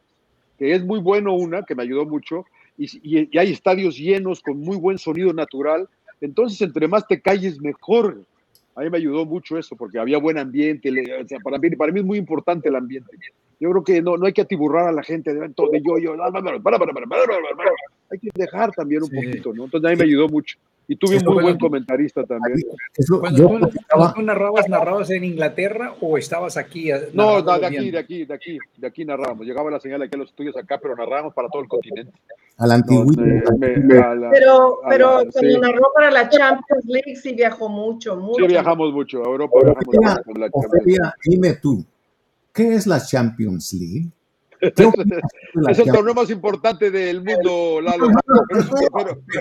que 0.62 0.76
es 0.76 0.86
muy 0.86 1.00
bueno 1.00 1.34
una, 1.34 1.64
que 1.64 1.74
me 1.74 1.82
ayudó 1.82 2.06
mucho, 2.06 2.46
y, 2.78 2.86
y- 3.02 3.28
y 3.32 3.38
hay 3.40 3.52
estadios 3.52 3.98
llenos 3.98 4.42
con 4.42 4.60
muy 4.60 4.78
buen 4.78 5.00
sonido 5.00 5.34
natural. 5.34 5.90
Entonces, 6.22 6.62
entre 6.62 6.88
más 6.88 7.08
te 7.08 7.20
calles, 7.20 7.60
mejor. 7.60 8.22
A 8.76 8.82
mí 8.82 8.90
me 8.92 8.98
ayudó 9.00 9.26
mucho 9.26 9.58
eso, 9.58 9.76
porque 9.76 9.98
había 9.98 10.20
buen 10.20 10.38
ambiente. 10.38 10.90
o 10.92 11.28
sea, 11.28 11.40
para, 11.40 11.58
mí, 11.58 11.72
para 11.72 11.92
mí 11.92 12.00
es 12.02 12.06
muy 12.06 12.20
importante 12.20 12.70
el 12.70 12.76
ambiente. 12.76 13.10
Yo 13.60 13.72
creo 13.72 13.84
que 13.84 14.02
no, 14.04 14.18
no 14.18 14.28
hay 14.28 14.34
que 14.34 14.42
atiburrar 14.42 14.88
a 14.88 14.92
la 14.92 15.02
gente 15.02 15.34
de, 15.34 15.40
de 15.40 15.54
yo, 15.84 15.98
yo, 15.98 16.16
para, 16.16 16.32
para, 16.32 16.60
para, 16.60 16.78
para, 16.78 16.94
para, 16.94 17.08
para, 17.08 17.26
para. 17.58 17.72
hay 18.12 18.20
que 18.20 18.30
dejar 18.36 18.72
también 18.72 19.02
un 19.02 19.10
Sí. 19.10 19.16
poquito, 19.16 19.54
¿no? 19.56 19.66
Entonces 19.66 19.88
a 19.90 19.92
mí 19.94 19.98
me 19.98 20.06
ayudó 20.06 20.28
mucho. 20.30 20.58
Y 20.92 20.98
tuve 20.98 21.12
un 21.12 21.22
Eso 21.22 21.32
muy 21.32 21.44
buen 21.44 21.58
comentarista 21.58 22.26
también. 22.26 22.60
Es 22.98 23.10
lo- 23.10 23.22
Cuando 23.22 23.40
yo 23.40 23.48
tú, 24.14 24.22
narrabas, 24.24 24.68
¿narrabas 24.68 25.10
en 25.12 25.24
Inglaterra 25.24 25.96
o 26.02 26.18
estabas 26.18 26.58
aquí? 26.58 26.92
eh, 26.92 27.08
No, 27.14 27.40
narrando 27.40 27.60
de 27.60 27.66
aquí, 27.68 27.78
bien? 27.78 27.92
de 27.94 27.98
aquí, 27.98 28.26
de 28.26 28.34
aquí, 28.34 28.58
de 28.76 28.88
aquí 28.88 29.06
narramos. 29.06 29.46
Llegaba 29.48 29.72
la 29.72 29.80
señal 29.80 30.02
aquí 30.02 30.16
a 30.16 30.18
los 30.18 30.28
estudios 30.32 30.58
acá, 30.58 30.80
pero 30.82 30.94
narrábamos 30.98 31.34
para 31.34 31.48
todo 31.48 31.62
el 31.62 31.70
continente. 31.70 32.12
a 32.58 32.68
la 32.68 32.74
antigüita. 32.76 33.24
Pero, 34.32 34.80
pero 34.90 35.08
la- 35.08 35.32
cuando 35.32 35.32
sí. 35.32 35.60
narró 35.62 35.84
para 35.96 36.12
la 36.12 36.30
Champions 36.30 36.86
League 36.86 37.16
sí 37.16 37.34
viajó 37.36 37.70
mucho, 37.70 38.18
mucho. 38.18 38.42
Sí, 38.44 38.48
viajamos 38.48 38.92
mucho. 38.92 39.24
A 39.24 39.30
Europa 39.30 39.60
viajamos 39.64 39.86
mucho. 39.86 40.40
la 40.40 41.16
dime 41.24 41.54
tú, 41.54 41.86
¿qué 42.54 42.74
es 42.76 42.86
la 42.86 43.00
Champions 43.00 43.74
League? 43.74 44.10
¿Qué 44.76 44.86
opinas 44.86 45.22
tú 45.54 45.60
de 45.60 45.62
la 45.64 45.72
Es 45.72 45.80
el 45.80 45.92
torneo 45.92 46.14
más 46.14 46.30
importante 46.30 46.92
del 46.92 47.24
mundo, 47.24 47.82
Lalo. 47.82 48.08
Pero 48.48 48.62
es 48.62 48.70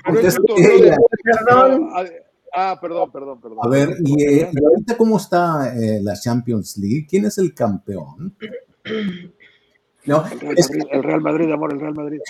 pero- 0.05 0.21
es 0.21 0.35
torneo 0.37 0.79
de-. 0.81 2.25
Ah, 2.53 2.77
perdón, 2.81 3.13
perdón, 3.13 3.41
perdón. 3.41 3.59
A 3.63 3.69
ver, 3.69 3.97
¿y, 4.05 4.25
eh, 4.25 4.51
y 4.53 4.65
ahorita 4.65 4.97
cómo 4.97 5.19
está 5.19 5.73
eh, 5.77 6.01
la 6.03 6.15
Champions 6.15 6.77
League? 6.79 7.07
¿Quién 7.09 7.27
es 7.27 7.39
el 7.39 7.55
campeón? 7.55 8.35
No, 10.07 10.25
El 10.27 10.41
Real 10.41 10.55
es 10.57 10.71
Madrid, 10.71 10.87
el 10.93 11.03
Real 11.03 11.21
Madrid, 11.21 11.53
amor, 11.53 11.73
el 11.75 11.81
Real 11.81 11.95
Madrid. 11.95 12.21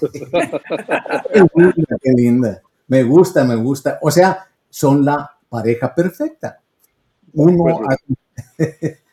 qué 0.00 1.40
linda, 1.54 1.96
qué 2.02 2.10
linda. 2.16 2.62
Me 2.88 3.02
gusta, 3.02 3.44
me 3.44 3.54
gusta. 3.56 3.98
O 4.00 4.10
sea, 4.10 4.46
son 4.70 5.04
la 5.04 5.30
pareja 5.46 5.94
perfecta. 5.94 6.58
Uno, 7.34 7.80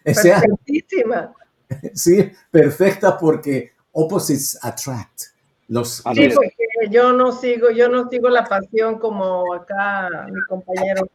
Perfectísima. 0.04 1.34
sí, 1.94 2.32
perfecta 2.52 3.18
porque 3.18 3.72
opposites 3.92 4.58
attract. 4.62 5.22
Los, 5.68 6.04
Sí, 6.14 6.26
los- 6.26 6.36
porque 6.36 6.56
yo 6.92 7.14
no 7.14 7.32
sigo, 7.32 7.72
yo 7.72 7.88
no 7.90 8.10
sigo 8.10 8.30
la 8.30 8.44
pasión 8.44 9.00
como 9.00 9.54
acá 9.54 10.10
mi 10.32 10.42
compañero. 10.48 11.08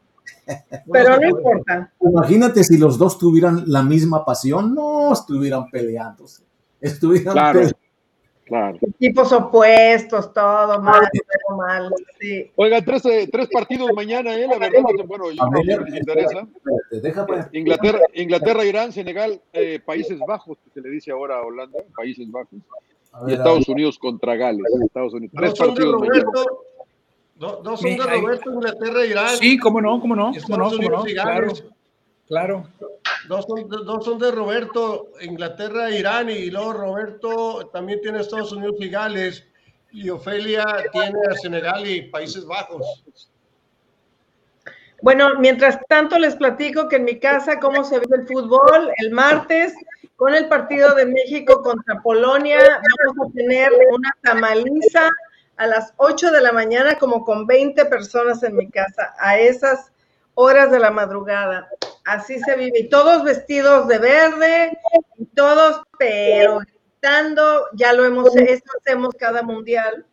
Pero 0.93 1.17
no 1.19 1.29
importa. 1.29 1.93
imagínate 2.01 2.65
si 2.65 2.79
los 2.79 2.99
dos 2.99 3.19
tuvieran 3.19 3.65
la 3.67 3.83
misma 3.83 4.25
pasión, 4.25 4.75
no 4.75 5.13
estuvieran 5.13 5.69
peleándose. 5.71 6.43
Estuvieran 6.81 7.33
Claro. 7.35 7.59
peleando. 7.61 7.79
Claro. 8.49 8.79
Tipos 8.99 9.31
opuestos, 9.31 10.33
todo 10.33 10.81
mal, 10.81 11.03
todo 11.47 11.57
mal. 11.59 11.93
Sí. 12.19 12.51
Oigan, 12.57 12.83
tres, 12.83 13.05
eh, 13.05 13.29
tres 13.31 13.47
partidos 13.53 13.91
mañana, 13.95 14.35
¿eh? 14.35 14.47
La 14.49 14.59
verdad, 14.59 14.81
bueno, 15.07 15.31
yo 15.31 15.45
no 15.45 15.63
ver, 15.65 15.85
si 15.85 15.91
les 15.91 16.01
interesa. 16.01 16.49
Inglaterra, 17.53 18.01
Inglaterra, 18.15 18.65
Irán, 18.65 18.93
Senegal, 18.93 19.41
eh, 19.53 19.81
Países 19.85 20.19
Bajos, 20.27 20.57
que 20.65 20.71
se 20.71 20.81
le 20.81 20.89
dice 20.89 21.11
ahora 21.11 21.37
a 21.37 21.43
Holanda, 21.43 21.79
Países 21.95 22.31
Bajos, 22.31 22.59
y 23.27 23.33
Estados 23.35 23.69
Unidos 23.69 23.99
contra 23.99 24.35
Gales. 24.35 24.65
Estados 24.83 25.13
Unidos. 25.13 25.35
Tres 25.37 25.53
de 25.53 25.59
partidos 25.67 26.01
mañana. 26.01 26.25
Roberto, 26.25 26.65
do- 27.37 27.61
dos 27.63 27.81
son 27.81 27.97
de 27.97 28.03
Roberto, 28.03 28.51
Inglaterra, 28.53 29.05
Irán. 29.07 29.37
Sí, 29.37 29.59
cómo 29.59 29.81
no, 29.83 30.01
cómo 30.01 30.17
no, 30.17 30.33
cómo 30.47 30.57
no, 30.59 30.71
cómo 30.71 30.89
no, 30.89 31.05
claro. 31.05 31.49
Claro. 32.29 32.69
Dos 33.27 33.45
son, 33.47 33.69
dos 33.69 34.05
son 34.05 34.19
de 34.19 34.31
Roberto, 34.31 35.13
Inglaterra, 35.21 35.91
Irán, 35.91 36.31
y 36.31 36.51
luego 36.51 36.73
Roberto 36.73 37.69
también 37.73 38.01
tiene 38.01 38.21
Estados 38.21 38.53
Unidos 38.53 38.77
y 38.79 38.89
Gales, 38.89 39.45
y 39.93 40.09
Ofelia 40.09 40.65
tiene 40.93 41.19
a 41.31 41.35
Senegal 41.35 41.87
y 41.87 42.03
Países 42.03 42.47
Bajos. 42.47 43.05
Bueno, 45.01 45.39
mientras 45.39 45.79
tanto 45.89 46.19
les 46.19 46.35
platico 46.35 46.89
que 46.89 46.97
en 46.97 47.05
mi 47.05 47.19
casa 47.21 47.61
cómo 47.61 47.85
se 47.85 48.01
vive 48.01 48.17
el 48.17 48.27
fútbol. 48.27 48.93
El 48.97 49.13
martes, 49.13 49.75
con 50.17 50.35
el 50.35 50.49
partido 50.49 50.95
de 50.95 51.07
México 51.07 51.63
contra 51.63 52.01
Polonia, 52.03 52.59
vamos 53.07 53.31
a 53.31 53.33
tener 53.33 53.71
una 53.91 54.13
tamaliza 54.23 55.09
a 55.57 55.67
las 55.67 55.93
8 55.99 56.33
de 56.33 56.41
la 56.41 56.53
mañana, 56.53 56.97
como 56.99 57.25
con 57.25 57.47
20 57.47 57.85
personas 57.87 58.43
en 58.43 58.57
mi 58.57 58.69
casa, 58.71 59.15
a 59.19 59.39
esas 59.39 59.93
horas 60.35 60.71
de 60.73 60.81
la 60.81 60.91
madrugada. 60.91 61.69
Así 62.09 62.41
se 62.41 62.57
vive. 62.57 62.81
Y 62.81 62.89
todos 62.89 63.23
vestidos 63.23 63.87
de 63.87 63.99
verde, 63.99 64.79
y 65.19 65.27
todos, 65.27 65.83
pero 65.99 66.61
gritando, 66.61 67.67
ya 67.75 67.93
lo 67.93 68.07
hemos, 68.07 68.35
eso 68.35 68.65
hacemos 68.81 69.15
cada 69.19 69.43
mundial 69.43 70.07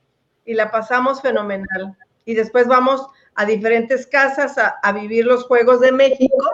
y 0.44 0.56
la 0.56 0.72
pasamos 0.72 1.22
fenomenal. 1.22 1.98
Y 2.26 2.34
después 2.34 2.68
vamos 2.68 3.08
a 3.36 3.46
diferentes 3.46 4.06
casas 4.08 4.58
a, 4.58 4.76
a 4.84 4.92
vivir 4.92 5.26
los 5.26 5.46
Juegos 5.46 5.80
de 5.80 5.94
México 5.94 6.52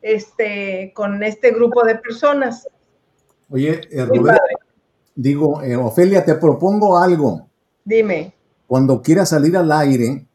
este, 0.00 0.94
con 0.96 1.22
este 1.22 1.50
grupo 1.50 1.82
de 1.82 1.96
personas. 1.96 2.66
Oye, 3.50 3.82
eh, 3.90 4.06
padre. 4.06 4.40
digo, 5.14 5.60
eh, 5.60 5.76
Ofelia, 5.76 6.24
te 6.24 6.36
propongo 6.36 6.96
algo. 6.96 7.48
Dime. 7.84 8.32
Cuando 8.66 9.02
quieras 9.02 9.28
salir 9.28 9.58
al 9.58 9.70
aire 9.72 10.26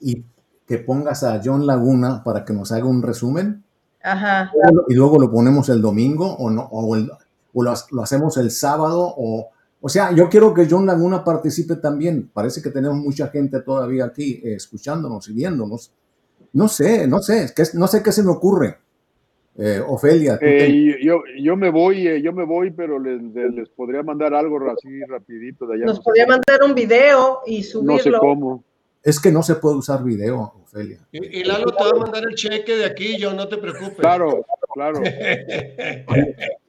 y 0.00 0.24
que 0.66 0.78
pongas 0.78 1.24
a 1.24 1.42
John 1.44 1.66
Laguna 1.66 2.24
para 2.24 2.42
que 2.46 2.54
nos 2.54 2.72
haga 2.72 2.86
un 2.86 3.02
resumen 3.02 3.65
Ajá. 4.06 4.52
y 4.88 4.94
luego 4.94 5.18
lo 5.18 5.30
ponemos 5.30 5.68
el 5.68 5.82
domingo 5.82 6.34
o 6.36 6.48
no 6.50 6.62
o, 6.70 6.94
el- 6.96 7.10
o 7.52 7.62
lo, 7.62 7.70
ha- 7.70 7.84
lo 7.90 8.02
hacemos 8.02 8.36
el 8.36 8.50
sábado 8.50 9.12
o 9.16 9.48
o 9.78 9.88
sea, 9.88 10.10
yo 10.12 10.28
quiero 10.28 10.52
que 10.54 10.66
John 10.68 10.86
Laguna 10.86 11.22
participe 11.22 11.76
también. 11.76 12.28
Parece 12.32 12.60
que 12.62 12.70
tenemos 12.70 12.96
mucha 12.96 13.28
gente 13.28 13.60
todavía 13.60 14.06
aquí 14.06 14.40
eh, 14.42 14.54
escuchándonos 14.54 15.28
y 15.28 15.34
viéndonos. 15.34 15.92
No 16.54 16.66
sé, 16.66 17.06
no 17.06 17.20
sé, 17.20 17.52
que 17.54 17.62
no 17.74 17.86
sé 17.86 18.02
qué 18.02 18.10
se 18.10 18.22
me 18.24 18.30
ocurre. 18.30 18.78
Eh, 19.58 19.80
Ofelia, 19.86 20.38
Eh, 20.40 20.96
yo, 21.04 21.20
yo 21.40 21.56
me 21.56 21.70
voy, 21.70 22.06
eh, 22.08 22.20
yo 22.20 22.32
me 22.32 22.44
voy, 22.44 22.70
pero 22.72 22.98
les, 22.98 23.22
les- 23.22 23.54
les 23.54 23.68
podría 23.68 24.02
mandar 24.02 24.34
algo 24.34 24.58
así 24.70 25.02
rapidito 25.04 25.66
de 25.66 25.76
allá. 25.76 25.84
Nos 25.86 25.98
no 25.98 26.02
podría 26.02 26.26
mandar 26.26 26.58
un 26.64 26.74
video 26.74 27.40
y 27.46 27.58
No 27.58 27.62
sé 27.62 28.02
subirlo. 28.02 28.18
cómo. 28.20 28.64
Es 29.06 29.20
que 29.20 29.30
no 29.30 29.40
se 29.40 29.54
puede 29.54 29.76
usar 29.76 30.02
video, 30.02 30.52
Ofelia. 30.64 30.98
Y, 31.12 31.38
y 31.38 31.44
Lalo 31.44 31.70
te 31.70 31.84
va 31.84 31.90
a 31.90 31.94
mandar 31.94 32.24
el 32.24 32.34
cheque 32.34 32.74
de 32.74 32.84
aquí, 32.84 33.16
yo 33.16 33.32
no 33.32 33.46
te 33.46 33.56
preocupes. 33.56 33.98
Claro, 33.98 34.44
claro. 34.74 35.00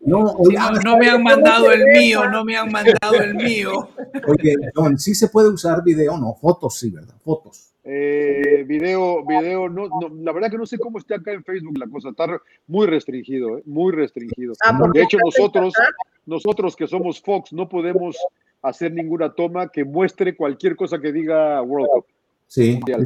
No, 0.01 0.19
oye, 0.33 0.55
no, 0.55 0.71
no 0.83 0.97
me 0.97 1.09
han 1.09 1.23
mandado 1.23 1.71
el 1.71 1.87
mío, 1.87 2.29
no 2.29 2.45
me 2.45 2.55
han 2.55 2.71
mandado 2.71 3.15
el 3.15 3.33
mío. 3.33 3.89
oye, 4.27 4.55
John, 4.75 4.99
sí 4.99 5.15
se 5.15 5.29
puede 5.29 5.49
usar 5.49 5.83
video, 5.83 6.15
no, 6.17 6.35
fotos 6.35 6.77
sí, 6.77 6.91
¿verdad? 6.91 7.15
Fotos. 7.25 7.73
Eh, 7.83 8.63
video, 8.67 9.25
video, 9.25 9.67
no, 9.67 9.87
no, 9.87 10.09
la 10.21 10.31
verdad 10.31 10.51
que 10.51 10.57
no 10.59 10.67
sé 10.67 10.77
cómo 10.77 10.99
está 10.99 11.15
acá 11.15 11.31
en 11.31 11.43
Facebook 11.43 11.79
la 11.79 11.87
cosa, 11.87 12.09
está 12.09 12.39
muy 12.67 12.85
restringido, 12.85 13.57
eh, 13.57 13.63
muy 13.65 13.91
restringido. 13.91 14.53
Ah, 14.63 14.79
De 14.93 15.01
hecho, 15.01 15.17
nosotros, 15.17 15.73
nosotros 16.27 16.75
que 16.75 16.85
somos 16.85 17.19
Fox, 17.19 17.51
no 17.51 17.67
podemos 17.67 18.15
hacer 18.61 18.93
ninguna 18.93 19.33
toma 19.33 19.69
que 19.69 19.83
muestre 19.83 20.35
cualquier 20.35 20.75
cosa 20.75 20.99
que 20.99 21.11
diga 21.11 21.61
World 21.63 21.89
Cup. 21.89 22.05
Sí, 22.47 22.79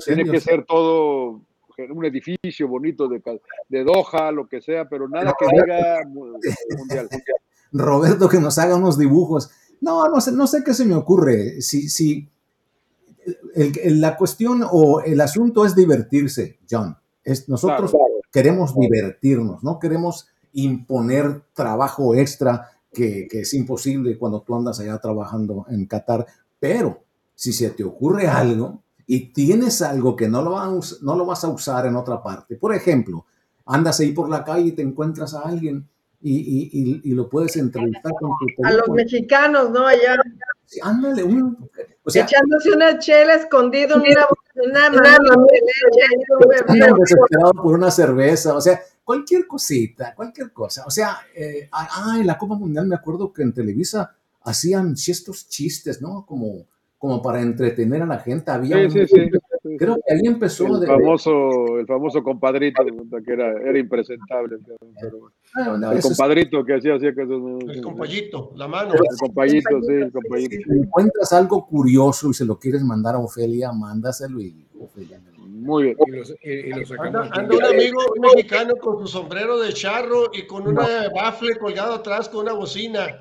sé, 0.00 0.14
Tiene 0.14 0.30
que 0.30 0.40
sé. 0.40 0.50
ser 0.50 0.64
todo 0.64 1.40
un 1.90 2.04
edificio 2.04 2.68
bonito 2.68 3.08
de, 3.08 3.20
Doha, 3.84 4.30
lo 4.32 4.46
que 4.48 4.60
sea, 4.60 4.88
pero 4.88 5.08
nada 5.08 5.34
que 5.38 5.46
diga 5.46 6.02
mu- 6.06 6.38
mundial. 6.78 7.08
Roberto 7.72 8.28
que 8.28 8.38
nos 8.38 8.58
haga 8.58 8.76
unos 8.76 8.98
dibujos. 8.98 9.50
No, 9.80 10.08
no 10.08 10.20
sé, 10.20 10.32
no 10.32 10.46
sé 10.46 10.62
qué 10.64 10.72
se 10.72 10.84
me 10.84 10.94
ocurre. 10.94 11.60
Si, 11.60 11.88
si 11.88 12.28
el- 13.54 13.78
el- 13.82 14.00
la 14.00 14.16
cuestión 14.16 14.64
o 14.70 15.00
el 15.00 15.20
asunto 15.20 15.64
es 15.64 15.74
divertirse, 15.74 16.58
John. 16.70 16.96
Es, 17.24 17.48
nosotros 17.48 17.92
queremos 18.30 18.74
divertirnos, 18.78 19.62
no 19.64 19.78
queremos 19.78 20.28
imponer 20.52 21.42
trabajo 21.54 22.14
extra 22.14 22.70
que, 22.92 23.26
que 23.28 23.40
es 23.40 23.54
imposible 23.54 24.18
cuando 24.18 24.42
tú 24.42 24.54
andas 24.54 24.78
allá 24.78 24.98
trabajando 24.98 25.66
en 25.68 25.86
Qatar. 25.86 26.26
Pero 26.60 27.03
si 27.34 27.52
se 27.52 27.70
te 27.70 27.84
ocurre 27.84 28.26
algo 28.28 28.82
y 29.06 29.32
tienes 29.32 29.82
algo 29.82 30.16
que 30.16 30.28
no 30.28 30.42
lo, 30.42 30.52
vas, 30.52 31.02
no 31.02 31.14
lo 31.16 31.26
vas 31.26 31.44
a 31.44 31.48
usar 31.48 31.86
en 31.86 31.96
otra 31.96 32.22
parte, 32.22 32.56
por 32.56 32.74
ejemplo, 32.74 33.26
andas 33.66 34.00
ahí 34.00 34.12
por 34.12 34.28
la 34.28 34.44
calle 34.44 34.68
y 34.68 34.72
te 34.72 34.82
encuentras 34.82 35.34
a 35.34 35.40
alguien 35.42 35.86
y, 36.20 36.36
y- 36.38 36.70
y- 36.72 37.00
y 37.04 37.14
lo 37.14 37.28
puedes 37.28 37.54
entrevistar 37.56 38.12
con 38.18 38.30
tu 38.38 38.46
A 38.64 38.68
los 38.70 38.76
teléfono. 38.84 38.94
mexicanos, 38.94 39.70
¿no? 39.70 39.86
Allá 39.86 40.16
Sí, 40.66 40.80
ándale, 40.82 41.22
un- 41.22 41.68
o 42.02 42.10
sea, 42.10 42.24
echándose 42.24 42.72
una 42.72 42.98
chela 42.98 43.34
escondido 43.34 43.96
en 43.96 44.00
una, 44.02 44.26
una 44.64 44.90
mamila 44.90 45.36
de 45.52 45.60
leche. 45.60 46.02
ahí, 46.02 46.22
un 46.40 46.48
bebé. 46.48 46.64
andan 46.68 46.98
desesperados 46.98 47.52
por 47.62 47.74
una 47.74 47.90
cerveza, 47.90 48.56
o 48.56 48.60
sea, 48.62 48.80
cualquier 49.04 49.46
cosita, 49.46 50.14
cualquier 50.14 50.50
cosa. 50.54 50.84
O 50.86 50.90
sea, 50.90 51.18
eh, 51.36 51.68
ah, 51.72 52.16
en 52.18 52.26
la 52.26 52.38
Copa 52.38 52.54
Mundial 52.54 52.86
me 52.86 52.94
acuerdo 52.94 53.30
que 53.30 53.42
en 53.42 53.52
Televisa 53.52 54.14
hacían 54.44 54.94
estos 54.94 55.46
chistes, 55.48 56.00
¿no? 56.00 56.24
Como, 56.24 56.64
como 57.04 57.20
para 57.20 57.42
entretener 57.42 58.00
a 58.00 58.06
la 58.06 58.18
gente. 58.18 58.50
Había 58.50 58.88
Sí, 58.88 59.06
sí, 59.06 59.06
sí. 59.08 59.76
Creo 59.76 59.96
que 59.96 60.14
ahí 60.14 60.20
empezó 60.24 60.66
El 60.76 60.80
de- 60.80 60.86
famoso, 60.86 61.78
el 61.78 61.86
famoso 61.86 62.22
compadrito, 62.22 62.82
que 63.26 63.30
era, 63.30 63.52
era 63.60 63.78
impresentable. 63.78 64.56
pero- 64.98 65.30
Ah, 65.54 65.76
no, 65.78 65.92
el 65.92 65.98
eso 65.98 66.08
es- 66.08 66.16
compadrito 66.16 66.64
que 66.64 66.74
hacía, 66.76 66.94
hacía 66.94 67.14
que 67.14 67.24
eso- 67.24 67.58
El 67.68 67.82
compayito, 67.82 68.52
la 68.56 68.68
mano. 68.68 68.94
El 68.94 69.18
compañito, 69.20 69.82
sí, 69.82 69.92
el 69.92 70.12
compañito. 70.12 70.56
si 70.66 70.78
encuentras 70.78 71.30
algo 71.34 71.66
curioso 71.66 72.30
y 72.30 72.34
se 72.34 72.46
lo 72.46 72.58
quieres 72.58 72.82
mandar 72.82 73.16
a 73.16 73.18
Ofelia, 73.18 73.70
mándaselo 73.70 74.40
y 74.40 74.66
Ofelia 74.80 75.20
Muy 75.46 75.82
bien. 75.84 75.96
Y 76.06 76.10
lo, 76.10 76.22
y- 76.22 76.48
y 76.50 76.70
lo 76.70 76.86
sacamos 76.86 77.14
Anda, 77.16 77.30
anda 77.38 77.56
un 77.56 77.64
amigo 77.64 77.98
un 78.16 78.20
mexicano 78.22 78.76
con 78.76 78.98
su 79.00 79.06
sombrero 79.08 79.58
de 79.60 79.74
charro 79.74 80.30
y 80.32 80.46
con 80.46 80.66
una 80.66 80.86
bafle 81.14 81.56
colgado 81.58 81.92
atrás 81.96 82.30
con 82.30 82.40
una 82.44 82.54
bocina. 82.54 83.20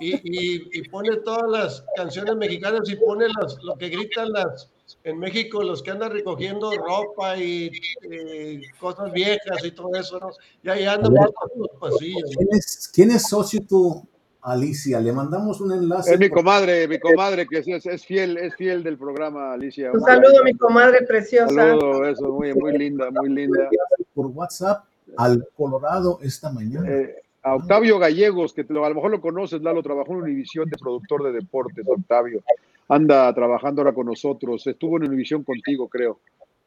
Y, 0.00 0.14
y- 0.14 0.68
y 0.72 0.88
pone 0.88 1.16
todas 1.18 1.48
las 1.50 1.84
canciones 1.96 2.36
mexicanas 2.36 2.88
y 2.88 2.96
pone 2.96 3.26
las, 3.40 3.56
lo 3.62 3.76
que 3.76 3.88
gritan 3.88 4.30
las 4.32 4.70
en 5.04 5.18
México, 5.18 5.62
los 5.62 5.82
que 5.82 5.90
andan 5.90 6.12
recogiendo 6.12 6.70
ropa 6.72 7.36
y 7.38 7.70
eh, 8.10 8.60
cosas 8.80 9.12
viejas 9.12 9.64
y 9.64 9.70
todo 9.72 9.90
eso, 9.94 10.18
¿no? 10.20 10.30
Y 10.62 10.68
ahí 10.68 10.84
andan 10.84 11.12
por 11.14 11.50
los 11.56 11.68
pasillos. 11.80 12.30
¿Quién 12.36 12.48
es, 12.52 12.90
quién 12.94 13.10
es 13.10 13.22
socio 13.28 13.60
tú, 13.68 14.06
Alicia? 14.42 15.00
Le 15.00 15.12
mandamos 15.12 15.60
un 15.60 15.72
enlace. 15.72 16.14
Es 16.14 16.20
mi 16.20 16.28
comadre, 16.28 16.86
mi 16.86 16.98
comadre 17.00 17.46
que 17.46 17.58
es, 17.58 17.86
es 17.86 18.04
fiel, 18.06 18.36
es 18.38 18.54
fiel 18.54 18.82
del 18.84 18.96
programa, 18.96 19.52
Alicia. 19.54 19.90
Un 19.92 20.00
saludo, 20.02 20.42
mi 20.44 20.54
comadre 20.54 21.02
preciosa. 21.06 21.52
Saludo, 21.52 22.06
eso, 22.06 22.28
muy, 22.32 22.54
muy 22.54 22.76
linda, 22.78 23.10
muy 23.10 23.28
linda. 23.28 23.68
por 24.14 24.26
WhatsApp 24.26 24.84
al 25.16 25.46
Colorado 25.56 26.18
esta 26.22 26.50
mañana. 26.50 26.88
Eh, 26.88 27.16
a 27.46 27.54
Octavio 27.54 27.98
Gallegos, 27.98 28.52
que 28.52 28.64
te 28.64 28.72
lo- 28.74 28.84
a 28.84 28.88
lo 28.88 28.96
mejor 28.96 29.10
lo 29.12 29.20
conoces, 29.20 29.62
Lalo, 29.62 29.82
trabajó 29.82 30.12
en 30.12 30.22
Univisión 30.22 30.68
de 30.68 30.76
productor 30.78 31.22
de 31.22 31.32
deportes, 31.32 31.84
Octavio. 31.86 32.42
Anda 32.88 33.32
trabajando 33.34 33.82
ahora 33.82 33.94
con 33.94 34.06
nosotros. 34.06 34.66
Estuvo 34.66 34.96
en 34.96 35.04
Univisión 35.04 35.44
contigo, 35.44 35.88
creo. 35.88 36.18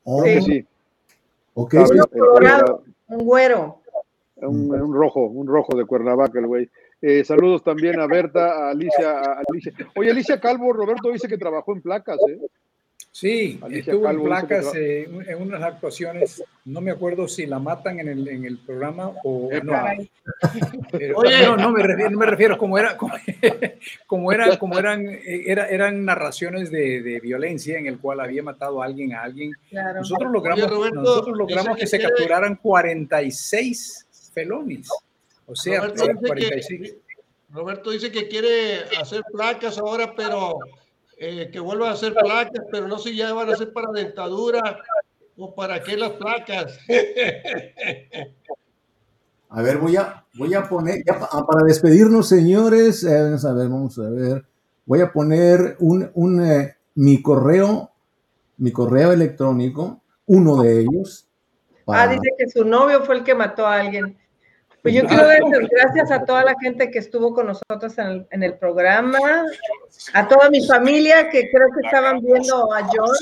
Oh, 0.05 0.21
Creo 0.21 0.35
que 0.35 0.41
sí. 0.41 0.65
ok, 1.53 1.73
Octavio, 1.73 2.03
Uno 2.13 2.25
colorado. 2.25 2.83
Un 3.09 3.25
güero. 3.25 3.77
eh, 4.37 4.45
un, 4.45 4.71
un 4.73 4.93
rojo, 4.93 5.25
un 5.25 5.47
rojo 5.47 5.75
de 5.77 5.85
Cuernavaca, 5.85 6.39
el 6.39 6.47
güey. 6.47 6.69
Eh, 7.01 7.23
saludos 7.25 7.61
también 7.63 7.99
a 7.99 8.07
Berta, 8.07 8.67
a 8.67 8.69
Alicia, 8.71 9.19
a 9.19 9.41
Alicia. 9.49 9.73
Oye, 9.97 10.11
Alicia 10.11 10.39
Calvo, 10.39 10.71
Roberto 10.71 11.09
dice 11.11 11.27
que 11.27 11.37
trabajó 11.37 11.73
en 11.73 11.81
placas, 11.81 12.17
¿eh? 12.29 12.39
Sí, 13.11 13.59
Alicia 13.63 13.91
estuvo 13.93 13.97
en 13.97 14.03
Calvo 14.11 14.23
que 14.23 14.27
placas 14.29 14.75
eh, 14.75 15.09
en 15.27 15.41
unas 15.41 15.63
actuaciones. 15.63 16.43
No 16.65 16.79
me 16.79 16.91
acuerdo 16.91 17.27
si 17.27 17.47
la 17.47 17.57
matan 17.57 17.99
en 17.99 18.07
el, 18.07 18.27
en 18.27 18.45
el 18.45 18.59
programa 18.59 19.13
o 19.23 19.49
no. 19.63 19.73
Pero- 20.91 21.17
Oye. 21.17 21.41
no, 21.43 21.57
no 21.57 21.71
me 21.71 21.81
refiero, 21.83 22.11
no 22.11 22.17
me 22.19 22.25
refiero 22.27 22.57
como 22.57 22.77
era, 22.77 22.95
como, 22.95 23.15
como 24.07 24.31
era, 24.31 24.57
como 24.59 24.77
eran, 24.77 25.07
eh, 25.09 25.43
era, 25.47 25.67
eran 25.67 26.05
narraciones 26.05 26.69
de, 26.71 27.01
de 27.01 27.19
violencia 27.19 27.79
en 27.79 27.87
el 27.87 27.97
cual 27.99 28.19
había 28.19 28.43
matado 28.43 28.81
a 28.81 28.85
alguien 28.85 29.13
a 29.13 29.23
alguien. 29.23 29.51
Claro. 29.69 29.99
Nosotros 29.99 30.31
logramos, 30.31 30.65
Oye, 30.65 30.71
Roberto, 30.73 31.01
nosotros 31.01 31.37
logramos 31.37 31.75
que, 31.75 31.81
que 31.81 31.87
se 31.87 31.97
quiere- 31.97 32.13
capturaran 32.15 32.55
46 32.57 34.07
felones. 34.33 34.87
O 35.47 35.55
sea, 35.55 35.79
Roberto 35.81 36.03
dice, 36.05 36.27
46. 36.27 36.81
que, 36.91 36.97
Roberto 37.51 37.89
dice 37.91 38.11
que 38.11 38.27
quiere 38.27 38.81
hacer 39.01 39.23
placas 39.31 39.79
ahora, 39.79 40.13
pero 40.15 40.59
eh, 41.19 41.49
que 41.51 41.59
vuelva 41.59 41.89
a 41.89 41.93
hacer 41.93 42.13
placas, 42.13 42.61
pero 42.71 42.87
no 42.87 42.97
sé 42.97 43.09
si 43.09 43.17
ya 43.17 43.33
van 43.33 43.49
a 43.49 43.55
ser 43.55 43.71
para 43.73 43.91
dentadura 43.91 44.79
o 45.37 45.53
para 45.53 45.81
qué 45.83 45.97
las 45.97 46.11
placas. 46.11 46.79
A 49.51 49.63
ver, 49.63 49.79
voy 49.79 49.95
a, 49.95 50.25
voy 50.35 50.53
a 50.53 50.69
poner, 50.69 51.03
ya 51.03 51.17
pa- 51.19 51.29
ah, 51.31 51.43
para 51.45 51.63
despedirnos, 51.65 52.29
señores, 52.29 53.03
eh, 53.03 53.19
vamos 53.23 53.45
a 53.45 53.53
ver, 53.53 53.67
vamos 53.67 53.97
a 53.97 54.09
ver, 54.09 54.45
voy 54.85 55.01
a 55.01 55.11
poner 55.11 55.75
un, 55.79 56.07
un, 56.13 56.45
eh, 56.45 56.75
mi 56.95 57.19
correo, 57.21 57.89
mi 58.57 58.71
correo 58.71 59.11
electrónico, 59.11 60.01
uno 60.27 60.61
de 60.61 60.81
ellos. 60.81 61.27
Ah, 61.87 62.05
dice 62.07 62.29
que 62.37 62.47
su 62.47 62.63
novio 62.63 63.03
fue 63.03 63.15
el 63.15 63.23
que 63.23 63.33
mató 63.33 63.65
a 63.65 63.79
alguien. 63.79 64.15
Pues 64.89 65.01
yo 65.03 65.07
quiero 65.07 65.27
dar 65.27 65.39
las 65.41 65.69
gracias 65.69 66.11
a 66.11 66.25
toda 66.25 66.43
la 66.43 66.55
gente 66.59 66.89
que 66.89 66.99
estuvo 66.99 67.33
con 67.33 67.47
nosotros 67.47 67.97
en 67.97 68.07
el, 68.07 68.27
en 68.31 68.43
el 68.43 68.57
programa, 68.57 69.45
a 70.13 70.27
toda 70.27 70.49
mi 70.49 70.65
familia 70.65 71.29
que 71.29 71.49
creo 71.51 71.67
que 71.71 71.85
estaban 71.85 72.19
viendo 72.21 72.73
a 72.73 72.83
John, 72.85 73.15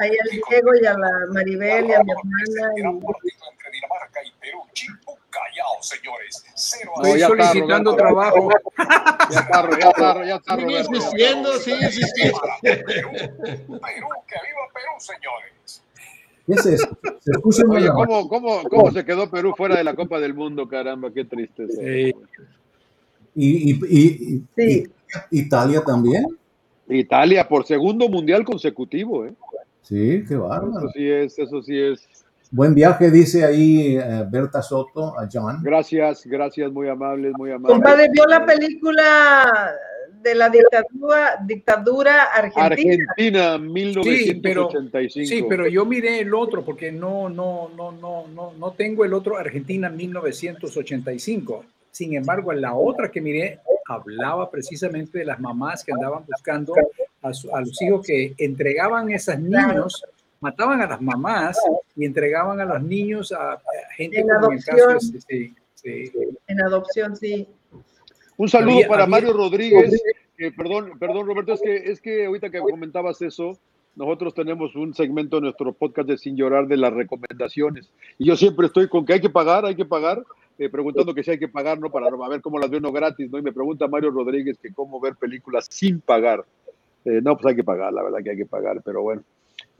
ahí 0.00 0.10
al 0.10 0.28
Diego 0.48 0.70
y 0.80 0.86
a 0.86 0.92
la 0.94 1.10
Maribel 1.32 1.86
y 1.86 1.92
a 1.92 2.02
mi 2.02 2.12
hermana. 2.12 2.72
Gran 2.76 2.96
y- 2.96 3.00
partido 3.00 3.44
entre 3.50 3.70
Dinamarca 3.72 4.20
y 4.24 4.30
Perú. 4.40 4.62
Chipu 4.72 5.18
Callao, 5.28 5.82
señores. 5.82 6.44
Cero 6.54 6.92
a 6.96 7.00
No, 7.02 7.06
Estoy 7.06 7.20
ya 7.20 7.26
está, 7.26 7.48
solicitando 7.48 7.96
trabajo. 7.96 8.48
Ya 9.30 9.40
está, 9.40 9.78
ya 9.78 9.88
está, 9.88 10.24
ya 10.24 10.34
está, 10.36 10.56
Sigue 10.56 10.78
insistiendo, 10.78 11.52
sigue 11.58 11.84
insistiendo. 11.86 12.40
Perú, 12.62 12.84
Perú, 12.86 14.08
que 14.26 14.36
viva 14.46 14.68
Perú, 14.72 14.92
señores. 14.98 15.82
¿Qué 16.48 16.54
es 16.54 16.66
eso? 16.66 16.88
Se 17.20 17.30
escucha 17.30 17.62
Oye. 17.68 17.88
¿cómo, 17.88 18.28
cómo, 18.28 18.62
¿cómo 18.64 18.90
se 18.90 19.04
quedó 19.04 19.30
Perú 19.30 19.54
fuera 19.56 19.76
de 19.76 19.84
la 19.84 19.94
Copa 19.94 20.18
del 20.18 20.32
Mundo? 20.34 20.66
Caramba, 20.66 21.12
qué 21.12 21.24
tristeza. 21.24 21.80
Sí. 21.80 22.14
Y, 23.34 23.70
y- 23.70 23.80
y- 23.88 24.34
y- 24.34 24.42
Sí. 24.56 24.84
y- 25.30 25.38
Italia 25.40 25.82
también. 25.84 26.26
Italia 26.88 27.46
por 27.46 27.66
segundo 27.66 28.08
mundial 28.08 28.44
consecutivo, 28.44 29.26
¿eh? 29.26 29.34
Sí, 29.82 30.24
qué 30.26 30.34
Eso 30.34 30.48
bárbaro. 30.48 30.88
sí 30.94 31.08
es, 31.08 31.38
eso 31.38 31.62
sí 31.62 31.78
es. 31.78 32.00
Buen 32.50 32.74
viaje, 32.74 33.10
dice 33.10 33.44
ahí 33.44 33.96
eh, 33.98 34.26
Berta 34.30 34.62
Soto 34.62 35.18
a 35.18 35.28
John. 35.30 35.58
Gracias, 35.62 36.24
gracias, 36.24 36.72
muy 36.72 36.88
amables, 36.88 37.32
muy 37.36 37.50
amables. 37.50 37.74
Compadre, 37.74 38.08
¿vio 38.10 38.24
la 38.24 38.44
película 38.46 39.70
de 40.22 40.34
la 40.34 40.48
dictadura, 40.48 41.36
dictadura 41.46 42.22
argentina? 42.24 42.66
Argentina, 42.66 43.58
Sí, 44.02 44.40
pero, 44.42 44.68
1985. 44.68 45.26
sí, 45.28 45.44
pero 45.48 45.66
yo 45.68 45.84
miré 45.84 46.20
el 46.20 46.34
otro 46.34 46.64
porque 46.64 46.90
no, 46.92 47.28
no, 47.28 47.68
no, 47.76 47.92
no, 47.92 48.26
no, 48.28 48.52
no 48.52 48.72
tengo 48.72 49.04
el 49.04 49.12
otro 49.14 49.36
Argentina 49.36 49.88
1985. 49.88 51.64
Sin 51.90 52.14
embargo, 52.14 52.52
la 52.52 52.74
otra 52.74 53.10
que 53.10 53.20
miré 53.20 53.60
hablaba 53.86 54.50
precisamente 54.50 55.18
de 55.18 55.24
las 55.24 55.40
mamás 55.40 55.82
que 55.84 55.92
andaban 55.92 56.24
buscando 56.26 56.74
a, 57.22 57.32
su- 57.32 57.54
a 57.54 57.60
los 57.60 57.80
hijos 57.82 58.06
que 58.06 58.34
entregaban 58.38 59.08
a 59.08 59.16
esos 59.16 59.38
niños, 59.38 60.04
mataban 60.40 60.80
a 60.82 60.86
las 60.86 61.00
mamás 61.00 61.58
y 61.96 62.04
entregaban 62.04 62.60
a 62.60 62.64
los 62.64 62.82
niños 62.82 63.32
a, 63.32 63.52
a 63.54 63.60
gente 63.96 64.20
En 64.20 64.28
como 64.28 64.52
en 64.52 64.58
el 64.58 64.64
caso 64.64 64.76
de 64.76 64.82
adopción. 64.92 65.16
este, 65.16 65.52
sí, 65.74 66.06
sí. 66.06 66.12
En 66.46 66.60
adopción, 66.60 67.16
sí. 67.16 67.48
Un 68.38 68.48
saludo 68.48 68.76
Había- 68.76 68.88
para 68.88 69.02
había- 69.02 69.10
Mario 69.10 69.32
Rodríguez. 69.34 70.02
perdón, 70.56 70.98
perdón, 70.98 71.26
Roberto, 71.26 71.52
es 71.52 71.60
que, 71.60 71.76
es 71.76 72.00
que 72.00 72.24
ahorita 72.26 72.48
que 72.50 72.60
comentabas 72.60 73.20
eso, 73.20 73.58
nosotros 73.96 74.32
tenemos 74.32 74.74
un 74.76 74.94
segmento 74.94 75.38
en 75.38 75.42
nuestro 75.44 75.72
podcast 75.72 76.08
de 76.08 76.16
Sin 76.16 76.36
Llorar 76.36 76.68
de 76.68 76.76
las 76.76 76.92
recomendaciones. 76.92 77.90
Y 78.16 78.26
yo 78.26 78.36
siempre 78.36 78.66
estoy 78.68 78.88
con 78.88 79.04
que 79.04 79.14
hay 79.14 79.20
que 79.20 79.28
pagar, 79.28 79.66
hay 79.66 79.74
que 79.74 79.84
pagar, 79.84 80.22
eh, 80.58 80.68
preguntando 80.68 81.12
que 81.14 81.22
si 81.24 81.32
hay 81.32 81.38
que 81.38 81.48
pagar, 81.48 81.78
¿no? 81.80 81.90
Para 81.90 82.06
a 82.06 82.28
ver 82.28 82.40
cómo 82.40 82.58
las 82.58 82.70
veo 82.70 82.80
no 82.80 82.92
gratis, 82.92 83.28
¿no? 83.30 83.38
Y 83.38 83.42
me 83.42 83.52
pregunta 83.52 83.88
Mario 83.88 84.10
Rodríguez 84.12 84.56
que 84.58 84.72
cómo 84.72 85.00
ver 85.00 85.16
películas 85.16 85.66
sin 85.68 86.00
pagar. 86.00 86.44
Eh, 87.04 87.20
no, 87.22 87.36
pues 87.36 87.46
hay 87.46 87.56
que 87.56 87.64
pagar, 87.64 87.92
la 87.92 88.02
verdad 88.04 88.18
que 88.22 88.30
hay 88.30 88.36
que 88.36 88.46
pagar, 88.46 88.80
pero 88.84 89.02
bueno. 89.02 89.22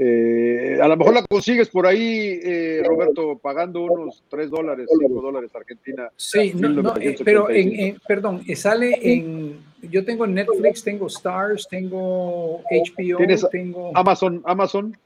Eh, 0.01 0.79
a 0.81 0.87
lo 0.87 0.97
mejor 0.97 1.13
la 1.15 1.25
consigues 1.25 1.69
por 1.69 1.85
ahí, 1.85 2.39
eh, 2.41 2.83
Roberto, 2.87 3.37
pagando 3.37 3.83
unos 3.83 4.23
3 4.31 4.49
dólares, 4.49 4.89
5 4.97 5.21
dólares 5.21 5.51
Argentina. 5.55 6.09
Sí, 6.15 6.53
no, 6.55 6.69
no, 6.69 6.97
eh, 6.97 7.19
1985. 7.19 7.25
pero 7.25 7.51
en, 7.51 7.81
en- 7.81 7.99
perdón, 8.07 8.43
sale 8.55 8.97
en, 9.03 9.59
yo 9.83 10.05
tengo 10.05 10.25
Netflix, 10.27 10.85
tengo 10.85 11.09
Stars, 11.09 11.67
tengo 11.69 12.63
HBO, 12.71 13.17
¿Tienes 13.19 13.45
tengo 13.51 13.91
Amazon, 13.97 14.41
Amazon. 14.45 14.97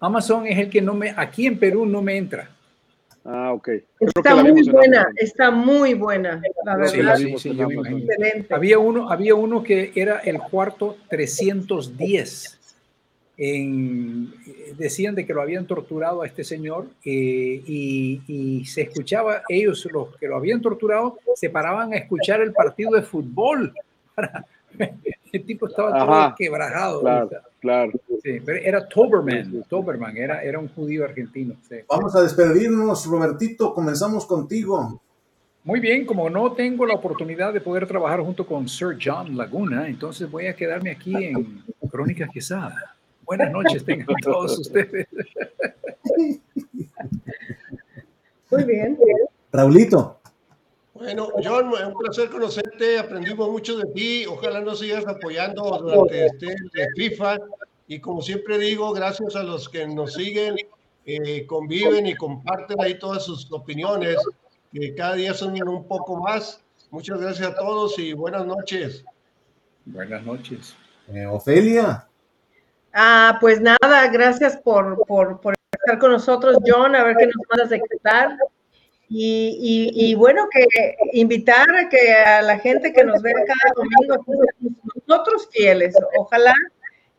Amazon 0.00 0.48
es 0.48 0.58
el 0.58 0.68
que 0.68 0.82
no 0.82 0.94
me, 0.94 1.14
aquí 1.16 1.46
en 1.46 1.56
Perú 1.56 1.86
no 1.86 2.02
me 2.02 2.16
entra. 2.16 2.50
Ah, 3.24 3.52
ok. 3.52 3.68
Está 4.00 4.42
muy 4.42 4.68
buena, 4.68 5.06
está 5.16 5.50
muy 5.52 5.94
buena, 5.94 6.42
la 6.64 6.76
verdad. 6.76 6.96
la 7.04 7.16
sí, 7.16 7.38
sí. 7.38 7.50
Excelente. 7.50 8.52
Había 8.52 8.80
uno, 8.80 9.08
había 9.08 9.36
uno 9.36 9.62
que 9.62 9.92
era 9.94 10.18
el 10.18 10.40
cuarto 10.40 10.96
310. 11.08 12.58
En, 13.44 14.32
decían 14.78 15.16
de 15.16 15.26
que 15.26 15.34
lo 15.34 15.42
habían 15.42 15.66
torturado 15.66 16.22
a 16.22 16.26
este 16.26 16.44
señor 16.44 16.86
eh, 17.04 17.60
y, 17.66 18.20
y 18.28 18.64
se 18.66 18.82
escuchaba, 18.82 19.42
ellos 19.48 19.88
los 19.90 20.16
que 20.16 20.28
lo 20.28 20.36
habían 20.36 20.60
torturado 20.60 21.18
se 21.34 21.50
paraban 21.50 21.92
a 21.92 21.96
escuchar 21.96 22.40
el 22.40 22.52
partido 22.52 22.92
de 22.92 23.02
fútbol. 23.02 23.74
el 25.32 25.44
tipo 25.44 25.66
estaba 25.66 25.90
todo 25.90 26.12
Ajá. 26.12 26.34
quebrajado. 26.38 27.00
Claro, 27.00 27.30
claro. 27.60 27.92
Sí, 28.22 28.38
pero 28.44 28.58
era 28.58 28.88
Toberman, 28.88 29.64
Toberman 29.68 30.16
era, 30.16 30.42
era 30.42 30.60
un 30.60 30.68
judío 30.68 31.04
argentino. 31.04 31.56
sí. 31.68 31.76
Vamos 31.88 32.14
a 32.14 32.22
despedirnos, 32.22 33.06
Robertito. 33.06 33.74
Comenzamos 33.74 34.24
contigo. 34.24 35.00
Muy 35.64 35.80
bien, 35.80 36.06
como 36.06 36.28
no 36.28 36.52
tengo 36.52 36.86
la 36.86 36.94
oportunidad 36.94 37.52
de 37.52 37.60
poder 37.60 37.86
trabajar 37.86 38.20
junto 38.20 38.46
con 38.46 38.68
Sir 38.68 38.98
John 39.00 39.36
Laguna, 39.36 39.88
entonces 39.88 40.28
voy 40.30 40.46
a 40.46 40.56
quedarme 40.56 40.90
aquí 40.90 41.14
en 41.14 41.62
Crónicas 41.90 42.30
Quesada. 42.30 42.96
Buenas 43.24 43.52
noches 43.52 43.84
tengan 43.84 44.06
todos 44.22 44.58
ustedes. 44.58 45.06
Muy 48.50 48.64
bien. 48.64 48.98
Raulito. 49.52 50.18
Bueno, 50.94 51.28
John, 51.42 51.72
un 51.72 51.94
placer 51.98 52.30
conocerte, 52.30 52.98
aprendimos 52.98 53.50
mucho 53.50 53.76
de 53.76 53.86
ti, 53.92 54.26
ojalá 54.26 54.60
nos 54.60 54.78
sigas 54.78 55.06
apoyando 55.06 55.62
durante 55.82 56.26
este 56.26 56.46
de 56.46 56.86
FIFA 56.94 57.38
y 57.88 57.98
como 57.98 58.22
siempre 58.22 58.58
digo, 58.58 58.92
gracias 58.92 59.34
a 59.34 59.42
los 59.42 59.68
que 59.68 59.86
nos 59.86 60.14
siguen, 60.14 60.56
eh, 61.04 61.44
conviven 61.46 62.06
y 62.06 62.14
comparten 62.14 62.80
ahí 62.80 62.98
todas 62.98 63.24
sus 63.24 63.50
opiniones, 63.50 64.16
que 64.72 64.94
cada 64.94 65.14
día 65.14 65.34
son 65.34 65.60
un 65.68 65.88
poco 65.88 66.20
más. 66.20 66.62
Muchas 66.90 67.20
gracias 67.20 67.48
a 67.48 67.54
todos 67.56 67.98
y 67.98 68.12
buenas 68.12 68.46
noches. 68.46 69.04
Buenas 69.84 70.24
noches. 70.24 70.76
Eh, 71.08 71.26
Ofelia. 71.26 72.06
Ah, 72.92 73.38
pues 73.40 73.60
nada, 73.60 74.08
gracias 74.08 74.56
por, 74.56 75.04
por, 75.06 75.40
por, 75.40 75.54
estar 75.72 75.98
con 75.98 76.12
nosotros, 76.12 76.58
John, 76.66 76.94
a 76.94 77.04
ver 77.04 77.16
qué 77.16 77.26
nos 77.26 77.36
mandas 77.48 77.70
de. 77.70 77.80
Y, 79.08 79.90
y, 79.94 80.10
y, 80.10 80.14
bueno, 80.14 80.48
que 80.50 80.66
invitar 81.12 81.68
a 81.74 81.88
que 81.88 82.12
a 82.12 82.40
la 82.42 82.58
gente 82.58 82.92
que 82.92 83.04
nos 83.04 83.20
ve 83.20 83.32
cada 83.32 83.74
domingo, 83.76 84.24
nosotros 85.06 85.48
fieles, 85.52 85.94
ojalá 86.18 86.54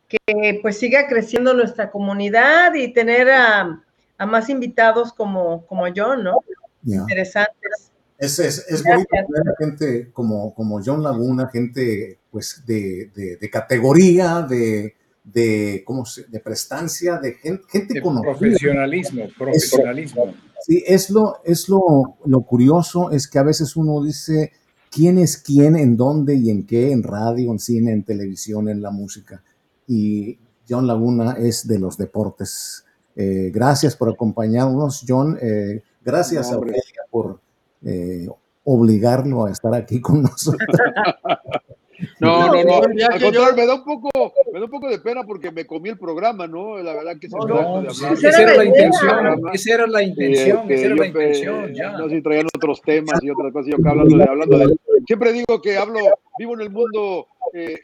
que 0.08 0.58
pues 0.60 0.78
siga 0.78 1.06
creciendo 1.06 1.54
nuestra 1.54 1.90
comunidad 1.90 2.74
y 2.74 2.92
tener 2.92 3.30
a, 3.30 3.80
a 4.18 4.26
más 4.26 4.48
invitados 4.48 5.12
como, 5.12 5.64
como 5.66 5.84
John, 5.94 6.24
¿no? 6.24 6.40
Yeah. 6.82 7.00
Interesantes. 7.00 7.92
Es, 8.18 8.38
es, 8.38 8.66
es 8.68 8.82
bonito 8.82 9.08
ver 9.10 9.54
gente 9.58 10.10
como, 10.12 10.54
como 10.54 10.80
John 10.84 11.02
Laguna, 11.02 11.48
gente 11.48 12.18
pues 12.30 12.64
de, 12.66 13.10
de, 13.14 13.36
de 13.36 13.50
categoría, 13.50 14.40
de, 14.42 14.94
de, 15.24 15.82
¿cómo 15.86 16.04
se, 16.04 16.24
de 16.24 16.38
prestancia, 16.38 17.18
de 17.18 17.32
gente, 17.34 17.64
gente 17.68 17.94
de 17.94 18.02
conocida. 18.02 18.32
Profesionalismo, 18.32 19.24
profesionalismo. 19.36 20.24
Es, 20.26 20.34
sí, 20.66 20.84
es, 20.86 21.10
lo, 21.10 21.38
es 21.44 21.68
lo, 21.68 22.16
lo 22.24 22.42
curioso, 22.42 23.10
es 23.10 23.26
que 23.26 23.38
a 23.38 23.42
veces 23.42 23.74
uno 23.74 24.04
dice 24.04 24.52
quién 24.90 25.18
es 25.18 25.38
quién, 25.38 25.76
en 25.76 25.96
dónde 25.96 26.36
y 26.36 26.50
en 26.50 26.66
qué, 26.66 26.92
en 26.92 27.02
radio, 27.02 27.50
en 27.50 27.58
cine, 27.58 27.92
en 27.92 28.04
televisión, 28.04 28.68
en 28.68 28.82
la 28.82 28.90
música. 28.90 29.42
Y 29.88 30.38
John 30.68 30.86
Laguna 30.86 31.36
es 31.38 31.66
de 31.66 31.78
los 31.78 31.96
deportes. 31.96 32.84
Eh, 33.16 33.50
gracias 33.52 33.96
por 33.96 34.10
acompañarnos, 34.10 35.04
John. 35.06 35.38
Eh, 35.40 35.82
gracias 36.04 36.48
no, 36.48 36.52
a 36.52 36.56
Aurelia 36.56 37.02
por 37.10 37.40
eh, 37.82 38.28
obligarlo 38.64 39.46
a 39.46 39.50
estar 39.50 39.74
aquí 39.74 40.00
con 40.00 40.22
nosotros. 40.22 40.68
No, 42.20 42.46
no, 42.48 42.64
no. 42.64 42.74
Al 42.76 43.20
contrario, 43.20 43.56
me 43.56 43.66
da 43.66 43.74
un 43.74 43.84
poco, 43.84 44.10
me 44.52 44.58
da 44.58 44.64
un 44.64 44.70
poco 44.70 44.88
de 44.88 44.98
pena 44.98 45.24
porque 45.24 45.50
me 45.50 45.66
comí 45.66 45.88
el 45.90 45.98
programa, 45.98 46.46
¿no? 46.46 46.78
La 46.78 46.94
verdad 46.94 47.16
que 47.20 47.28
se 47.28 47.36
no, 47.36 47.46
no, 47.46 47.82
de 47.82 47.88
hablar. 47.88 48.12
Esa 48.12 48.42
era 48.42 48.56
la 48.56 48.64
intención, 48.64 49.50
esa 49.52 49.74
era 49.74 49.86
la 49.86 50.02
intención, 50.02 50.70
esa 50.70 50.86
era 50.86 50.94
la 50.94 51.06
intención, 51.06 51.74
ya. 51.74 51.92
No 51.92 52.08
sé 52.08 52.16
si 52.16 52.22
traían 52.22 52.46
otros 52.54 52.80
temas 52.82 53.22
y 53.22 53.30
otras 53.30 53.52
cosas, 53.52 53.70
yo 53.70 53.76
acá 53.76 53.90
hablando 53.90 54.16
de, 54.16 54.24
hablando 54.24 54.58
de, 54.58 54.76
siempre 55.06 55.32
digo 55.32 55.60
que 55.62 55.76
hablo, 55.76 56.00
vivo 56.38 56.54
en 56.54 56.60
el 56.60 56.70
mundo 56.70 57.26
eh, 57.52 57.80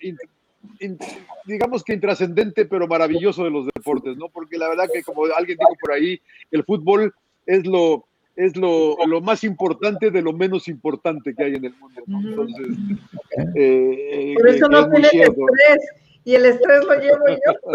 in, 0.81 0.99
digamos 1.47 1.83
que 1.85 1.95
intrascendente, 1.95 2.64
pero 2.66 2.87
maravilloso 2.87 3.45
de 3.45 3.51
los 3.51 3.66
deportes, 3.66 4.16
¿no? 4.16 4.29
Porque 4.29 4.59
la 4.59 4.68
verdad 4.68 4.89
que 4.93 5.03
como 5.03 5.25
alguien 5.25 5.59
dijo 5.59 5.77
por 5.81 5.93
ahí, 5.93 6.21
el 6.51 6.64
fútbol 6.64 7.14
es 7.47 7.66
lo, 7.66 8.07
es 8.41 8.57
lo, 8.57 8.97
lo, 9.07 9.20
más 9.20 9.45
importante 9.45 10.11
de 10.11 10.22
lo 10.22 10.32
menos 10.32 10.66
importante 10.68 11.34
que 11.34 11.45
hay 11.45 11.55
en 11.55 11.64
el 11.66 11.74
mundo. 11.76 12.03
¿no? 12.07 12.20
Entonces, 12.20 12.66
eh, 13.55 14.34
por 14.36 14.49
eso 14.49 14.68
no 14.68 14.88
tienes 14.88 15.12
estrés 15.12 15.78
y 16.24 16.34
el 16.34 16.47
estrés 16.47 16.84
lo 16.84 16.95
llevo 16.95 17.24
yo. 17.28 17.72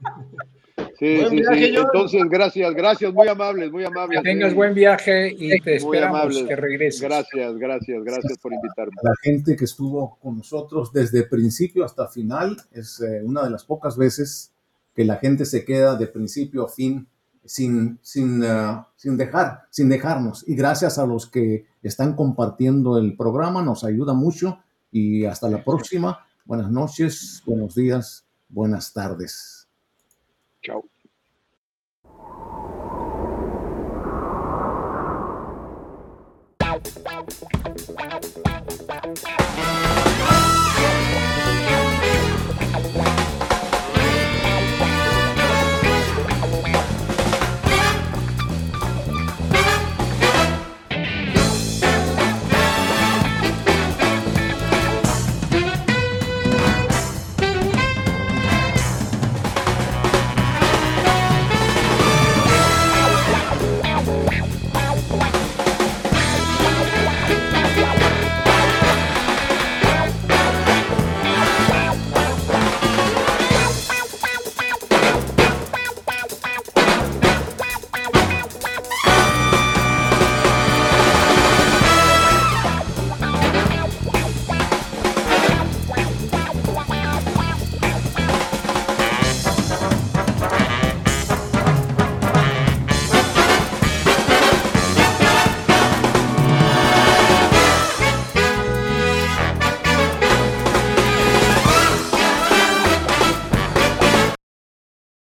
Sí, 0.98 1.16
buen 1.16 1.30
sí, 1.30 1.36
viaje, 1.36 1.66
sí. 1.66 1.76
Entonces, 1.76 2.22
gracias, 2.30 2.74
gracias, 2.74 3.12
muy 3.12 3.26
amables, 3.26 3.72
muy 3.72 3.84
amables. 3.84 4.20
Que 4.20 4.30
tengas 4.30 4.54
buen 4.54 4.74
viaje 4.74 5.34
y 5.36 5.58
te 5.60 5.76
esperamos 5.76 6.44
que 6.44 6.54
regreses. 6.54 7.02
Gracias, 7.02 7.58
gracias, 7.58 8.04
gracias 8.04 8.38
por 8.38 8.52
invitarme. 8.52 8.92
La 9.02 9.14
gente 9.20 9.56
que 9.56 9.64
estuvo 9.64 10.16
con 10.20 10.36
nosotros 10.36 10.92
desde 10.92 11.24
principio 11.24 11.84
hasta 11.84 12.06
final 12.06 12.56
es 12.72 13.00
eh, 13.00 13.22
una 13.24 13.42
de 13.42 13.50
las 13.50 13.64
pocas 13.64 13.96
veces 13.96 14.52
que 14.94 15.04
la 15.04 15.16
gente 15.16 15.44
se 15.44 15.64
queda 15.64 15.96
de 15.96 16.06
principio 16.06 16.64
a 16.64 16.68
fin 16.68 17.08
sin, 17.44 17.98
sin, 18.02 18.42
uh, 18.42 18.84
sin, 18.96 19.16
dejar, 19.16 19.62
sin 19.70 19.88
dejarnos. 19.88 20.44
Y 20.46 20.54
gracias 20.54 20.98
a 20.98 21.06
los 21.06 21.26
que 21.26 21.66
están 21.82 22.14
compartiendo 22.14 22.98
el 22.98 23.16
programa, 23.16 23.62
nos 23.62 23.84
ayuda 23.84 24.14
mucho. 24.14 24.58
Y 24.90 25.24
hasta 25.24 25.48
la 25.48 25.64
próxima. 25.64 26.20
Buenas 26.44 26.70
noches, 26.70 27.42
buenos 27.46 27.74
días, 27.74 28.24
buenas 28.48 28.92
tardes. 28.92 29.66
Chao. 30.62 30.93